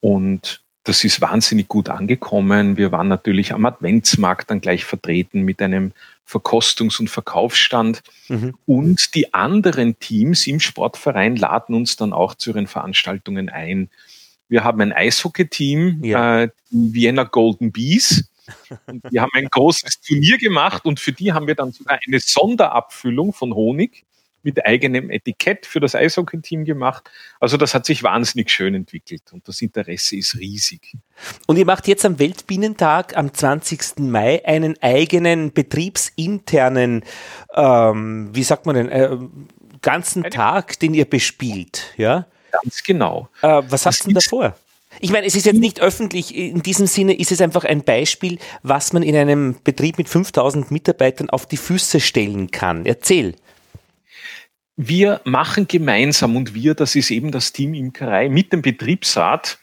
Und 0.00 0.62
das 0.84 1.04
ist 1.04 1.20
wahnsinnig 1.20 1.68
gut 1.68 1.88
angekommen. 1.88 2.76
Wir 2.76 2.90
waren 2.90 3.08
natürlich 3.08 3.52
am 3.52 3.64
Adventsmarkt 3.66 4.50
dann 4.50 4.60
gleich 4.60 4.84
vertreten 4.84 5.42
mit 5.42 5.62
einem 5.62 5.92
Verkostungs- 6.28 6.98
und 6.98 7.08
Verkaufsstand. 7.08 8.02
Mhm. 8.28 8.54
Und 8.66 9.14
die 9.14 9.32
anderen 9.32 9.98
Teams 10.00 10.46
im 10.46 10.58
Sportverein 10.60 11.36
laden 11.36 11.74
uns 11.74 11.96
dann 11.96 12.12
auch 12.12 12.34
zu 12.34 12.50
ihren 12.50 12.66
Veranstaltungen 12.66 13.48
ein. 13.48 13.90
Wir 14.48 14.64
haben 14.64 14.80
ein 14.80 14.92
Eishockey-Team, 14.92 16.04
ja. 16.04 16.42
äh, 16.42 16.48
die 16.70 16.94
Vienna 16.94 17.24
Golden 17.24 17.70
Bees. 17.70 18.28
Und 18.86 19.04
die 19.10 19.20
haben 19.20 19.30
ein 19.34 19.48
großes 19.48 20.00
Turnier 20.00 20.36
gemacht 20.36 20.84
und 20.84 20.98
für 20.98 21.12
die 21.12 21.32
haben 21.32 21.46
wir 21.46 21.54
dann 21.54 21.70
sogar 21.70 22.00
eine 22.04 22.18
Sonderabfüllung 22.18 23.32
von 23.32 23.54
Honig 23.54 24.04
mit 24.42 24.64
eigenem 24.66 25.10
Etikett 25.10 25.66
für 25.66 25.80
das 25.80 25.94
Eishockey-Team 25.94 26.64
gemacht. 26.64 27.10
Also 27.40 27.56
das 27.56 27.74
hat 27.74 27.86
sich 27.86 28.02
wahnsinnig 28.02 28.50
schön 28.50 28.74
entwickelt 28.74 29.22
und 29.32 29.46
das 29.48 29.62
Interesse 29.62 30.16
ist 30.16 30.36
riesig. 30.36 30.96
Und 31.46 31.56
ihr 31.56 31.66
macht 31.66 31.88
jetzt 31.88 32.04
am 32.04 32.18
Weltbienentag 32.18 33.16
am 33.16 33.32
20. 33.32 33.98
Mai 33.98 34.44
einen 34.44 34.80
eigenen 34.82 35.52
betriebsinternen, 35.52 37.04
ähm, 37.54 38.30
wie 38.32 38.42
sagt 38.42 38.66
man 38.66 38.74
denn, 38.76 38.88
äh, 38.88 39.16
ganzen 39.82 40.24
Eine 40.24 40.30
Tag, 40.30 40.78
den 40.78 40.94
ihr 40.94 41.04
bespielt, 41.04 41.92
ja? 41.96 42.26
Ganz 42.52 42.82
genau. 42.82 43.28
Äh, 43.42 43.62
was 43.68 43.86
hast 43.86 44.00
du 44.00 44.08
denn 44.08 44.14
davor? 44.14 44.56
Ich 45.00 45.10
meine, 45.10 45.26
es 45.26 45.34
ist 45.34 45.46
jetzt 45.46 45.58
nicht 45.58 45.80
öffentlich. 45.80 46.34
In 46.34 46.62
diesem 46.62 46.86
Sinne 46.86 47.14
ist 47.18 47.32
es 47.32 47.40
einfach 47.40 47.64
ein 47.64 47.82
Beispiel, 47.82 48.38
was 48.62 48.92
man 48.92 49.02
in 49.02 49.16
einem 49.16 49.56
Betrieb 49.64 49.98
mit 49.98 50.08
5000 50.08 50.70
Mitarbeitern 50.70 51.30
auf 51.30 51.46
die 51.46 51.56
Füße 51.56 51.98
stellen 52.00 52.50
kann. 52.50 52.84
Erzähl 52.84 53.34
wir 54.76 55.20
machen 55.24 55.68
gemeinsam 55.68 56.36
und 56.36 56.54
wir, 56.54 56.74
das 56.74 56.94
ist 56.94 57.10
eben 57.10 57.30
das 57.30 57.52
Team 57.52 57.74
Imkerei 57.74 58.28
mit 58.28 58.52
dem 58.52 58.62
Betriebsrat, 58.62 59.58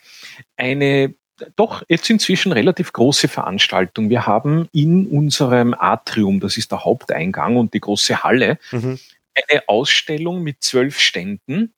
eine 0.56 1.14
doch 1.56 1.82
jetzt 1.88 2.10
inzwischen 2.10 2.52
relativ 2.52 2.92
große 2.92 3.28
Veranstaltung. 3.28 4.10
Wir 4.10 4.26
haben 4.26 4.68
in 4.72 5.06
unserem 5.06 5.74
Atrium, 5.74 6.38
das 6.38 6.56
ist 6.56 6.70
der 6.70 6.84
Haupteingang 6.84 7.56
und 7.56 7.72
die 7.72 7.80
große 7.80 8.22
Halle, 8.22 8.58
mhm. 8.70 8.98
eine 9.34 9.68
Ausstellung 9.68 10.42
mit 10.42 10.62
zwölf 10.62 11.00
Ständen 11.00 11.72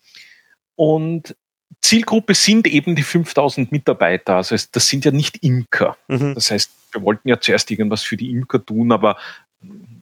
und 0.74 1.37
Zielgruppe 1.80 2.35
sind 2.35 2.66
eben 2.68 2.95
die 2.95 3.03
5000 3.03 3.72
Mitarbeiter. 3.72 4.37
Also 4.37 4.57
das 4.70 4.87
sind 4.87 5.05
ja 5.05 5.11
nicht 5.11 5.43
Imker. 5.43 5.97
Mhm. 6.07 6.35
Das 6.35 6.51
heißt, 6.51 6.70
wir 6.93 7.03
wollten 7.03 7.28
ja 7.28 7.41
zuerst 7.41 7.70
irgendwas 7.70 8.03
für 8.03 8.16
die 8.16 8.30
Imker 8.30 8.64
tun, 8.64 8.93
aber 8.93 9.16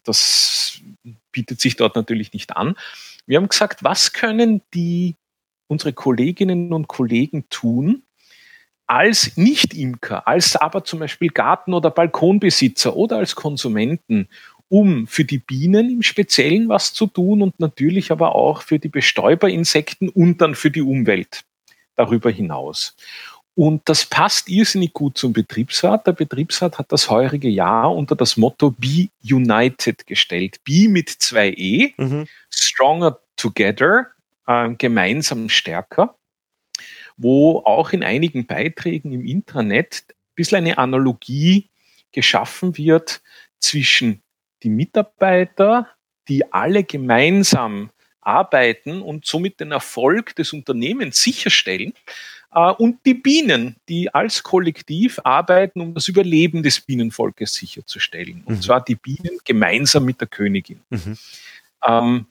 das 0.04 0.80
bietet 1.32 1.60
sich 1.60 1.76
dort 1.76 1.96
natürlich 1.96 2.32
nicht 2.32 2.56
an. 2.56 2.76
Wir 3.30 3.36
haben 3.36 3.48
gesagt, 3.48 3.84
was 3.84 4.12
können 4.12 4.60
die, 4.74 5.14
unsere 5.68 5.92
Kolleginnen 5.92 6.72
und 6.72 6.88
Kollegen 6.88 7.48
tun, 7.48 8.02
als 8.88 9.36
Nicht-Imker, 9.36 10.26
als 10.26 10.56
aber 10.56 10.82
zum 10.82 10.98
Beispiel 10.98 11.28
Garten- 11.28 11.72
oder 11.72 11.92
Balkonbesitzer 11.92 12.96
oder 12.96 13.18
als 13.18 13.36
Konsumenten, 13.36 14.28
um 14.68 15.06
für 15.06 15.24
die 15.24 15.38
Bienen 15.38 15.90
im 15.90 16.02
Speziellen 16.02 16.68
was 16.68 16.92
zu 16.92 17.06
tun 17.06 17.40
und 17.40 17.60
natürlich 17.60 18.10
aber 18.10 18.34
auch 18.34 18.62
für 18.62 18.80
die 18.80 18.88
Bestäuberinsekten 18.88 20.08
und 20.08 20.40
dann 20.40 20.56
für 20.56 20.72
die 20.72 20.82
Umwelt 20.82 21.44
darüber 21.94 22.32
hinaus. 22.32 22.96
Und 23.60 23.90
das 23.90 24.06
passt 24.06 24.48
irrsinnig 24.48 24.94
gut 24.94 25.18
zum 25.18 25.34
Betriebsrat. 25.34 26.06
Der 26.06 26.12
Betriebsrat 26.12 26.78
hat 26.78 26.90
das 26.90 27.10
heurige 27.10 27.50
Jahr 27.50 27.94
unter 27.94 28.16
das 28.16 28.38
Motto 28.38 28.70
Be 28.70 29.10
United 29.22 30.06
gestellt. 30.06 30.64
Be 30.64 30.88
mit 30.88 31.10
zwei 31.10 31.50
E, 31.50 31.92
mhm. 31.98 32.26
Stronger 32.48 33.18
Together, 33.36 34.06
äh, 34.46 34.70
gemeinsam 34.70 35.50
stärker, 35.50 36.16
wo 37.18 37.58
auch 37.58 37.92
in 37.92 38.02
einigen 38.02 38.46
Beiträgen 38.46 39.12
im 39.12 39.26
Intranet 39.26 40.04
ein 40.08 40.14
bisschen 40.36 40.56
eine 40.56 40.78
Analogie 40.78 41.68
geschaffen 42.12 42.78
wird 42.78 43.20
zwischen 43.58 44.22
die 44.62 44.70
Mitarbeiter, 44.70 45.86
die 46.28 46.50
alle 46.50 46.82
gemeinsam 46.82 47.90
arbeiten 48.22 49.02
und 49.02 49.26
somit 49.26 49.60
den 49.60 49.72
Erfolg 49.72 50.34
des 50.36 50.54
Unternehmens 50.54 51.20
sicherstellen. 51.20 51.92
Äh, 52.52 52.72
und 52.72 53.04
die 53.06 53.14
Bienen, 53.14 53.76
die 53.88 54.12
als 54.12 54.42
Kollektiv 54.42 55.20
arbeiten, 55.24 55.80
um 55.80 55.94
das 55.94 56.08
Überleben 56.08 56.62
des 56.62 56.80
Bienenvolkes 56.80 57.54
sicherzustellen. 57.54 58.42
Und 58.44 58.56
mhm. 58.56 58.62
zwar 58.62 58.82
die 58.82 58.96
Bienen 58.96 59.38
gemeinsam 59.44 60.04
mit 60.04 60.20
der 60.20 60.28
Königin. 60.28 60.80
Mhm. 60.90 61.18
Ähm, 61.86 62.26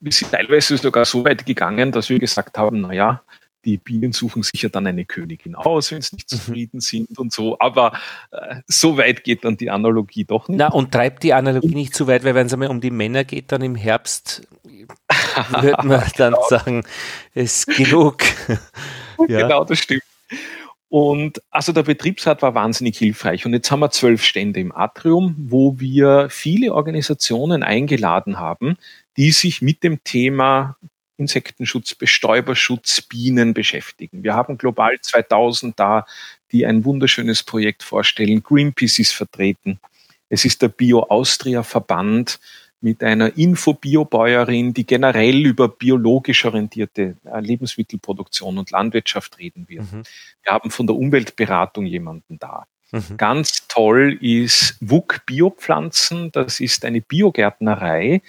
wir 0.00 0.12
sind 0.12 0.32
teilweise 0.32 0.76
sogar 0.78 1.04
so 1.04 1.24
weit 1.24 1.44
gegangen, 1.44 1.92
dass 1.92 2.08
wir 2.08 2.18
gesagt 2.18 2.56
haben, 2.56 2.80
naja, 2.80 3.22
die 3.66 3.76
Bienen 3.76 4.12
suchen 4.12 4.42
sich 4.42 4.62
ja 4.62 4.70
dann 4.70 4.86
eine 4.86 5.04
Königin 5.04 5.54
aus, 5.54 5.92
wenn 5.92 6.00
sie 6.00 6.16
nicht 6.16 6.32
mhm. 6.32 6.36
zufrieden 6.36 6.80
sind 6.80 7.18
und 7.18 7.30
so. 7.30 7.58
Aber 7.58 7.92
äh, 8.30 8.56
so 8.66 8.96
weit 8.96 9.22
geht 9.22 9.44
dann 9.44 9.58
die 9.58 9.70
Analogie 9.70 10.24
doch 10.24 10.48
nicht. 10.48 10.56
Na, 10.56 10.68
und 10.68 10.92
treibt 10.92 11.22
die 11.22 11.34
Analogie 11.34 11.74
nicht 11.74 11.94
zu 11.94 12.06
weit, 12.06 12.24
weil 12.24 12.34
wenn 12.34 12.46
es 12.46 12.54
einmal 12.54 12.70
um 12.70 12.80
die 12.80 12.90
Männer 12.90 13.24
geht, 13.24 13.52
dann 13.52 13.60
im 13.60 13.74
Herbst 13.74 14.48
würde 15.60 15.86
man 15.86 16.02
dann 16.16 16.32
genau. 16.32 16.48
sagen, 16.48 16.84
es 17.34 17.66
ist 17.66 17.76
genug. 17.76 18.22
ja. 19.28 19.42
Genau, 19.42 19.64
das 19.64 19.78
stimmt. 19.78 20.02
Und 20.88 21.40
also 21.50 21.72
der 21.72 21.84
Betriebsrat 21.84 22.42
war 22.42 22.56
wahnsinnig 22.56 22.98
hilfreich. 22.98 23.46
Und 23.46 23.52
jetzt 23.52 23.70
haben 23.70 23.80
wir 23.80 23.92
zwölf 23.92 24.24
Stände 24.24 24.58
im 24.58 24.74
Atrium, 24.74 25.36
wo 25.38 25.78
wir 25.78 26.28
viele 26.30 26.74
Organisationen 26.74 27.62
eingeladen 27.62 28.40
haben, 28.40 28.76
die 29.16 29.30
sich 29.30 29.62
mit 29.62 29.84
dem 29.84 30.02
Thema 30.02 30.76
Insektenschutz, 31.16 31.94
Bestäuberschutz, 31.94 33.02
Bienen 33.02 33.54
beschäftigen. 33.54 34.24
Wir 34.24 34.34
haben 34.34 34.58
global 34.58 34.98
2000 35.00 35.78
da, 35.78 36.06
die 36.50 36.66
ein 36.66 36.84
wunderschönes 36.84 37.44
Projekt 37.44 37.84
vorstellen. 37.84 38.42
Greenpeace 38.42 38.98
ist 38.98 39.12
vertreten. 39.12 39.78
Es 40.28 40.44
ist 40.44 40.60
der 40.60 40.68
Bio 40.68 41.02
Austria 41.04 41.62
Verband 41.62 42.40
mit 42.80 43.02
einer 43.02 43.36
Infobiobäuerin, 43.36 44.72
die 44.72 44.86
generell 44.86 45.44
über 45.44 45.68
biologisch 45.68 46.44
orientierte 46.44 47.16
äh, 47.24 47.40
Lebensmittelproduktion 47.40 48.58
und 48.58 48.70
Landwirtschaft 48.70 49.38
reden 49.38 49.68
wird. 49.68 49.92
Mhm. 49.92 50.02
Wir 50.42 50.52
haben 50.52 50.70
von 50.70 50.86
der 50.86 50.96
Umweltberatung 50.96 51.84
jemanden 51.86 52.38
da. 52.38 52.66
Mhm. 52.92 53.16
Ganz 53.16 53.68
toll 53.68 54.18
ist 54.20 54.76
WUK 54.80 55.26
Biopflanzen. 55.26 56.32
Das 56.32 56.60
ist 56.60 56.84
eine 56.84 57.00
Biogärtnerei, 57.00 58.22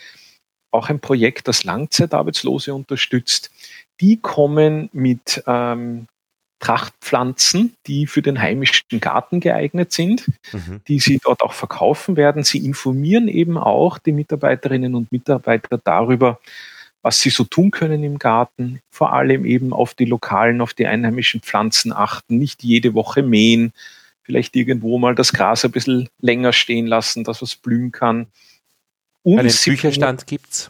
auch 0.69 0.89
ein 0.89 0.99
Projekt, 0.99 1.47
das 1.47 1.63
Langzeitarbeitslose 1.63 2.73
unterstützt. 2.73 3.51
Die 3.99 4.17
kommen 4.17 4.89
mit 4.93 5.43
ähm, 5.47 6.07
Trachtpflanzen, 6.62 7.76
die 7.88 8.07
für 8.07 8.22
den 8.22 8.39
heimischen 8.39 9.01
Garten 9.01 9.39
geeignet 9.39 9.91
sind, 9.91 10.28
mhm. 10.53 10.82
die 10.88 10.99
sie 10.99 11.20
dort 11.22 11.41
auch 11.41 11.53
verkaufen 11.53 12.16
werden. 12.16 12.43
Sie 12.43 12.64
informieren 12.64 13.28
eben 13.28 13.57
auch 13.57 13.97
die 13.97 14.12
Mitarbeiterinnen 14.12 14.95
und 14.95 15.12
Mitarbeiter 15.12 15.80
darüber, 15.84 16.39
was 17.01 17.20
sie 17.20 17.32
so 17.32 17.43
tun 17.43 17.72
können 17.72 18.03
im 18.03 18.20
Garten, 18.20 18.80
vor 18.91 19.12
allem 19.12 19.43
eben 19.43 19.74
auf 19.74 19.95
die 19.95 20.05
lokalen, 20.05 20.62
auf 20.62 20.76
die 20.76 20.86
einheimischen 20.86 21.41
Pflanzen 21.41 21.91
achten, 21.91 22.38
nicht 22.38 22.64
jede 22.64 22.93
Woche 22.93 23.24
mähen, 23.24 23.74
vielleicht 24.22 24.55
irgendwo 24.55 24.99
mal 24.99 25.16
das 25.16 25.34
Gras 25.34 25.66
ein 25.66 25.72
bisschen 25.72 26.09
länger 26.20 26.53
stehen 26.53 26.86
lassen, 26.86 27.24
dass 27.24 27.41
es 27.41 27.55
blühen 27.55 27.91
kann. 27.91 28.28
Und 29.24 29.39
Einen 29.39 29.51
Bücherstand 29.66 30.28
gibt's? 30.28 30.70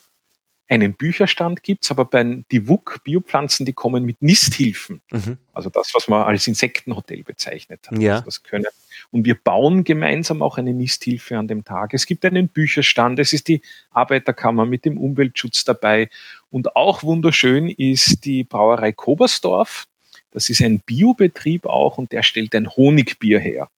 Einen 0.71 0.93
Bücherstand 0.93 1.63
gibt's, 1.63 1.91
aber 1.91 2.05
bei 2.05 2.43
die 2.49 2.67
WUK 2.69 3.01
Biopflanzen, 3.03 3.65
die 3.65 3.73
kommen 3.73 4.05
mit 4.05 4.21
Nisthilfen. 4.21 5.01
Mhm. 5.11 5.37
Also 5.51 5.69
das, 5.69 5.93
was 5.93 6.07
man 6.07 6.23
als 6.23 6.47
Insektenhotel 6.47 7.23
bezeichnet 7.23 7.81
hat. 7.91 7.99
Ja. 7.99 8.13
Also 8.13 8.25
das 8.25 8.43
können. 8.43 8.67
Und 9.11 9.25
wir 9.25 9.35
bauen 9.35 9.83
gemeinsam 9.83 10.41
auch 10.41 10.57
eine 10.57 10.73
Nisthilfe 10.73 11.37
an 11.37 11.49
dem 11.49 11.65
Tag. 11.65 11.93
Es 11.93 12.05
gibt 12.05 12.23
einen 12.23 12.47
Bücherstand, 12.47 13.19
es 13.19 13.33
ist 13.33 13.49
die 13.49 13.61
Arbeiterkammer 13.89 14.65
mit 14.65 14.85
dem 14.85 14.97
Umweltschutz 14.97 15.65
dabei. 15.65 16.09
Und 16.49 16.77
auch 16.77 17.03
wunderschön 17.03 17.67
ist 17.67 18.23
die 18.23 18.45
Brauerei 18.45 18.93
Kobersdorf. 18.93 19.87
Das 20.31 20.49
ist 20.49 20.61
ein 20.61 20.79
Biobetrieb 20.79 21.65
auch 21.65 21.97
und 21.97 22.13
der 22.13 22.23
stellt 22.23 22.55
ein 22.55 22.69
Honigbier 22.69 23.39
her. 23.39 23.69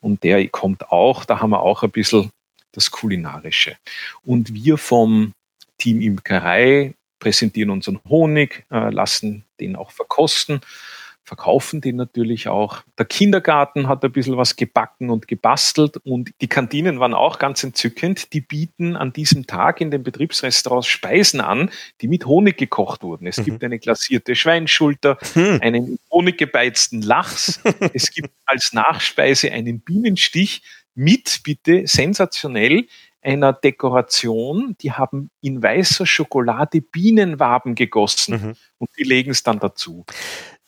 Und 0.00 0.24
der 0.24 0.46
kommt 0.48 0.90
auch, 0.92 1.24
da 1.24 1.40
haben 1.40 1.50
wir 1.50 1.62
auch 1.62 1.82
ein 1.82 1.90
bisschen 1.90 2.30
das 2.72 2.90
Kulinarische. 2.90 3.76
Und 4.26 4.52
wir 4.52 4.76
vom 4.76 5.32
Team 5.78 6.00
Imkerei 6.00 6.94
präsentieren 7.18 7.70
unseren 7.70 8.00
Honig, 8.08 8.66
äh, 8.70 8.90
lassen 8.90 9.44
den 9.60 9.76
auch 9.76 9.90
verkosten, 9.90 10.60
verkaufen 11.24 11.82
den 11.82 11.96
natürlich 11.96 12.48
auch. 12.48 12.82
Der 12.96 13.04
Kindergarten 13.04 13.86
hat 13.86 14.02
ein 14.02 14.12
bisschen 14.12 14.38
was 14.38 14.56
gebacken 14.56 15.10
und 15.10 15.28
gebastelt 15.28 15.98
und 15.98 16.30
die 16.40 16.48
Kantinen 16.48 17.00
waren 17.00 17.12
auch 17.12 17.38
ganz 17.38 17.62
entzückend. 17.62 18.32
Die 18.32 18.40
bieten 18.40 18.96
an 18.96 19.12
diesem 19.12 19.46
Tag 19.46 19.82
in 19.82 19.90
den 19.90 20.02
Betriebsrestaurants 20.02 20.86
Speisen 20.86 21.42
an, 21.42 21.70
die 22.00 22.08
mit 22.08 22.24
Honig 22.24 22.56
gekocht 22.56 23.02
wurden. 23.02 23.26
Es 23.26 23.36
mhm. 23.36 23.44
gibt 23.44 23.64
eine 23.64 23.78
glasierte 23.78 24.34
Schweinschulter, 24.34 25.18
mhm. 25.34 25.58
einen 25.60 25.98
honiggebeizten 26.10 27.02
Lachs. 27.02 27.60
es 27.92 28.10
gibt 28.10 28.30
als 28.46 28.72
Nachspeise 28.72 29.52
einen 29.52 29.80
Bienenstich 29.80 30.62
mit, 30.94 31.42
bitte, 31.44 31.86
sensationell, 31.86 32.86
einer 33.28 33.52
Dekoration, 33.52 34.74
die 34.80 34.92
haben 34.92 35.30
in 35.42 35.62
weißer 35.62 36.06
Schokolade 36.06 36.80
Bienenwaben 36.80 37.74
gegossen 37.74 38.34
mhm. 38.34 38.54
und 38.78 38.90
die 38.98 39.04
legen 39.04 39.32
es 39.32 39.42
dann 39.42 39.58
dazu. 39.58 40.06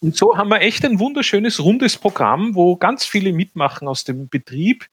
Und 0.01 0.15
so 0.15 0.37
haben 0.37 0.51
wir 0.51 0.61
echt 0.61 0.85
ein 0.85 0.99
wunderschönes, 0.99 1.61
rundes 1.61 1.97
Programm, 1.97 2.55
wo 2.55 2.77
ganz 2.77 3.07
viele 3.07 3.33
mitmachen 3.33 3.89
aus 3.89 4.05
dem 4.05 4.29
Betrieb, 4.29 4.87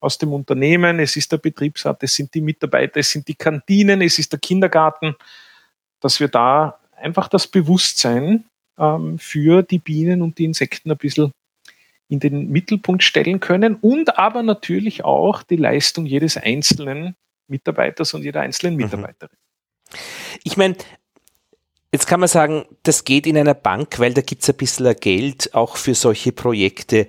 aus 0.00 0.16
dem 0.16 0.32
Unternehmen. 0.32 0.98
Es 0.98 1.14
ist 1.16 1.30
der 1.30 1.38
Betriebsrat, 1.38 2.02
es 2.02 2.14
sind 2.14 2.32
die 2.32 2.40
Mitarbeiter, 2.40 3.00
es 3.00 3.10
sind 3.10 3.28
die 3.28 3.34
Kantinen, 3.34 4.00
es 4.00 4.18
ist 4.18 4.32
der 4.32 4.40
Kindergarten, 4.40 5.14
dass 6.00 6.20
wir 6.20 6.28
da 6.28 6.78
einfach 6.96 7.28
das 7.28 7.46
Bewusstsein 7.46 8.44
ähm, 8.78 9.18
für 9.18 9.62
die 9.62 9.78
Bienen 9.78 10.22
und 10.22 10.38
die 10.38 10.46
Insekten 10.46 10.90
ein 10.90 10.96
bisschen 10.96 11.32
in 12.10 12.20
den 12.20 12.50
Mittelpunkt 12.50 13.02
stellen 13.02 13.40
können 13.40 13.76
und 13.76 14.18
aber 14.18 14.42
natürlich 14.42 15.04
auch 15.04 15.42
die 15.42 15.56
Leistung 15.56 16.06
jedes 16.06 16.36
einzelnen 16.36 17.14
Mitarbeiters 17.46 18.14
und 18.14 18.22
jeder 18.22 18.40
einzelnen 18.40 18.74
mhm. 18.74 18.82
Mitarbeiterin. 18.82 19.36
Ich 20.44 20.56
meine, 20.56 20.76
Jetzt 21.92 22.06
kann 22.06 22.20
man 22.20 22.28
sagen, 22.28 22.66
das 22.84 23.02
geht 23.02 23.26
in 23.26 23.36
einer 23.36 23.54
Bank, 23.54 23.98
weil 23.98 24.14
da 24.14 24.20
gibt 24.20 24.42
es 24.42 24.48
ein 24.48 24.56
bisschen 24.56 24.94
Geld 25.00 25.54
auch 25.54 25.76
für 25.76 25.96
solche 25.96 26.30
Projekte. 26.30 27.08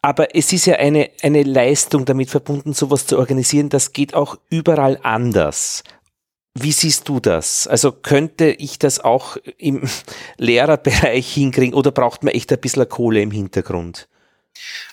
Aber 0.00 0.34
es 0.34 0.54
ist 0.54 0.64
ja 0.64 0.76
eine, 0.76 1.10
eine 1.20 1.42
Leistung 1.42 2.06
damit 2.06 2.30
verbunden, 2.30 2.72
sowas 2.72 3.06
zu 3.06 3.18
organisieren. 3.18 3.68
Das 3.68 3.92
geht 3.92 4.14
auch 4.14 4.38
überall 4.48 4.98
anders. 5.02 5.84
Wie 6.54 6.72
siehst 6.72 7.10
du 7.10 7.20
das? 7.20 7.66
Also 7.66 7.92
könnte 7.92 8.46
ich 8.46 8.78
das 8.78 9.00
auch 9.00 9.36
im 9.58 9.82
Lehrerbereich 10.38 11.34
hinkriegen 11.34 11.74
oder 11.74 11.90
braucht 11.90 12.24
man 12.24 12.32
echt 12.32 12.50
ein 12.50 12.60
bisschen 12.60 12.88
Kohle 12.88 13.20
im 13.20 13.30
Hintergrund? 13.30 14.08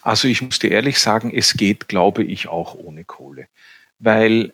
Also 0.02 0.28
ich 0.28 0.42
muss 0.42 0.60
dir 0.60 0.72
ehrlich 0.72 1.00
sagen, 1.00 1.32
es 1.34 1.54
geht, 1.54 1.88
glaube 1.88 2.24
ich, 2.24 2.48
auch 2.48 2.76
ohne 2.76 3.04
Kohle. 3.04 3.48
Weil 4.00 4.54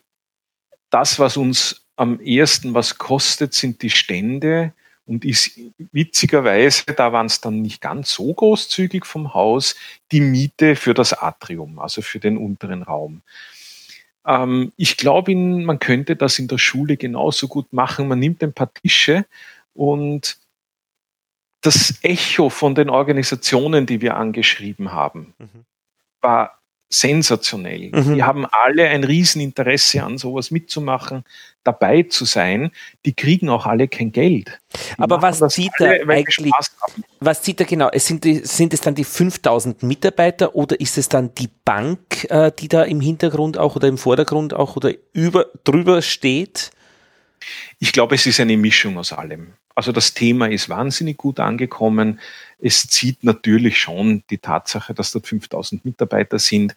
das, 0.89 1.19
was 1.19 1.37
uns 1.37 1.85
am 1.95 2.19
ersten 2.19 2.73
was 2.73 2.97
kostet, 2.97 3.53
sind 3.53 3.81
die 3.81 3.89
Stände. 3.89 4.73
Und 5.05 5.25
ist 5.25 5.59
witzigerweise, 5.91 6.83
da 6.95 7.11
waren 7.11 7.25
es 7.25 7.41
dann 7.41 7.63
nicht 7.63 7.81
ganz 7.81 8.11
so 8.11 8.31
großzügig 8.31 9.07
vom 9.07 9.33
Haus, 9.33 9.75
die 10.11 10.21
Miete 10.21 10.75
für 10.75 10.93
das 10.93 11.13
Atrium, 11.13 11.79
also 11.79 12.03
für 12.03 12.19
den 12.19 12.37
unteren 12.37 12.83
Raum. 12.83 13.23
Ähm, 14.23 14.71
ich 14.77 14.97
glaube, 14.97 15.35
man 15.35 15.79
könnte 15.79 16.15
das 16.15 16.37
in 16.37 16.47
der 16.47 16.59
Schule 16.59 16.95
genauso 16.95 17.47
gut 17.47 17.73
machen. 17.73 18.07
Man 18.07 18.19
nimmt 18.19 18.43
ein 18.43 18.53
paar 18.53 18.71
Tische 18.71 19.25
und 19.73 20.37
das 21.61 21.99
Echo 22.01 22.49
von 22.49 22.75
den 22.75 22.89
Organisationen, 22.89 23.85
die 23.85 24.01
wir 24.01 24.15
angeschrieben 24.15 24.91
haben, 24.91 25.33
mhm. 25.37 25.65
war 26.21 26.59
sensationell. 26.89 27.91
Mhm. 27.93 28.15
Die 28.15 28.23
haben 28.23 28.47
alle 28.49 28.87
ein 28.87 29.03
Rieseninteresse 29.03 30.03
an 30.03 30.17
sowas 30.17 30.49
mitzumachen, 30.49 31.23
dabei 31.63 32.03
zu 32.03 32.25
sein. 32.25 32.71
Die 33.05 33.13
kriegen 33.13 33.49
auch 33.49 33.67
alle 33.67 33.87
kein 33.87 34.11
Geld. 34.11 34.59
Die 34.73 35.03
Aber 35.03 35.21
was 35.21 35.39
zieht 35.53 35.71
da 35.77 35.85
eigentlich, 35.85 36.51
was 37.19 37.41
zieht 37.43 37.59
da 37.59 37.65
genau? 37.65 37.89
Es 37.91 38.07
sind, 38.07 38.23
die, 38.23 38.39
sind 38.39 38.73
es 38.73 38.81
dann 38.81 38.95
die 38.95 39.03
5000 39.03 39.83
Mitarbeiter 39.83 40.55
oder 40.55 40.79
ist 40.79 40.97
es 40.97 41.09
dann 41.09 41.35
die 41.35 41.49
Bank, 41.63 42.25
äh, 42.29 42.51
die 42.57 42.67
da 42.67 42.83
im 42.83 43.01
Hintergrund 43.01 43.57
auch 43.57 43.75
oder 43.75 43.87
im 43.87 43.99
Vordergrund 43.99 44.55
auch 44.55 44.75
oder 44.75 44.91
über, 45.13 45.45
drüber 45.63 46.01
steht? 46.01 46.71
Ich 47.77 47.93
glaube, 47.93 48.15
es 48.15 48.25
ist 48.25 48.39
eine 48.39 48.57
Mischung 48.57 48.97
aus 48.97 49.13
allem. 49.13 49.53
Also 49.79 49.93
das 49.93 50.13
Thema 50.13 50.49
ist 50.49 50.67
wahnsinnig 50.67 51.15
gut 51.15 51.39
angekommen. 51.39 52.19
Es 52.57 52.85
zieht 52.87 53.23
natürlich 53.23 53.79
schon 53.79 54.25
die 54.29 54.39
Tatsache, 54.39 54.93
dass 54.93 55.13
dort 55.13 55.25
5000 55.25 55.85
Mitarbeiter 55.85 56.37
sind. 56.37 56.75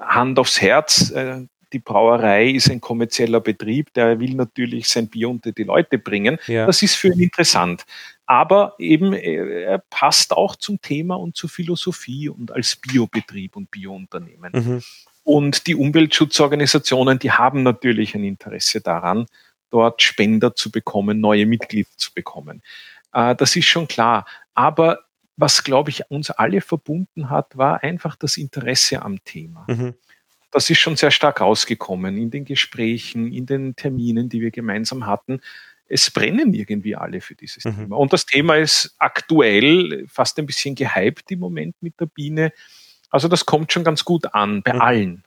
Hand 0.00 0.40
aufs 0.40 0.60
Herz, 0.60 1.12
äh, 1.12 1.42
die 1.72 1.78
Brauerei 1.78 2.50
ist 2.50 2.68
ein 2.72 2.80
kommerzieller 2.80 3.38
Betrieb, 3.38 3.94
der 3.94 4.18
will 4.18 4.34
natürlich 4.34 4.88
sein 4.88 5.06
Bier 5.06 5.28
unter 5.28 5.52
die 5.52 5.62
Leute 5.62 5.98
bringen. 5.98 6.38
Ja. 6.48 6.66
Das 6.66 6.82
ist 6.82 6.96
für 6.96 7.12
ihn 7.12 7.20
interessant. 7.20 7.86
Aber 8.26 8.74
eben, 8.80 9.12
äh, 9.12 9.62
er 9.62 9.78
passt 9.78 10.32
auch 10.32 10.56
zum 10.56 10.82
Thema 10.82 11.14
und 11.20 11.36
zur 11.36 11.50
Philosophie 11.50 12.28
und 12.28 12.50
als 12.50 12.74
Biobetrieb 12.74 13.54
und 13.54 13.70
Biounternehmen. 13.70 14.50
Mhm. 14.52 14.82
Und 15.22 15.68
die 15.68 15.76
Umweltschutzorganisationen, 15.76 17.20
die 17.20 17.30
haben 17.30 17.62
natürlich 17.62 18.16
ein 18.16 18.24
Interesse 18.24 18.80
daran, 18.80 19.26
dort 19.70 20.02
Spender 20.02 20.54
zu 20.54 20.70
bekommen, 20.70 21.20
neue 21.20 21.46
Mitglieder 21.46 21.88
zu 21.96 22.12
bekommen. 22.12 22.62
Äh, 23.12 23.34
das 23.36 23.56
ist 23.56 23.66
schon 23.66 23.88
klar. 23.88 24.26
Aber 24.54 25.00
was, 25.36 25.64
glaube 25.64 25.90
ich, 25.90 26.10
uns 26.10 26.30
alle 26.30 26.60
verbunden 26.60 27.30
hat, 27.30 27.56
war 27.56 27.82
einfach 27.82 28.16
das 28.16 28.36
Interesse 28.36 29.02
am 29.02 29.24
Thema. 29.24 29.64
Mhm. 29.68 29.94
Das 30.50 30.68
ist 30.68 30.78
schon 30.78 30.96
sehr 30.96 31.10
stark 31.10 31.40
rausgekommen 31.40 32.16
in 32.16 32.30
den 32.30 32.44
Gesprächen, 32.44 33.32
in 33.32 33.46
den 33.46 33.76
Terminen, 33.76 34.28
die 34.28 34.40
wir 34.40 34.50
gemeinsam 34.50 35.06
hatten. 35.06 35.40
Es 35.86 36.10
brennen 36.10 36.52
irgendwie 36.52 36.94
alle 36.94 37.20
für 37.20 37.34
dieses 37.34 37.64
mhm. 37.64 37.76
Thema. 37.76 37.96
Und 37.96 38.12
das 38.12 38.26
Thema 38.26 38.56
ist 38.56 38.94
aktuell 38.98 40.04
fast 40.08 40.38
ein 40.38 40.46
bisschen 40.46 40.74
gehypt 40.74 41.30
im 41.30 41.38
Moment 41.38 41.76
mit 41.80 41.98
der 42.00 42.06
Biene. 42.06 42.52
Also 43.10 43.28
das 43.28 43.46
kommt 43.46 43.72
schon 43.72 43.84
ganz 43.84 44.04
gut 44.04 44.34
an 44.34 44.62
bei 44.62 44.74
mhm. 44.74 44.80
allen. 44.80 45.24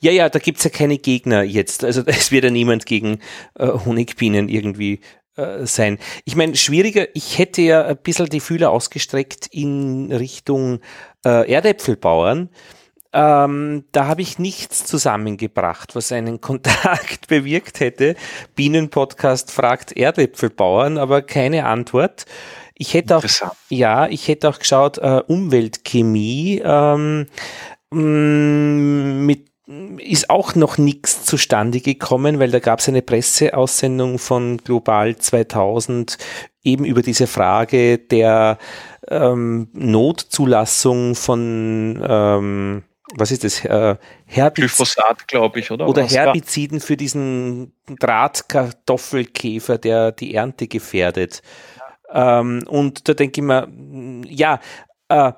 Ja, 0.00 0.12
ja, 0.12 0.28
da 0.28 0.38
gibt's 0.38 0.64
ja 0.64 0.70
keine 0.70 0.98
Gegner 0.98 1.42
jetzt. 1.42 1.84
Also 1.84 2.02
es 2.06 2.30
wird 2.30 2.44
ja 2.44 2.50
niemand 2.50 2.86
gegen 2.86 3.20
äh, 3.58 3.66
Honigbienen 3.66 4.48
irgendwie 4.48 5.00
äh, 5.36 5.66
sein. 5.66 5.98
Ich 6.24 6.36
meine, 6.36 6.56
schwieriger, 6.56 7.06
ich 7.14 7.38
hätte 7.38 7.62
ja 7.62 7.84
ein 7.84 7.96
bisschen 7.96 8.26
die 8.26 8.40
Fühler 8.40 8.70
ausgestreckt 8.70 9.48
in 9.50 10.12
Richtung 10.12 10.80
äh, 11.24 11.50
Erdäpfelbauern. 11.50 12.50
Ähm, 13.12 13.84
da 13.92 14.06
habe 14.06 14.22
ich 14.22 14.40
nichts 14.40 14.84
zusammengebracht, 14.86 15.94
was 15.94 16.10
einen 16.10 16.40
Kontakt 16.40 17.28
bewirkt 17.28 17.78
hätte. 17.78 18.16
Bienenpodcast 18.56 19.52
fragt 19.52 19.96
Erdäpfelbauern, 19.96 20.98
aber 20.98 21.22
keine 21.22 21.66
Antwort. 21.66 22.26
Ich 22.76 22.92
hätte 22.92 23.16
auch, 23.16 23.24
ja, 23.68 24.08
ich 24.08 24.26
hätte 24.26 24.48
auch 24.48 24.58
geschaut, 24.58 24.98
äh, 24.98 25.22
Umweltchemie 25.28 26.60
ähm, 26.64 27.26
mm, 27.90 29.26
mit 29.26 29.53
ist 29.66 30.28
auch 30.28 30.54
noch 30.54 30.76
nichts 30.76 31.24
zustande 31.24 31.80
gekommen, 31.80 32.38
weil 32.38 32.50
da 32.50 32.58
gab 32.58 32.80
es 32.80 32.88
eine 32.88 33.00
Presseaussendung 33.00 34.18
von 34.18 34.58
Global 34.58 35.16
2000 35.16 36.18
eben 36.62 36.84
über 36.84 37.00
diese 37.00 37.26
Frage 37.26 37.98
der 37.98 38.58
ähm, 39.08 39.68
Notzulassung 39.72 41.14
von 41.14 42.02
ähm, 42.06 42.82
was 43.16 43.30
ist 43.30 43.44
das? 43.44 43.64
Äh, 43.64 43.96
Herbizid, 44.26 45.28
glaube 45.28 45.60
ich, 45.60 45.70
oder? 45.70 45.88
Oder 45.88 46.04
Herbiziden 46.04 46.80
für 46.80 46.96
diesen 46.96 47.72
Drahtkartoffelkäfer, 47.86 49.78
der 49.78 50.10
die 50.10 50.34
Ernte 50.34 50.66
gefährdet. 50.66 51.42
Ja. 52.12 52.40
Ähm, 52.40 52.64
und 52.66 53.08
da 53.08 53.14
denke 53.14 53.40
ich 53.40 53.46
mir, 53.46 53.68
ja, 54.26 54.58
äh, 55.08 55.32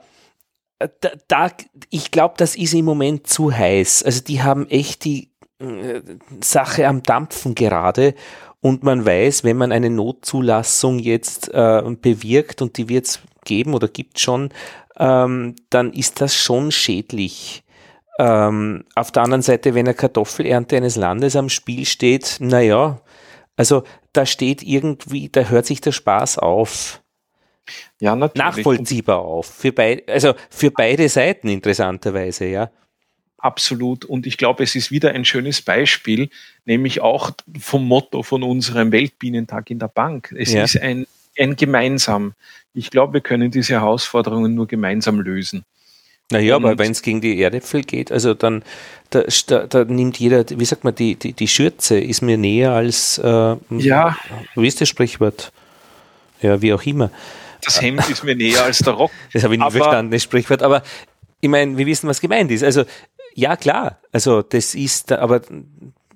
da, 0.79 1.11
da 1.29 1.51
ich 1.91 2.11
glaube, 2.11 2.35
das 2.37 2.57
ist 2.57 2.75
im 2.75 2.85
Moment 2.85 3.27
zu 3.27 3.53
heiß. 3.53 4.03
Also 4.03 4.23
die 4.23 4.43
haben 4.43 4.69
echt 4.69 5.05
die 5.05 5.31
äh, 5.59 6.03
Sache 6.43 6.87
am 6.87 7.03
Dampfen 7.03 7.55
gerade 7.55 8.15
und 8.61 8.83
man 8.83 9.07
weiß, 9.07 9.45
wenn 9.45 9.57
man 9.57 9.73
eine 9.73 9.91
Notzulassung 9.91 10.99
jetzt 10.99 11.53
äh, 11.55 11.83
bewirkt 12.01 12.63
und 12.63 12.77
die 12.77 12.89
wird 12.89 13.07
es 13.07 13.21
geben 13.45 13.75
oder 13.75 13.89
gibt 13.89 14.19
schon, 14.19 14.51
ähm, 14.99 15.55
dann 15.71 15.93
ist 15.93 16.21
das 16.21 16.35
schon 16.35 16.73
schädlich. 16.73 17.63
Ähm, 18.19 18.85
auf 18.95 19.13
der 19.13 19.23
anderen 19.23 19.43
Seite, 19.43 19.75
wenn 19.75 19.87
eine 19.87 19.95
Kartoffelernte 19.95 20.77
eines 20.77 20.97
Landes 20.97 21.37
am 21.37 21.49
Spiel 21.49 21.85
steht, 21.85 22.39
naja, 22.41 23.01
also 23.57 23.85
da 24.13 24.27
steht 24.27 24.63
irgendwie, 24.63 25.29
da 25.29 25.43
hört 25.43 25.67
sich 25.67 25.81
der 25.81 25.93
Spaß 25.93 26.39
auf. 26.39 27.03
Ja, 28.01 28.17
natürlich. 28.17 28.45
Nachvollziehbar 28.45 29.19
auf. 29.19 29.47
Für 29.47 29.73
beid, 29.73 30.09
also 30.09 30.35
für 30.51 30.71
beide 30.71 31.09
Seiten 31.09 31.49
interessanterweise, 31.49 32.47
ja. 32.47 32.71
Absolut. 33.39 34.05
Und 34.05 34.27
ich 34.27 34.39
glaube, 34.39 34.65
es 34.65 34.75
ist 34.75 34.91
wieder 34.91 35.13
ein 35.13 35.25
schönes 35.25 35.63
Beispiel, 35.63 36.31
nämlich 36.65 37.01
auch 37.01 37.31
vom 37.59 37.87
Motto 37.87 38.23
von 38.23 38.43
unserem 38.43 38.93
Weltbienentag 38.93 39.71
in 39.71 39.79
der 39.79 39.89
Bank. 39.89 40.35
Es 40.37 40.53
ja. 40.53 40.65
ist 40.65 40.81
ein, 40.81 41.07
ein 41.39 41.55
gemeinsam. 41.57 42.35
Ich 42.75 42.91
glaube, 42.91 43.15
wir 43.15 43.21
können 43.21 43.51
diese 43.51 43.75
Herausforderungen 43.75 44.55
nur 44.55 44.67
gemeinsam 44.67 45.21
lösen. 45.21 45.65
Naja, 46.31 46.57
aber 46.57 46.77
wenn 46.77 46.91
es 46.91 47.03
gegen 47.03 47.21
die 47.21 47.41
Erdäpfel 47.41 47.83
geht, 47.83 48.11
also 48.11 48.35
dann 48.35 48.65
da, 49.11 49.23
da, 49.47 49.67
da, 49.69 49.85
nimmt 49.85 50.19
jeder, 50.19 50.45
wie 50.49 50.65
sagt 50.65 50.83
man, 50.83 50.93
die, 50.93 51.15
die, 51.15 51.33
die 51.33 51.47
Schürze 51.47 52.01
ist 52.01 52.21
mir 52.21 52.37
näher 52.37 52.73
als, 52.73 53.19
äh, 53.19 53.57
ja. 53.71 54.17
wie 54.57 54.67
ist 54.67 54.81
das 54.81 54.89
Sprichwort? 54.89 55.53
Ja, 56.43 56.61
wie 56.61 56.73
auch 56.73 56.83
immer. 56.83 57.11
Das 57.65 57.81
Hemd 57.81 58.09
ist 58.09 58.25
mir 58.25 58.35
näher 58.35 58.65
als 58.65 58.79
der 58.79 58.95
Rock. 58.95 59.11
Das 59.33 59.45
habe 59.45 59.55
ich 59.55 59.61
nicht 59.61 59.67
aber, 59.67 59.77
verstanden, 59.77 60.13
das 60.13 60.23
Sprichwort. 60.23 60.63
Aber 60.63 60.83
ich 61.41 61.49
meine, 61.49 61.77
wir 61.77 61.87
wissen, 61.87 62.09
was 62.09 62.21
gemeint 62.21 62.51
ist. 62.51 62.63
Also, 62.63 62.85
ja, 63.35 63.57
klar. 63.57 63.99
Also, 64.13 64.43
das 64.43 64.75
ist 64.75 65.13
aber 65.13 65.43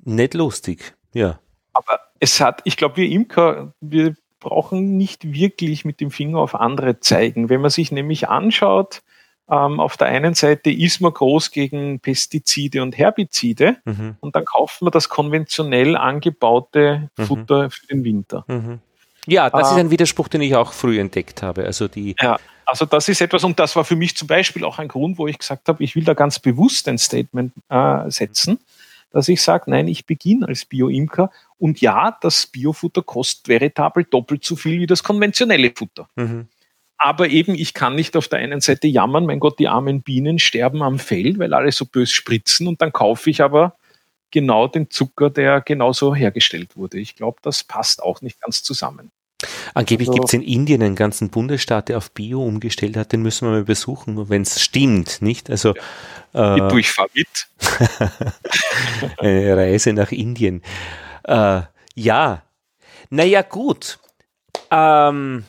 nicht 0.04 0.34
lustig. 0.34 0.94
Ja. 1.12 1.38
Aber 1.72 2.00
es 2.18 2.40
hat, 2.40 2.62
ich 2.64 2.76
glaube, 2.76 2.96
wir 2.96 3.08
Imker, 3.08 3.74
wir 3.80 4.14
brauchen 4.40 4.96
nicht 4.96 5.32
wirklich 5.32 5.84
mit 5.84 6.00
dem 6.00 6.10
Finger 6.10 6.38
auf 6.38 6.54
andere 6.54 7.00
zeigen. 7.00 7.48
Wenn 7.48 7.60
man 7.60 7.70
sich 7.70 7.92
nämlich 7.92 8.28
anschaut, 8.28 9.02
ähm, 9.50 9.80
auf 9.80 9.96
der 9.96 10.06
einen 10.08 10.34
Seite 10.34 10.70
ist 10.70 11.00
man 11.00 11.12
groß 11.12 11.50
gegen 11.50 12.00
Pestizide 12.00 12.82
und 12.82 12.96
Herbizide 12.96 13.76
mhm. 13.84 14.16
und 14.20 14.36
dann 14.36 14.44
kauft 14.44 14.80
man 14.80 14.92
das 14.92 15.08
konventionell 15.08 15.96
angebaute 15.96 17.10
mhm. 17.16 17.24
Futter 17.24 17.70
für 17.70 17.86
den 17.86 18.04
Winter. 18.04 18.44
Mhm. 18.46 18.80
Ja, 19.26 19.50
das 19.50 19.68
äh, 19.68 19.74
ist 19.74 19.78
ein 19.78 19.90
Widerspruch, 19.90 20.28
den 20.28 20.40
ich 20.42 20.54
auch 20.54 20.72
früh 20.72 20.98
entdeckt 20.98 21.42
habe. 21.42 21.64
Also 21.64 21.88
die 21.88 22.16
ja, 22.20 22.38
also 22.70 22.86
das 22.86 23.08
ist 23.08 23.20
etwas, 23.20 23.42
und 23.42 23.58
das 23.58 23.74
war 23.74 23.84
für 23.84 23.96
mich 23.96 24.16
zum 24.16 24.28
Beispiel 24.28 24.64
auch 24.64 24.78
ein 24.78 24.86
Grund, 24.86 25.18
wo 25.18 25.26
ich 25.26 25.38
gesagt 25.38 25.68
habe, 25.68 25.82
ich 25.82 25.96
will 25.96 26.04
da 26.04 26.14
ganz 26.14 26.38
bewusst 26.38 26.86
ein 26.86 26.98
Statement 26.98 27.52
äh, 27.68 28.08
setzen, 28.10 28.60
dass 29.10 29.28
ich 29.28 29.42
sage, 29.42 29.68
nein, 29.68 29.88
ich 29.88 30.06
beginne 30.06 30.46
als 30.46 30.64
Bio-Imker 30.64 31.32
und 31.58 31.80
ja, 31.80 32.16
das 32.20 32.46
Biofutter 32.46 33.02
kostet 33.02 33.48
veritabel 33.48 34.04
doppelt 34.04 34.44
so 34.44 34.54
viel 34.54 34.80
wie 34.80 34.86
das 34.86 35.02
konventionelle 35.02 35.72
Futter. 35.74 36.08
Mhm. 36.14 36.46
Aber 36.96 37.28
eben, 37.28 37.56
ich 37.56 37.74
kann 37.74 37.96
nicht 37.96 38.16
auf 38.16 38.28
der 38.28 38.38
einen 38.38 38.60
Seite 38.60 38.86
jammern, 38.86 39.26
mein 39.26 39.40
Gott, 39.40 39.58
die 39.58 39.66
armen 39.66 40.02
Bienen 40.02 40.38
sterben 40.38 40.82
am 40.82 41.00
Feld, 41.00 41.40
weil 41.40 41.54
alle 41.54 41.72
so 41.72 41.86
bös 41.86 42.12
spritzen 42.12 42.68
und 42.68 42.80
dann 42.82 42.92
kaufe 42.92 43.30
ich 43.30 43.42
aber 43.42 43.74
genau 44.30 44.68
den 44.68 44.90
Zucker, 44.90 45.30
der 45.30 45.60
genauso 45.60 46.14
hergestellt 46.14 46.76
wurde. 46.76 46.98
Ich 46.98 47.16
glaube, 47.16 47.38
das 47.42 47.64
passt 47.64 48.02
auch 48.02 48.22
nicht 48.22 48.40
ganz 48.40 48.62
zusammen. 48.62 49.10
Angeblich 49.74 50.08
also, 50.08 50.18
gibt 50.18 50.28
es 50.28 50.34
in 50.34 50.42
Indien 50.42 50.82
einen 50.82 50.96
ganzen 50.96 51.30
Bundesstaat, 51.30 51.88
der 51.88 51.98
auf 51.98 52.10
Bio 52.10 52.42
umgestellt 52.42 52.96
hat. 52.96 53.12
Den 53.12 53.22
müssen 53.22 53.48
wir 53.48 53.52
mal 53.52 53.64
besuchen, 53.64 54.28
wenn 54.28 54.42
es 54.42 54.60
stimmt, 54.60 55.22
nicht? 55.22 55.48
Also 55.50 55.74
ja. 56.34 56.68
äh, 56.68 56.78
ich 56.78 56.90
fahre 56.90 57.08
mit. 57.14 57.48
eine 59.18 59.56
Reise 59.56 59.92
nach 59.92 60.12
Indien. 60.12 60.62
Äh, 61.24 61.62
ja, 61.94 62.42
naja, 63.08 63.42
gut. 63.42 63.98
Ähm, 64.70 65.44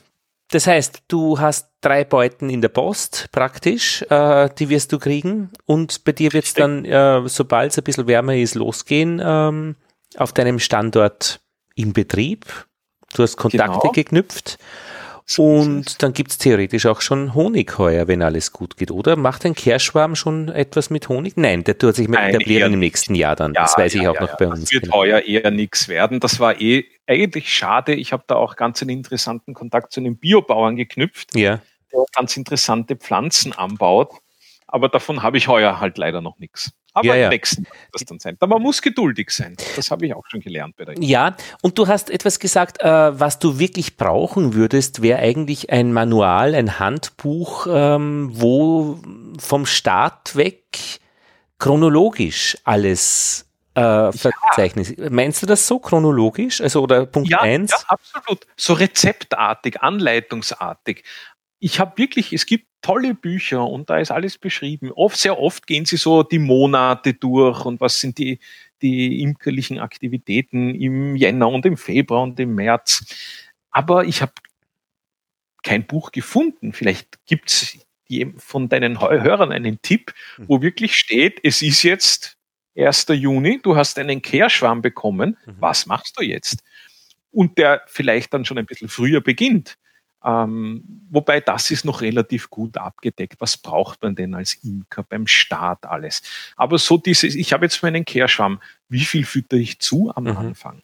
das 0.51 0.67
heißt, 0.67 1.03
du 1.07 1.39
hast 1.39 1.69
drei 1.79 2.03
Beuten 2.03 2.49
in 2.49 2.61
der 2.61 2.69
Post 2.69 3.29
praktisch, 3.31 4.03
äh, 4.09 4.49
die 4.59 4.69
wirst 4.69 4.91
du 4.91 4.99
kriegen 4.99 5.49
und 5.65 6.03
bei 6.03 6.11
dir 6.11 6.33
wird 6.33 6.45
es 6.45 6.53
dann, 6.53 6.85
äh, 6.85 7.27
sobald 7.27 7.71
es 7.71 7.77
ein 7.77 7.83
bisschen 7.83 8.07
wärmer 8.07 8.35
ist, 8.35 8.55
losgehen 8.55 9.21
ähm, 9.23 9.75
auf 10.17 10.33
deinem 10.33 10.59
Standort 10.59 11.39
im 11.75 11.93
Betrieb. 11.93 12.45
Du 13.15 13.23
hast 13.23 13.37
Kontakte 13.37 13.79
genau. 13.79 13.91
geknüpft 13.91 14.57
und 15.38 16.01
dann 16.03 16.13
gibt 16.13 16.32
es 16.32 16.38
theoretisch 16.38 16.86
auch 16.86 17.01
schon 17.01 17.34
Honig 17.34 17.78
heuer, 17.78 18.07
wenn 18.07 18.22
alles 18.22 18.51
gut 18.51 18.78
geht, 18.78 18.91
oder? 18.91 19.15
Macht 19.15 19.45
ein 19.45 19.55
Kerschwarm 19.55 20.15
schon 20.15 20.49
etwas 20.49 20.89
mit 20.89 21.09
Honig? 21.09 21.38
Nein, 21.38 21.63
der 21.63 21.78
tut 21.78 21.95
sich 21.95 22.07
mal 22.07 22.30
etablieren 22.30 22.74
im 22.74 22.80
nächsten 22.80 23.15
Jahr 23.15 23.36
dann. 23.36 23.53
Ja, 23.53 23.61
das 23.61 23.78
weiß 23.78 23.93
ja, 23.93 24.01
ich 24.01 24.07
auch 24.07 24.15
ja, 24.15 24.22
noch 24.22 24.38
bei 24.38 24.47
uns. 24.47 24.61
Das 24.61 24.72
wird 24.72 24.84
genau. 24.84 24.97
heuer 24.97 25.22
eher 25.22 25.51
nichts 25.51 25.88
werden. 25.88 26.19
Das 26.19 26.39
war 26.39 26.59
eh 26.59 26.86
eigentlich 27.07 27.53
schade. 27.53 27.93
Ich 27.93 28.13
habe 28.13 28.24
da 28.28 28.36
auch 28.36 28.55
ganz 28.55 28.82
einen 28.82 28.89
interessanten 28.89 29.53
Kontakt 29.53 29.91
zu 29.93 29.99
einem 29.99 30.17
Biobauern 30.17 30.76
geknüpft, 30.76 31.34
der 31.36 31.61
ganz 32.13 32.38
interessante 32.38 32.95
Pflanzen 32.95 33.53
anbaut. 33.53 34.11
Aber 34.67 34.88
davon 34.89 35.22
habe 35.22 35.38
ich 35.38 35.47
heuer 35.47 35.80
halt 35.80 35.97
leider 35.97 36.22
noch 36.22 36.39
nichts. 36.39 36.72
Aber 36.93 37.07
ja, 37.07 37.15
ja. 37.15 37.29
nächsten 37.29 37.65
das 37.93 38.03
dann 38.05 38.19
sein. 38.19 38.35
Aber 38.39 38.55
man 38.55 38.63
muss 38.63 38.81
geduldig 38.81 39.29
sein. 39.29 39.55
Das 39.75 39.91
habe 39.91 40.05
ich 40.05 40.13
auch 40.13 40.25
schon 40.27 40.41
gelernt 40.41 40.75
bei 40.75 40.85
der 40.85 40.95
Ja, 40.99 41.35
und 41.61 41.77
du 41.77 41.87
hast 41.87 42.09
etwas 42.09 42.39
gesagt, 42.39 42.81
äh, 42.81 43.19
was 43.19 43.39
du 43.39 43.59
wirklich 43.59 43.97
brauchen 43.97 44.53
würdest, 44.53 45.01
wäre 45.01 45.19
eigentlich 45.19 45.69
ein 45.69 45.93
Manual, 45.93 46.53
ein 46.53 46.79
Handbuch, 46.79 47.67
ähm, 47.69 48.29
wo 48.33 48.99
vom 49.39 49.65
Start 49.65 50.35
weg 50.35 50.99
chronologisch 51.59 52.57
alles 52.63 53.45
äh, 53.75 54.11
verzeichnet. 54.11 54.97
Ja. 54.97 55.09
Meinst 55.09 55.41
du 55.41 55.45
das 55.45 55.65
so 55.65 55.79
chronologisch? 55.79 56.59
Also 56.59 56.81
oder 56.81 57.05
Punkt 57.05 57.33
1? 57.33 57.71
Ja, 57.71 57.77
ja, 57.77 57.83
absolut. 57.87 58.45
So 58.57 58.73
rezeptartig, 58.73 59.81
anleitungsartig. 59.81 61.03
Ich 61.62 61.80
habe 61.80 61.97
wirklich, 61.97 62.34
es 62.34 62.45
gibt 62.45 62.66
tolle 62.82 63.14
Bücher 63.14 63.66
und 63.66 63.89
da 63.89 63.99
ist 63.99 64.12
alles 64.12 64.38
beschrieben. 64.38 64.91
Oft, 64.91 65.18
sehr 65.18 65.39
oft 65.39 65.68
gehen 65.68 65.86
sie 65.86 65.97
so 65.97 66.24
die 66.24 66.39
Monate 66.39 67.14
durch 67.14 67.64
und 67.64 67.80
was 67.80 67.99
sind 67.99 68.18
die, 68.18 68.39
die 68.82 69.22
imkerlichen 69.22 69.80
Aktivitäten 69.80 70.76
im 70.76 71.16
Jänner 71.16 71.47
und 71.49 71.66
im 71.66 71.78
Februar 71.78 72.24
und 72.24 72.39
im 72.39 72.55
März. 72.55 73.05
Aber 73.70 74.05
ich 74.05 74.22
habe 74.22 74.34
kein 75.64 75.86
Buch 75.86 76.12
gefunden. 76.12 76.74
Vielleicht 76.74 77.24
gibt 77.26 77.51
es 77.51 77.78
von 78.38 78.68
deinen 78.68 78.99
Hörern 78.99 79.51
einen 79.51 79.82
Tipp, 79.82 80.14
wo 80.38 80.62
wirklich 80.62 80.95
steht, 80.95 81.39
es 81.43 81.62
ist 81.62 81.84
jetzt 81.84 82.38
1. 82.76 83.05
Juni, 83.09 83.59
du 83.62 83.76
hast 83.76 83.99
einen 83.99 84.22
Kehrschwarm 84.22 84.82
bekommen, 84.82 85.38
mhm. 85.45 85.55
was 85.59 85.86
machst 85.86 86.20
du 86.20 86.24
jetzt? 86.24 86.64
Und 87.32 87.57
der 87.57 87.84
vielleicht 87.88 88.34
dann 88.34 88.43
schon 88.43 88.57
ein 88.57 88.66
bisschen 88.66 88.89
früher 88.89 89.22
beginnt. 89.22 89.78
Ähm, 90.24 90.84
wobei 91.09 91.39
das 91.39 91.72
ist 91.72 91.84
noch 91.84 92.01
relativ 92.01 92.49
gut 92.49 92.78
abgedeckt. 92.78 93.38
Was 93.39 93.57
braucht 93.57 94.03
man 94.03 94.15
denn 94.15 94.36
als 94.36 94.53
Imker 94.63 95.03
beim 95.03 95.26
Start 95.28 95.86
alles? 95.86 96.22
Aber 96.55 96.78
so 96.78 96.97
dieses, 96.97 97.36
ich 97.36 97.53
habe 97.53 97.65
jetzt 97.65 97.82
meinen 97.82 98.05
Kehrschwamm, 98.05 98.61
wie 98.88 99.05
viel 99.05 99.26
fütter 99.26 99.57
ich 99.57 99.80
zu 99.80 100.11
am 100.15 100.26
mhm. 100.26 100.38
Anfang? 100.38 100.82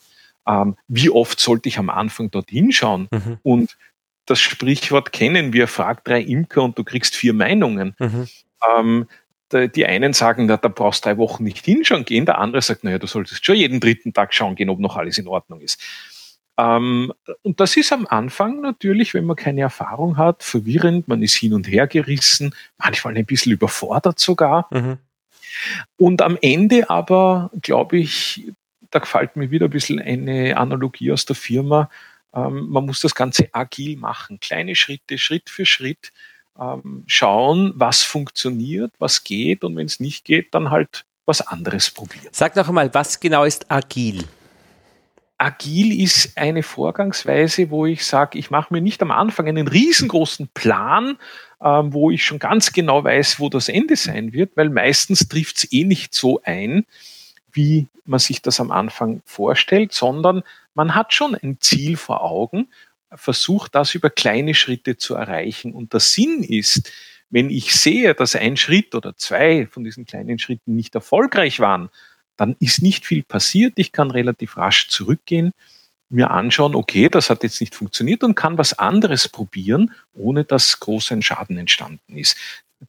Ähm, 0.47 0.75
wie 0.87 1.09
oft 1.09 1.39
sollte 1.39 1.69
ich 1.69 1.77
am 1.77 1.89
Anfang 1.89 2.31
dorthin 2.31 2.71
schauen? 2.71 3.07
Mhm. 3.11 3.37
Und 3.43 3.77
das 4.25 4.39
Sprichwort 4.39 5.11
kennen 5.11 5.53
wir, 5.53 5.67
frag 5.67 6.03
drei 6.03 6.21
Imker 6.21 6.63
und 6.63 6.77
du 6.77 6.83
kriegst 6.83 7.15
vier 7.15 7.33
Meinungen. 7.33 7.95
Mhm. 7.99 8.27
Ähm, 8.75 9.07
die 9.53 9.85
einen 9.85 10.11
sagen, 10.11 10.45
na, 10.47 10.57
da 10.57 10.67
brauchst 10.67 11.05
du 11.05 11.09
drei 11.09 11.17
Wochen 11.17 11.45
nicht 11.45 11.63
hinschauen 11.63 12.03
gehen, 12.03 12.25
der 12.25 12.37
andere 12.39 12.61
sagt, 12.61 12.83
naja, 12.83 12.99
du 12.99 13.07
solltest 13.07 13.45
schon 13.45 13.55
jeden 13.55 13.79
dritten 13.79 14.13
Tag 14.13 14.33
schauen 14.33 14.55
gehen, 14.55 14.69
ob 14.69 14.79
noch 14.79 14.97
alles 14.97 15.17
in 15.17 15.27
Ordnung 15.27 15.61
ist. 15.61 15.81
Ähm, 16.57 17.13
und 17.43 17.59
das 17.59 17.77
ist 17.77 17.93
am 17.93 18.07
Anfang 18.07 18.61
natürlich, 18.61 19.13
wenn 19.13 19.25
man 19.25 19.35
keine 19.35 19.61
Erfahrung 19.61 20.17
hat, 20.17 20.43
verwirrend, 20.43 21.07
man 21.07 21.21
ist 21.21 21.35
hin 21.35 21.53
und 21.53 21.67
her 21.67 21.87
gerissen, 21.87 22.55
manchmal 22.77 23.15
ein 23.15 23.25
bisschen 23.25 23.51
überfordert 23.51 24.19
sogar. 24.19 24.67
Mhm. 24.71 24.97
Und 25.97 26.21
am 26.21 26.37
Ende 26.41 26.89
aber, 26.89 27.51
glaube 27.61 27.97
ich, 27.97 28.51
da 28.91 28.99
gefällt 28.99 29.35
mir 29.35 29.51
wieder 29.51 29.65
ein 29.67 29.71
bisschen 29.71 29.99
eine 29.99 30.57
Analogie 30.57 31.11
aus 31.11 31.25
der 31.25 31.35
Firma, 31.35 31.89
ähm, 32.33 32.69
man 32.69 32.85
muss 32.85 33.01
das 33.01 33.15
Ganze 33.15 33.49
agil 33.51 33.97
machen, 33.97 34.39
kleine 34.39 34.75
Schritte, 34.75 35.17
Schritt 35.17 35.49
für 35.49 35.65
Schritt 35.65 36.11
ähm, 36.59 37.03
schauen, 37.07 37.73
was 37.75 38.03
funktioniert, 38.03 38.93
was 38.99 39.23
geht 39.23 39.63
und 39.63 39.75
wenn 39.75 39.85
es 39.85 39.99
nicht 39.99 40.25
geht, 40.25 40.53
dann 40.53 40.69
halt 40.69 41.05
was 41.25 41.45
anderes 41.45 41.91
probieren. 41.91 42.29
Sag 42.31 42.55
noch 42.55 42.67
einmal, 42.67 42.93
was 42.93 43.19
genau 43.19 43.43
ist 43.43 43.69
agil? 43.69 44.23
Agil 45.37 46.01
ist 46.01 46.37
eine 46.37 46.63
Vorgangsweise, 46.63 47.69
wo 47.69 47.85
ich 47.85 48.05
sage, 48.05 48.39
ich 48.39 48.49
mache 48.49 48.73
mir 48.73 48.81
nicht 48.81 49.01
am 49.01 49.11
Anfang 49.11 49.47
einen 49.47 49.67
riesengroßen 49.67 50.49
Plan, 50.53 51.17
ähm, 51.61 51.93
wo 51.93 52.09
ich 52.09 52.25
schon 52.25 52.39
ganz 52.39 52.71
genau 52.73 53.03
weiß, 53.03 53.39
wo 53.39 53.49
das 53.49 53.69
Ende 53.69 53.95
sein 53.95 54.33
wird, 54.33 54.57
weil 54.57 54.69
meistens 54.69 55.27
trifft 55.27 55.57
es 55.57 55.71
eh 55.71 55.83
nicht 55.83 56.13
so 56.13 56.41
ein, 56.43 56.85
wie 57.51 57.87
man 58.05 58.19
sich 58.19 58.41
das 58.41 58.59
am 58.59 58.71
Anfang 58.71 59.21
vorstellt, 59.25 59.93
sondern 59.93 60.43
man 60.73 60.95
hat 60.95 61.13
schon 61.13 61.35
ein 61.35 61.57
Ziel 61.59 61.97
vor 61.97 62.23
Augen, 62.23 62.69
versucht 63.13 63.75
das 63.75 63.95
über 63.95 64.09
kleine 64.09 64.53
Schritte 64.53 64.97
zu 64.97 65.15
erreichen. 65.15 65.73
Und 65.73 65.93
der 65.93 65.99
Sinn 65.99 66.43
ist, 66.43 66.91
wenn 67.29 67.49
ich 67.49 67.73
sehe, 67.73 68.13
dass 68.13 68.35
ein 68.35 68.57
Schritt 68.57 68.95
oder 68.95 69.15
zwei 69.15 69.67
von 69.67 69.83
diesen 69.83 70.05
kleinen 70.05 70.39
Schritten 70.39 70.75
nicht 70.75 70.95
erfolgreich 70.95 71.59
waren, 71.59 71.89
dann 72.37 72.55
ist 72.59 72.81
nicht 72.81 73.05
viel 73.05 73.23
passiert. 73.23 73.73
Ich 73.75 73.91
kann 73.91 74.11
relativ 74.11 74.57
rasch 74.57 74.87
zurückgehen, 74.87 75.51
mir 76.09 76.31
anschauen, 76.31 76.75
okay, 76.75 77.09
das 77.09 77.29
hat 77.29 77.43
jetzt 77.43 77.59
nicht 77.59 77.75
funktioniert 77.75 78.23
und 78.23 78.35
kann 78.35 78.57
was 78.57 78.77
anderes 78.79 79.27
probieren, 79.27 79.91
ohne 80.13 80.45
dass 80.45 80.79
groß 80.79 81.11
ein 81.11 81.21
Schaden 81.21 81.57
entstanden 81.57 82.17
ist 82.17 82.37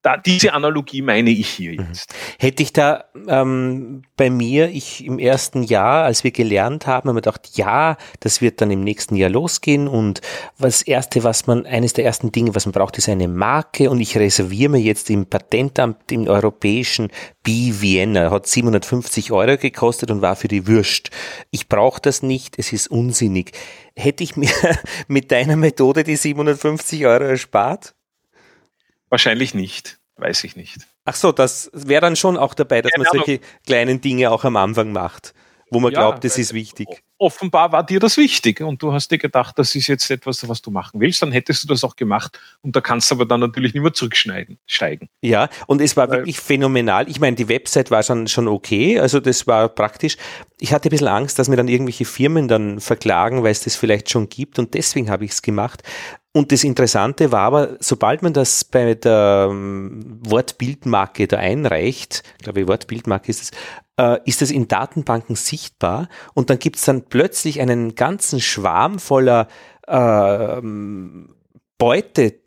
da, 0.02 0.18
diese 0.18 0.52
Analogie 0.52 1.00
meine 1.00 1.30
ich 1.30 1.48
hier 1.48 1.72
mhm. 1.72 1.86
jetzt. 1.88 2.14
Hätte 2.38 2.62
ich 2.62 2.72
da 2.72 3.04
ähm, 3.26 4.02
bei 4.16 4.28
mir, 4.28 4.68
ich 4.68 5.04
im 5.04 5.18
ersten 5.18 5.62
Jahr, 5.62 6.04
als 6.04 6.24
wir 6.24 6.30
gelernt 6.30 6.86
haben, 6.86 7.08
haben 7.08 7.16
wir 7.16 7.22
gedacht, 7.22 7.50
ja, 7.54 7.96
das 8.20 8.42
wird 8.42 8.60
dann 8.60 8.70
im 8.70 8.84
nächsten 8.84 9.16
Jahr 9.16 9.30
losgehen 9.30 9.88
und 9.88 10.20
das 10.58 10.82
erste, 10.82 11.24
was 11.24 11.46
man, 11.46 11.64
eines 11.64 11.94
der 11.94 12.04
ersten 12.04 12.32
Dinge, 12.32 12.54
was 12.54 12.66
man 12.66 12.72
braucht, 12.72 12.98
ist 12.98 13.08
eine 13.08 13.28
Marke 13.28 13.88
und 13.88 14.00
ich 14.00 14.16
reserviere 14.18 14.70
mir 14.70 14.80
jetzt 14.80 15.08
im 15.08 15.24
Patentamt 15.24 16.12
im 16.12 16.28
europäischen 16.28 17.08
B 17.42 17.72
Vienna, 17.80 18.30
hat 18.30 18.46
750 18.46 19.32
Euro 19.32 19.56
gekostet 19.56 20.10
und 20.10 20.20
war 20.20 20.36
für 20.36 20.48
die 20.48 20.66
Würst. 20.66 21.10
Ich 21.50 21.68
brauche 21.68 22.00
das 22.02 22.22
nicht, 22.22 22.58
es 22.58 22.74
ist 22.74 22.88
unsinnig. 22.88 23.52
Hätte 23.96 24.22
ich 24.22 24.36
mir 24.36 24.50
mit 25.08 25.32
deiner 25.32 25.56
Methode 25.56 26.04
die 26.04 26.16
750 26.16 27.06
Euro 27.06 27.24
erspart? 27.24 27.94
Wahrscheinlich 29.10 29.54
nicht, 29.54 29.98
weiß 30.16 30.44
ich 30.44 30.56
nicht. 30.56 30.86
Ach 31.04 31.14
so, 31.14 31.32
das 31.32 31.70
wäre 31.72 32.02
dann 32.02 32.16
schon 32.16 32.36
auch 32.36 32.54
dabei, 32.54 32.82
dass 32.82 32.92
Keine 32.92 33.04
man 33.04 33.12
solche 33.12 33.40
Ahnung. 33.40 33.50
kleinen 33.66 34.00
Dinge 34.00 34.30
auch 34.30 34.44
am 34.44 34.56
Anfang 34.56 34.92
macht, 34.92 35.32
wo 35.70 35.80
man 35.80 35.92
ja, 35.92 36.00
glaubt, 36.00 36.24
das 36.24 36.36
ist 36.36 36.52
wichtig. 36.52 36.86
Offenbar 37.16 37.72
war 37.72 37.84
dir 37.84 37.98
das 37.98 38.16
wichtig 38.16 38.60
und 38.60 38.82
du 38.82 38.92
hast 38.92 39.10
dir 39.10 39.18
gedacht, 39.18 39.58
das 39.58 39.74
ist 39.74 39.86
jetzt 39.86 40.10
etwas, 40.10 40.46
was 40.48 40.62
du 40.62 40.70
machen 40.70 41.00
willst, 41.00 41.22
dann 41.22 41.32
hättest 41.32 41.64
du 41.64 41.68
das 41.68 41.82
auch 41.82 41.96
gemacht 41.96 42.38
und 42.62 42.76
da 42.76 42.80
kannst 42.80 43.10
du 43.10 43.14
aber 43.14 43.26
dann 43.26 43.40
natürlich 43.40 43.74
nicht 43.74 43.82
mehr 43.82 43.92
zurückschneiden, 43.92 44.58
steigen. 44.66 45.08
Ja, 45.22 45.48
und 45.66 45.80
es 45.80 45.96
war 45.96 46.08
Weil, 46.08 46.18
wirklich 46.18 46.38
phänomenal. 46.38 47.08
Ich 47.08 47.20
meine, 47.20 47.36
die 47.36 47.48
Website 47.48 47.90
war 47.90 48.02
schon, 48.02 48.28
schon 48.28 48.46
okay, 48.46 49.00
also 49.00 49.20
das 49.20 49.46
war 49.46 49.68
praktisch. 49.68 50.16
Ich 50.60 50.72
hatte 50.72 50.88
ein 50.88 50.90
bisschen 50.90 51.08
Angst, 51.08 51.38
dass 51.38 51.48
mir 51.48 51.56
dann 51.56 51.68
irgendwelche 51.68 52.04
Firmen 52.04 52.48
dann 52.48 52.80
verklagen, 52.80 53.42
weil 53.42 53.52
es 53.52 53.64
das 53.64 53.76
vielleicht 53.76 54.10
schon 54.10 54.28
gibt 54.28 54.58
und 54.58 54.74
deswegen 54.74 55.10
habe 55.10 55.24
ich 55.24 55.32
es 55.32 55.42
gemacht. 55.42 55.82
Und 56.32 56.52
das 56.52 56.62
Interessante 56.62 57.32
war 57.32 57.40
aber, 57.40 57.76
sobald 57.80 58.22
man 58.22 58.32
das 58.32 58.62
bei 58.64 58.94
der 58.94 59.48
ähm, 59.50 60.20
Wortbildmarke 60.22 61.26
da 61.26 61.38
einreicht, 61.38 62.22
glaube 62.42 62.60
ich, 62.60 62.68
Wortbildmarke 62.68 63.30
ist 63.30 63.42
es, 63.42 63.50
äh, 63.96 64.18
ist 64.24 64.42
es 64.42 64.50
in 64.50 64.68
Datenbanken 64.68 65.36
sichtbar. 65.36 66.08
Und 66.34 66.50
dann 66.50 66.58
gibt 66.58 66.76
es 66.76 66.84
dann 66.84 67.04
plötzlich 67.04 67.60
einen 67.60 67.94
ganzen 67.94 68.40
Schwarm 68.40 68.98
voller 68.98 69.48
äh, 69.86 70.60
Beutetiere, 71.78 72.40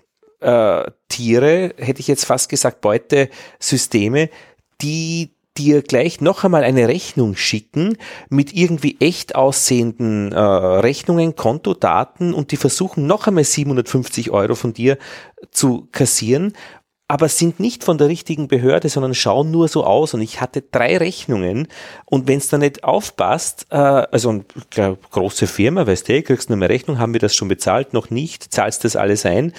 hätte 1.77 1.99
ich 1.99 2.07
jetzt 2.07 2.25
fast 2.25 2.49
gesagt, 2.49 2.81
Beutesysteme, 2.81 4.29
die 4.81 5.31
dir 5.57 5.81
gleich 5.81 6.21
noch 6.21 6.43
einmal 6.43 6.63
eine 6.63 6.87
Rechnung 6.87 7.35
schicken 7.35 7.97
mit 8.29 8.53
irgendwie 8.53 8.97
echt 8.99 9.35
aussehenden 9.35 10.31
äh, 10.31 10.39
Rechnungen, 10.39 11.35
Kontodaten 11.35 12.33
und 12.33 12.51
die 12.51 12.57
versuchen 12.57 13.05
noch 13.07 13.27
einmal 13.27 13.43
750 13.43 14.31
Euro 14.31 14.55
von 14.55 14.73
dir 14.73 14.97
zu 15.51 15.87
kassieren, 15.91 16.53
aber 17.11 17.27
sind 17.27 17.59
nicht 17.59 17.83
von 17.83 17.97
der 17.97 18.07
richtigen 18.07 18.47
Behörde, 18.47 18.87
sondern 18.87 19.13
schauen 19.13 19.51
nur 19.51 19.67
so 19.67 19.83
aus. 19.83 20.13
Und 20.13 20.21
ich 20.21 20.39
hatte 20.39 20.61
drei 20.61 20.95
Rechnungen 20.97 21.67
und 22.05 22.29
wenn 22.29 22.37
es 22.37 22.47
da 22.47 22.57
nicht 22.57 22.85
aufpasst, 22.85 23.67
äh, 23.69 23.75
also 23.75 24.29
eine 24.29 24.97
große 25.11 25.45
Firma, 25.47 25.85
weißt 25.85 26.07
du, 26.07 26.23
kriegst 26.23 26.49
du 26.49 26.53
eine 26.53 26.69
Rechnung, 26.69 26.99
haben 26.99 27.11
wir 27.11 27.19
das 27.19 27.35
schon 27.35 27.49
bezahlt, 27.49 27.91
noch 27.91 28.11
nicht, 28.11 28.53
zahlst 28.53 28.85
das 28.85 28.95
alles 28.95 29.25
ein, 29.25 29.51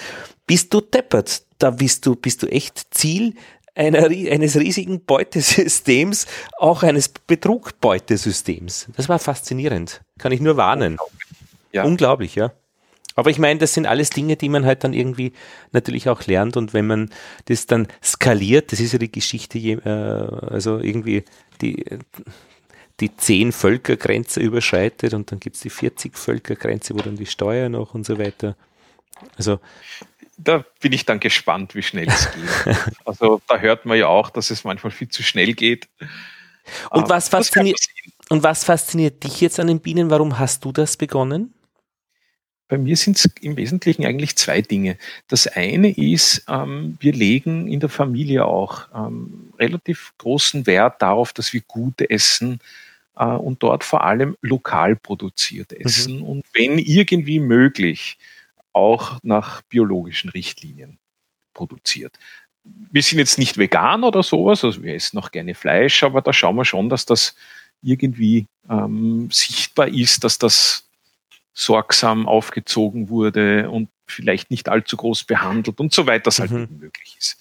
bist 0.46 0.72
du 0.72 0.80
deppert. 0.80 1.42
Da 1.58 1.70
bist 1.70 2.06
du, 2.06 2.16
bist 2.16 2.42
du 2.42 2.46
echt 2.46 2.86
Ziel 2.90 3.34
einer, 3.74 4.04
eines 4.06 4.56
riesigen 4.56 5.04
Beutesystems, 5.04 6.26
auch 6.58 6.82
eines 6.82 7.08
Betrugbeutesystems. 7.08 8.88
Das 8.96 9.08
war 9.08 9.18
faszinierend. 9.18 10.02
Kann 10.18 10.32
ich 10.32 10.40
nur 10.40 10.56
warnen. 10.56 10.98
Ja. 11.72 11.84
Unglaublich, 11.84 12.34
ja. 12.34 12.52
Aber 13.14 13.30
ich 13.30 13.38
meine, 13.38 13.60
das 13.60 13.74
sind 13.74 13.86
alles 13.86 14.10
Dinge, 14.10 14.36
die 14.36 14.48
man 14.48 14.64
halt 14.64 14.84
dann 14.84 14.94
irgendwie 14.94 15.32
natürlich 15.72 16.08
auch 16.08 16.24
lernt 16.26 16.56
und 16.56 16.72
wenn 16.72 16.86
man 16.86 17.10
das 17.46 17.66
dann 17.66 17.88
skaliert, 18.02 18.72
das 18.72 18.80
ist 18.80 18.92
ja 18.92 18.98
die 18.98 19.12
Geschichte, 19.12 19.58
äh, 19.58 20.50
also 20.50 20.78
irgendwie 20.78 21.24
die, 21.60 21.84
die 23.00 23.14
10 23.14 23.52
Völkergrenze 23.52 24.40
überschreitet 24.40 25.12
und 25.12 25.30
dann 25.30 25.40
gibt 25.40 25.56
es 25.56 25.62
die 25.62 25.70
40 25.70 26.16
Völkergrenze, 26.16 26.94
wo 26.94 26.98
dann 26.98 27.16
die 27.16 27.26
Steuer 27.26 27.68
noch 27.68 27.94
und 27.94 28.06
so 28.06 28.18
weiter. 28.18 28.56
Also 29.36 29.60
da 30.38 30.64
bin 30.80 30.92
ich 30.92 31.04
dann 31.04 31.20
gespannt, 31.20 31.74
wie 31.74 31.82
schnell 31.82 32.08
es 32.08 32.28
geht. 32.32 32.76
also 33.04 33.40
da 33.48 33.58
hört 33.58 33.84
man 33.84 33.98
ja 33.98 34.06
auch, 34.06 34.30
dass 34.30 34.50
es 34.50 34.64
manchmal 34.64 34.90
viel 34.90 35.08
zu 35.08 35.22
schnell 35.22 35.54
geht. 35.54 35.88
Und 36.90 37.08
was, 37.08 37.28
fasziniert, 37.28 37.78
und 38.28 38.42
was 38.42 38.64
fasziniert 38.64 39.24
dich 39.24 39.40
jetzt 39.40 39.58
an 39.58 39.66
den 39.66 39.80
Bienen? 39.80 40.10
Warum 40.10 40.38
hast 40.38 40.64
du 40.64 40.72
das 40.72 40.96
begonnen? 40.96 41.52
Bei 42.68 42.78
mir 42.78 42.96
sind 42.96 43.18
es 43.18 43.28
im 43.42 43.56
Wesentlichen 43.56 44.06
eigentlich 44.06 44.36
zwei 44.36 44.62
Dinge. 44.62 44.96
Das 45.28 45.46
eine 45.46 45.90
ist, 45.90 46.44
ähm, 46.48 46.96
wir 47.00 47.12
legen 47.12 47.68
in 47.68 47.80
der 47.80 47.90
Familie 47.90 48.46
auch 48.46 48.88
ähm, 48.94 49.52
relativ 49.58 50.14
großen 50.16 50.66
Wert 50.66 51.02
darauf, 51.02 51.34
dass 51.34 51.52
wir 51.52 51.60
gut 51.60 52.00
essen 52.00 52.60
äh, 53.16 53.24
und 53.24 53.62
dort 53.62 53.84
vor 53.84 54.04
allem 54.04 54.38
lokal 54.40 54.96
produziert 54.96 55.72
mhm. 55.72 55.84
essen. 55.84 56.16
Mhm. 56.18 56.22
Und 56.22 56.44
wenn 56.54 56.78
irgendwie 56.78 57.40
möglich, 57.40 58.16
auch 58.72 59.18
nach 59.22 59.62
biologischen 59.62 60.30
Richtlinien 60.30 60.98
produziert. 61.54 62.18
Wir 62.64 63.02
sind 63.02 63.18
jetzt 63.18 63.38
nicht 63.38 63.58
vegan 63.58 64.04
oder 64.04 64.22
sowas, 64.22 64.64
also 64.64 64.82
wir 64.82 64.94
essen 64.94 65.16
noch 65.16 65.32
gerne 65.32 65.54
Fleisch, 65.54 66.02
aber 66.02 66.22
da 66.22 66.32
schauen 66.32 66.56
wir 66.56 66.64
schon, 66.64 66.88
dass 66.88 67.04
das 67.06 67.34
irgendwie 67.82 68.46
ähm, 68.70 69.28
sichtbar 69.32 69.88
ist, 69.88 70.22
dass 70.24 70.38
das 70.38 70.88
sorgsam 71.54 72.28
aufgezogen 72.28 73.08
wurde 73.08 73.68
und 73.70 73.88
vielleicht 74.06 74.50
nicht 74.50 74.68
allzu 74.68 74.96
groß 74.96 75.24
behandelt 75.24 75.80
und 75.80 75.92
so 75.92 76.06
weiter, 76.06 76.24
das 76.24 76.38
halt 76.38 76.52
mhm. 76.52 76.68
möglich 76.78 77.16
ist. 77.18 77.38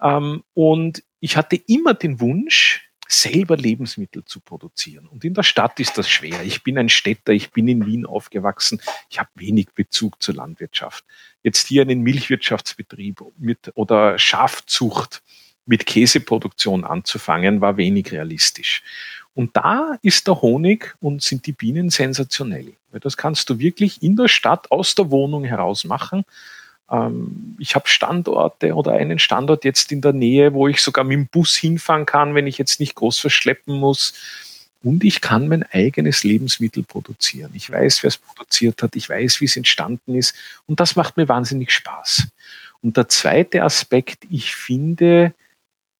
Ähm, 0.00 0.44
und 0.54 1.02
ich 1.20 1.36
hatte 1.36 1.56
immer 1.56 1.94
den 1.94 2.20
Wunsch, 2.20 2.89
selber 3.10 3.56
Lebensmittel 3.56 4.24
zu 4.24 4.40
produzieren. 4.40 5.06
Und 5.06 5.24
in 5.24 5.34
der 5.34 5.42
Stadt 5.42 5.80
ist 5.80 5.98
das 5.98 6.08
schwer. 6.08 6.42
Ich 6.44 6.62
bin 6.62 6.78
ein 6.78 6.88
Städter, 6.88 7.32
ich 7.32 7.50
bin 7.50 7.66
in 7.66 7.84
Wien 7.84 8.06
aufgewachsen, 8.06 8.80
ich 9.08 9.18
habe 9.18 9.30
wenig 9.34 9.70
Bezug 9.74 10.22
zur 10.22 10.36
Landwirtschaft. 10.36 11.04
Jetzt 11.42 11.66
hier 11.66 11.82
einen 11.82 12.02
Milchwirtschaftsbetrieb 12.02 13.20
mit 13.36 13.72
oder 13.74 14.18
Schafzucht 14.18 15.22
mit 15.66 15.86
Käseproduktion 15.86 16.84
anzufangen, 16.84 17.60
war 17.60 17.76
wenig 17.76 18.12
realistisch. 18.12 18.82
Und 19.34 19.56
da 19.56 19.98
ist 20.02 20.26
der 20.26 20.40
Honig 20.40 20.94
und 21.00 21.22
sind 21.22 21.46
die 21.46 21.52
Bienen 21.52 21.90
sensationell. 21.90 22.74
Weil 22.90 23.00
das 23.00 23.16
kannst 23.16 23.50
du 23.50 23.58
wirklich 23.58 24.02
in 24.02 24.16
der 24.16 24.28
Stadt 24.28 24.70
aus 24.70 24.94
der 24.94 25.10
Wohnung 25.10 25.44
heraus 25.44 25.84
machen. 25.84 26.24
Ähm, 26.90 27.56
ich 27.58 27.74
habe 27.74 27.88
Standorte 27.88 28.74
oder 28.74 28.92
einen 28.92 29.18
Standort 29.18 29.64
jetzt 29.64 29.92
in 29.92 30.00
der 30.00 30.12
Nähe, 30.12 30.52
wo 30.54 30.68
ich 30.68 30.80
sogar 30.80 31.04
mit 31.04 31.16
dem 31.16 31.26
Bus 31.26 31.56
hinfahren 31.56 32.06
kann, 32.06 32.34
wenn 32.34 32.46
ich 32.46 32.58
jetzt 32.58 32.80
nicht 32.80 32.94
groß 32.94 33.18
verschleppen 33.18 33.74
muss. 33.74 34.14
Und 34.82 35.04
ich 35.04 35.20
kann 35.20 35.48
mein 35.48 35.62
eigenes 35.62 36.24
Lebensmittel 36.24 36.82
produzieren. 36.82 37.50
Ich 37.54 37.70
weiß, 37.70 38.02
wer 38.02 38.08
es 38.08 38.16
produziert 38.16 38.82
hat. 38.82 38.96
Ich 38.96 39.08
weiß, 39.08 39.40
wie 39.40 39.44
es 39.44 39.56
entstanden 39.56 40.14
ist. 40.14 40.34
Und 40.66 40.80
das 40.80 40.96
macht 40.96 41.16
mir 41.18 41.28
wahnsinnig 41.28 41.70
Spaß. 41.70 42.28
Und 42.82 42.96
der 42.96 43.08
zweite 43.08 43.62
Aspekt, 43.62 44.24
ich 44.30 44.54
finde 44.54 45.34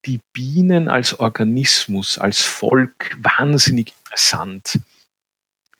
die 0.07 0.21
Bienen 0.33 0.89
als 0.89 1.21
Organismus, 1.21 2.17
als 2.17 2.41
Volk 2.41 3.19
wahnsinnig 3.21 3.93
interessant. 3.99 4.81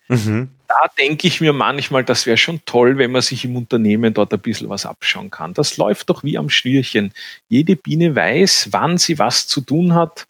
Mhm. 0.09 0.51
Da 0.71 0.89
denke 0.99 1.27
ich 1.27 1.41
mir 1.41 1.53
manchmal, 1.53 2.05
das 2.05 2.27
wäre 2.27 2.37
schon 2.37 2.61
toll, 2.65 2.97
wenn 2.97 3.11
man 3.11 3.23
sich 3.23 3.45
im 3.45 3.57
Unternehmen 3.57 4.15
dort 4.15 4.33
ein 4.33 4.39
bisschen 4.39 4.69
was 4.69 4.87
abschauen 4.87 5.29
kann. 5.29 5.53
Das 5.53 5.77
läuft 5.77 6.11
doch 6.11 6.23
wie 6.23 6.39
am 6.39 6.49
Schnürchen. 6.49 7.13
Jede 7.49 7.75
Biene 7.75 8.15
weiß, 8.15 8.69
wann 8.71 8.97
sie 8.97 9.19
was 9.19 9.49
zu 9.49 9.63
tun 9.63 9.95
hat 9.95 10.29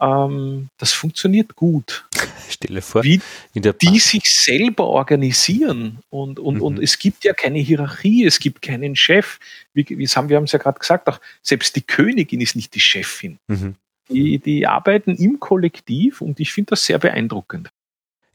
ähm, 0.00 0.68
das 0.78 0.92
funktioniert 0.92 1.54
gut. 1.54 2.06
Stelle 2.48 2.80
vor, 2.80 3.04
wie 3.04 3.20
die 3.54 3.98
sich 3.98 4.24
selber 4.24 4.86
organisieren 4.86 5.98
und, 6.08 6.38
und, 6.38 6.56
mhm. 6.56 6.62
und 6.62 6.78
es 6.78 6.98
gibt 6.98 7.24
ja 7.24 7.34
keine 7.34 7.58
Hierarchie, 7.58 8.24
es 8.24 8.38
gibt 8.38 8.62
keinen 8.62 8.96
Chef. 8.96 9.38
Wie, 9.74 9.86
wie 9.88 10.06
haben, 10.06 10.28
wir 10.30 10.36
haben 10.36 10.44
es 10.44 10.52
ja 10.52 10.58
gerade 10.58 10.78
gesagt, 10.78 11.06
auch 11.08 11.20
selbst 11.42 11.76
die 11.76 11.82
Königin 11.82 12.40
ist 12.40 12.56
nicht 12.56 12.74
die 12.74 12.80
Chefin. 12.80 13.38
Mhm. 13.48 13.74
Die, 14.08 14.38
die 14.38 14.66
arbeiten 14.66 15.14
im 15.16 15.38
Kollektiv 15.38 16.20
und 16.20 16.40
ich 16.40 16.52
finde 16.52 16.70
das 16.70 16.84
sehr 16.84 16.98
beeindruckend. 16.98 17.70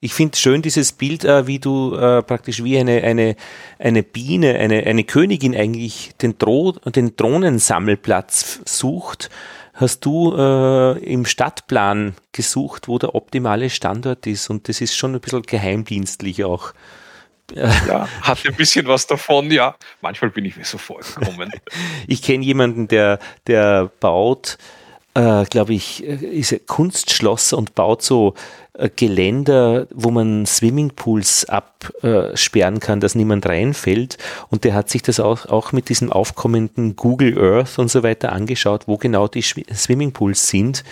Ich 0.05 0.13
finde 0.13 0.37
schön 0.37 0.61
dieses 0.61 0.91
Bild, 0.91 1.25
äh, 1.25 1.47
wie 1.47 1.57
du 1.57 1.95
äh, 1.95 2.21
praktisch 2.21 2.63
wie 2.63 2.77
eine, 2.77 3.01
eine, 3.01 3.35
eine 3.79 4.03
Biene, 4.03 4.53
eine, 4.59 4.83
eine 4.83 5.03
Königin 5.03 5.55
eigentlich 5.55 6.11
den, 6.21 6.37
Dro 6.37 6.73
den 6.73 7.15
Drohnensammelplatz 7.15 8.61
sucht 8.65 9.31
hast 9.73 10.05
du 10.05 10.33
äh, 10.37 10.99
im 10.99 11.25
Stadtplan 11.25 12.15
gesucht, 12.31 12.87
wo 12.87 12.97
der 12.99 13.15
optimale 13.15 13.69
Standort 13.69 14.25
ist. 14.25 14.49
Und 14.49 14.69
das 14.69 14.79
ist 14.79 14.95
schon 14.95 15.15
ein 15.15 15.19
bisschen 15.19 15.41
geheimdienstlich 15.41 16.45
auch. 16.45 16.71
Ja, 17.53 18.07
hat 18.21 18.45
ein 18.45 18.55
bisschen 18.55 18.87
was 18.87 19.07
davon, 19.07 19.51
ja. 19.51 19.75
Manchmal 20.01 20.29
bin 20.29 20.45
ich 20.45 20.55
mir 20.55 20.65
so 20.65 20.77
vorgekommen. 20.77 21.51
ich 22.07 22.21
kenne 22.21 22.45
jemanden, 22.45 22.87
der, 22.87 23.19
der 23.47 23.91
baut, 23.99 24.57
äh, 25.15 25.45
glaube 25.45 25.73
ich, 25.73 26.05
äh, 26.05 26.15
ist 26.15 26.67
Kunstschlosser 26.67 27.57
und 27.57 27.73
baut 27.73 28.01
so 28.01 28.35
äh, 28.73 28.89
Geländer, 28.93 29.87
wo 29.93 30.11
man 30.11 30.45
Swimmingpools 30.45 31.45
absperren 31.45 32.79
kann, 32.79 32.99
dass 32.99 33.15
niemand 33.15 33.47
reinfällt. 33.47 34.17
Und 34.49 34.65
der 34.65 34.73
hat 34.73 34.89
sich 34.89 35.01
das 35.01 35.19
auch, 35.19 35.45
auch 35.47 35.71
mit 35.71 35.89
diesem 35.89 36.11
aufkommenden 36.11 36.95
Google 36.95 37.39
Earth 37.39 37.79
und 37.79 37.89
so 37.89 38.03
weiter 38.03 38.33
angeschaut, 38.33 38.87
wo 38.87 38.97
genau 38.97 39.27
die 39.27 39.41
Swimmingpools 39.41 40.49
sind. 40.49 40.83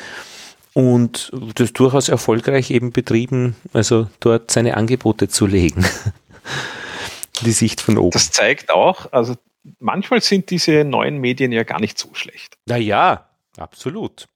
Und 0.74 1.32
das 1.56 1.74
durchaus 1.74 2.10
erfolgreich 2.10 2.72
eben 2.72 2.92
betrieben, 2.92 3.56
also 3.74 4.08
dort 4.22 4.50
seine 4.50 4.76
Angebote 4.76 5.28
zu 5.28 5.46
legen. 5.46 5.86
die 7.42 7.52
Sicht 7.52 7.82
von 7.82 7.98
oben. 7.98 8.12
Das 8.12 8.32
zeigt 8.32 8.72
auch, 8.72 9.12
also 9.12 9.36
manchmal 9.80 10.22
sind 10.22 10.50
diese 10.50 10.84
neuen 10.84 11.18
Medien 11.18 11.52
ja 11.52 11.64
gar 11.64 11.80
nicht 11.80 12.00
so 12.00 12.10
schlecht. 12.14 12.58
Naja, 12.66 13.28
absolut. 13.58 14.28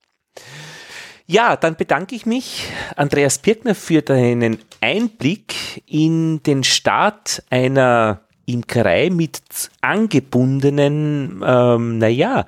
Ja, 1.26 1.57
dann 1.57 1.76
bedanke 1.76 2.15
ich 2.15 2.26
mich, 2.26 2.68
Andreas 2.95 3.39
Pirkner, 3.39 3.76
für 3.76 4.01
deinen 4.01 4.59
Einblick 4.80 5.84
in 5.86 6.41
den 6.43 6.63
Start 6.63 7.43
einer 7.49 8.22
Imkerei 8.45 9.09
mit 9.09 9.41
angebundenen, 9.82 11.43
ähm, 11.45 11.97
naja, 11.97 12.45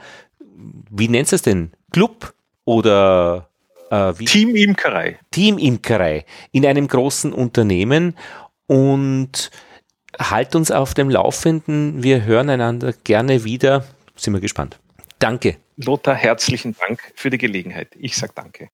wie 0.90 1.10
nennst 1.10 1.34
du 1.34 1.36
es 1.36 1.42
denn? 1.42 1.72
Club 1.92 2.34
oder 2.64 3.50
äh, 3.92 4.14
Team 4.14 4.56
Imkerei. 4.56 5.20
Team 5.32 5.58
Imkerei 5.58 6.26
in 6.52 6.66
einem 6.66 6.88
großen 6.88 7.34
Unternehmen 7.34 8.16
und 8.68 9.52
halt 10.18 10.56
uns 10.56 10.72
auf 10.72 10.94
dem 10.94 11.10
Laufenden. 11.10 12.02
Wir 12.02 12.24
hören 12.24 12.50
einander 12.50 12.94
gerne 13.04 13.44
wieder. 13.44 13.84
Sind 14.16 14.34
wir 14.34 14.42
gespannt. 14.42 14.80
Danke. 15.20 15.58
Lothar, 15.82 16.14
herzlichen 16.14 16.76
Dank 16.76 17.14
für 17.16 17.30
die 17.30 17.38
Gelegenheit. 17.38 17.96
Ich 17.96 18.16
sage 18.16 18.34
danke. 18.36 18.70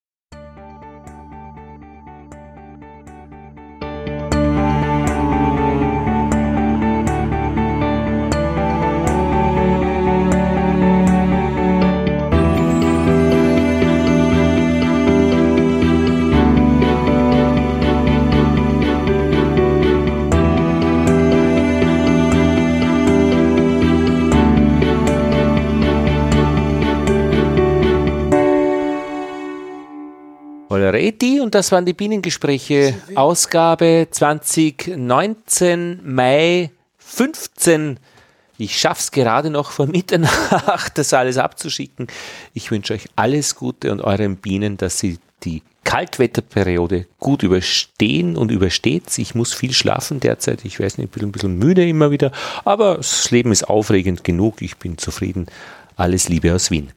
Reti 30.83 31.39
und 31.39 31.55
das 31.55 31.71
waren 31.71 31.85
die 31.85 31.93
Bienengespräche, 31.93 32.95
Ausgabe 33.15 34.07
2019, 34.09 36.01
Mai 36.03 36.71
15. 36.97 37.99
Ich 38.57 38.79
schaff's 38.79 39.11
gerade 39.11 39.49
noch 39.49 39.71
vor 39.71 39.87
Mitternacht, 39.87 40.97
das 40.97 41.13
alles 41.13 41.37
abzuschicken. 41.37 42.07
Ich 42.53 42.71
wünsche 42.71 42.93
euch 42.93 43.07
alles 43.15 43.55
Gute 43.55 43.91
und 43.91 44.01
euren 44.01 44.37
Bienen, 44.37 44.77
dass 44.77 44.99
sie 44.99 45.19
die 45.43 45.61
Kaltwetterperiode 45.83 47.05
gut 47.19 47.43
überstehen 47.43 48.35
und 48.35 48.51
übersteht. 48.51 49.17
Ich 49.17 49.35
muss 49.35 49.53
viel 49.53 49.73
schlafen 49.73 50.19
derzeit. 50.19 50.65
Ich 50.65 50.79
weiß 50.79 50.97
nicht, 50.97 51.07
ich 51.07 51.11
bin 51.11 51.23
ein 51.29 51.31
bisschen 51.31 51.57
müde 51.57 51.87
immer 51.87 52.11
wieder, 52.11 52.31
aber 52.63 52.95
das 52.95 53.29
Leben 53.31 53.51
ist 53.51 53.69
aufregend 53.69 54.23
genug. 54.23 54.61
Ich 54.61 54.77
bin 54.77 54.97
zufrieden. 54.97 55.45
Alles 55.95 56.27
Liebe 56.27 56.53
aus 56.53 56.71
Wien. 56.71 56.91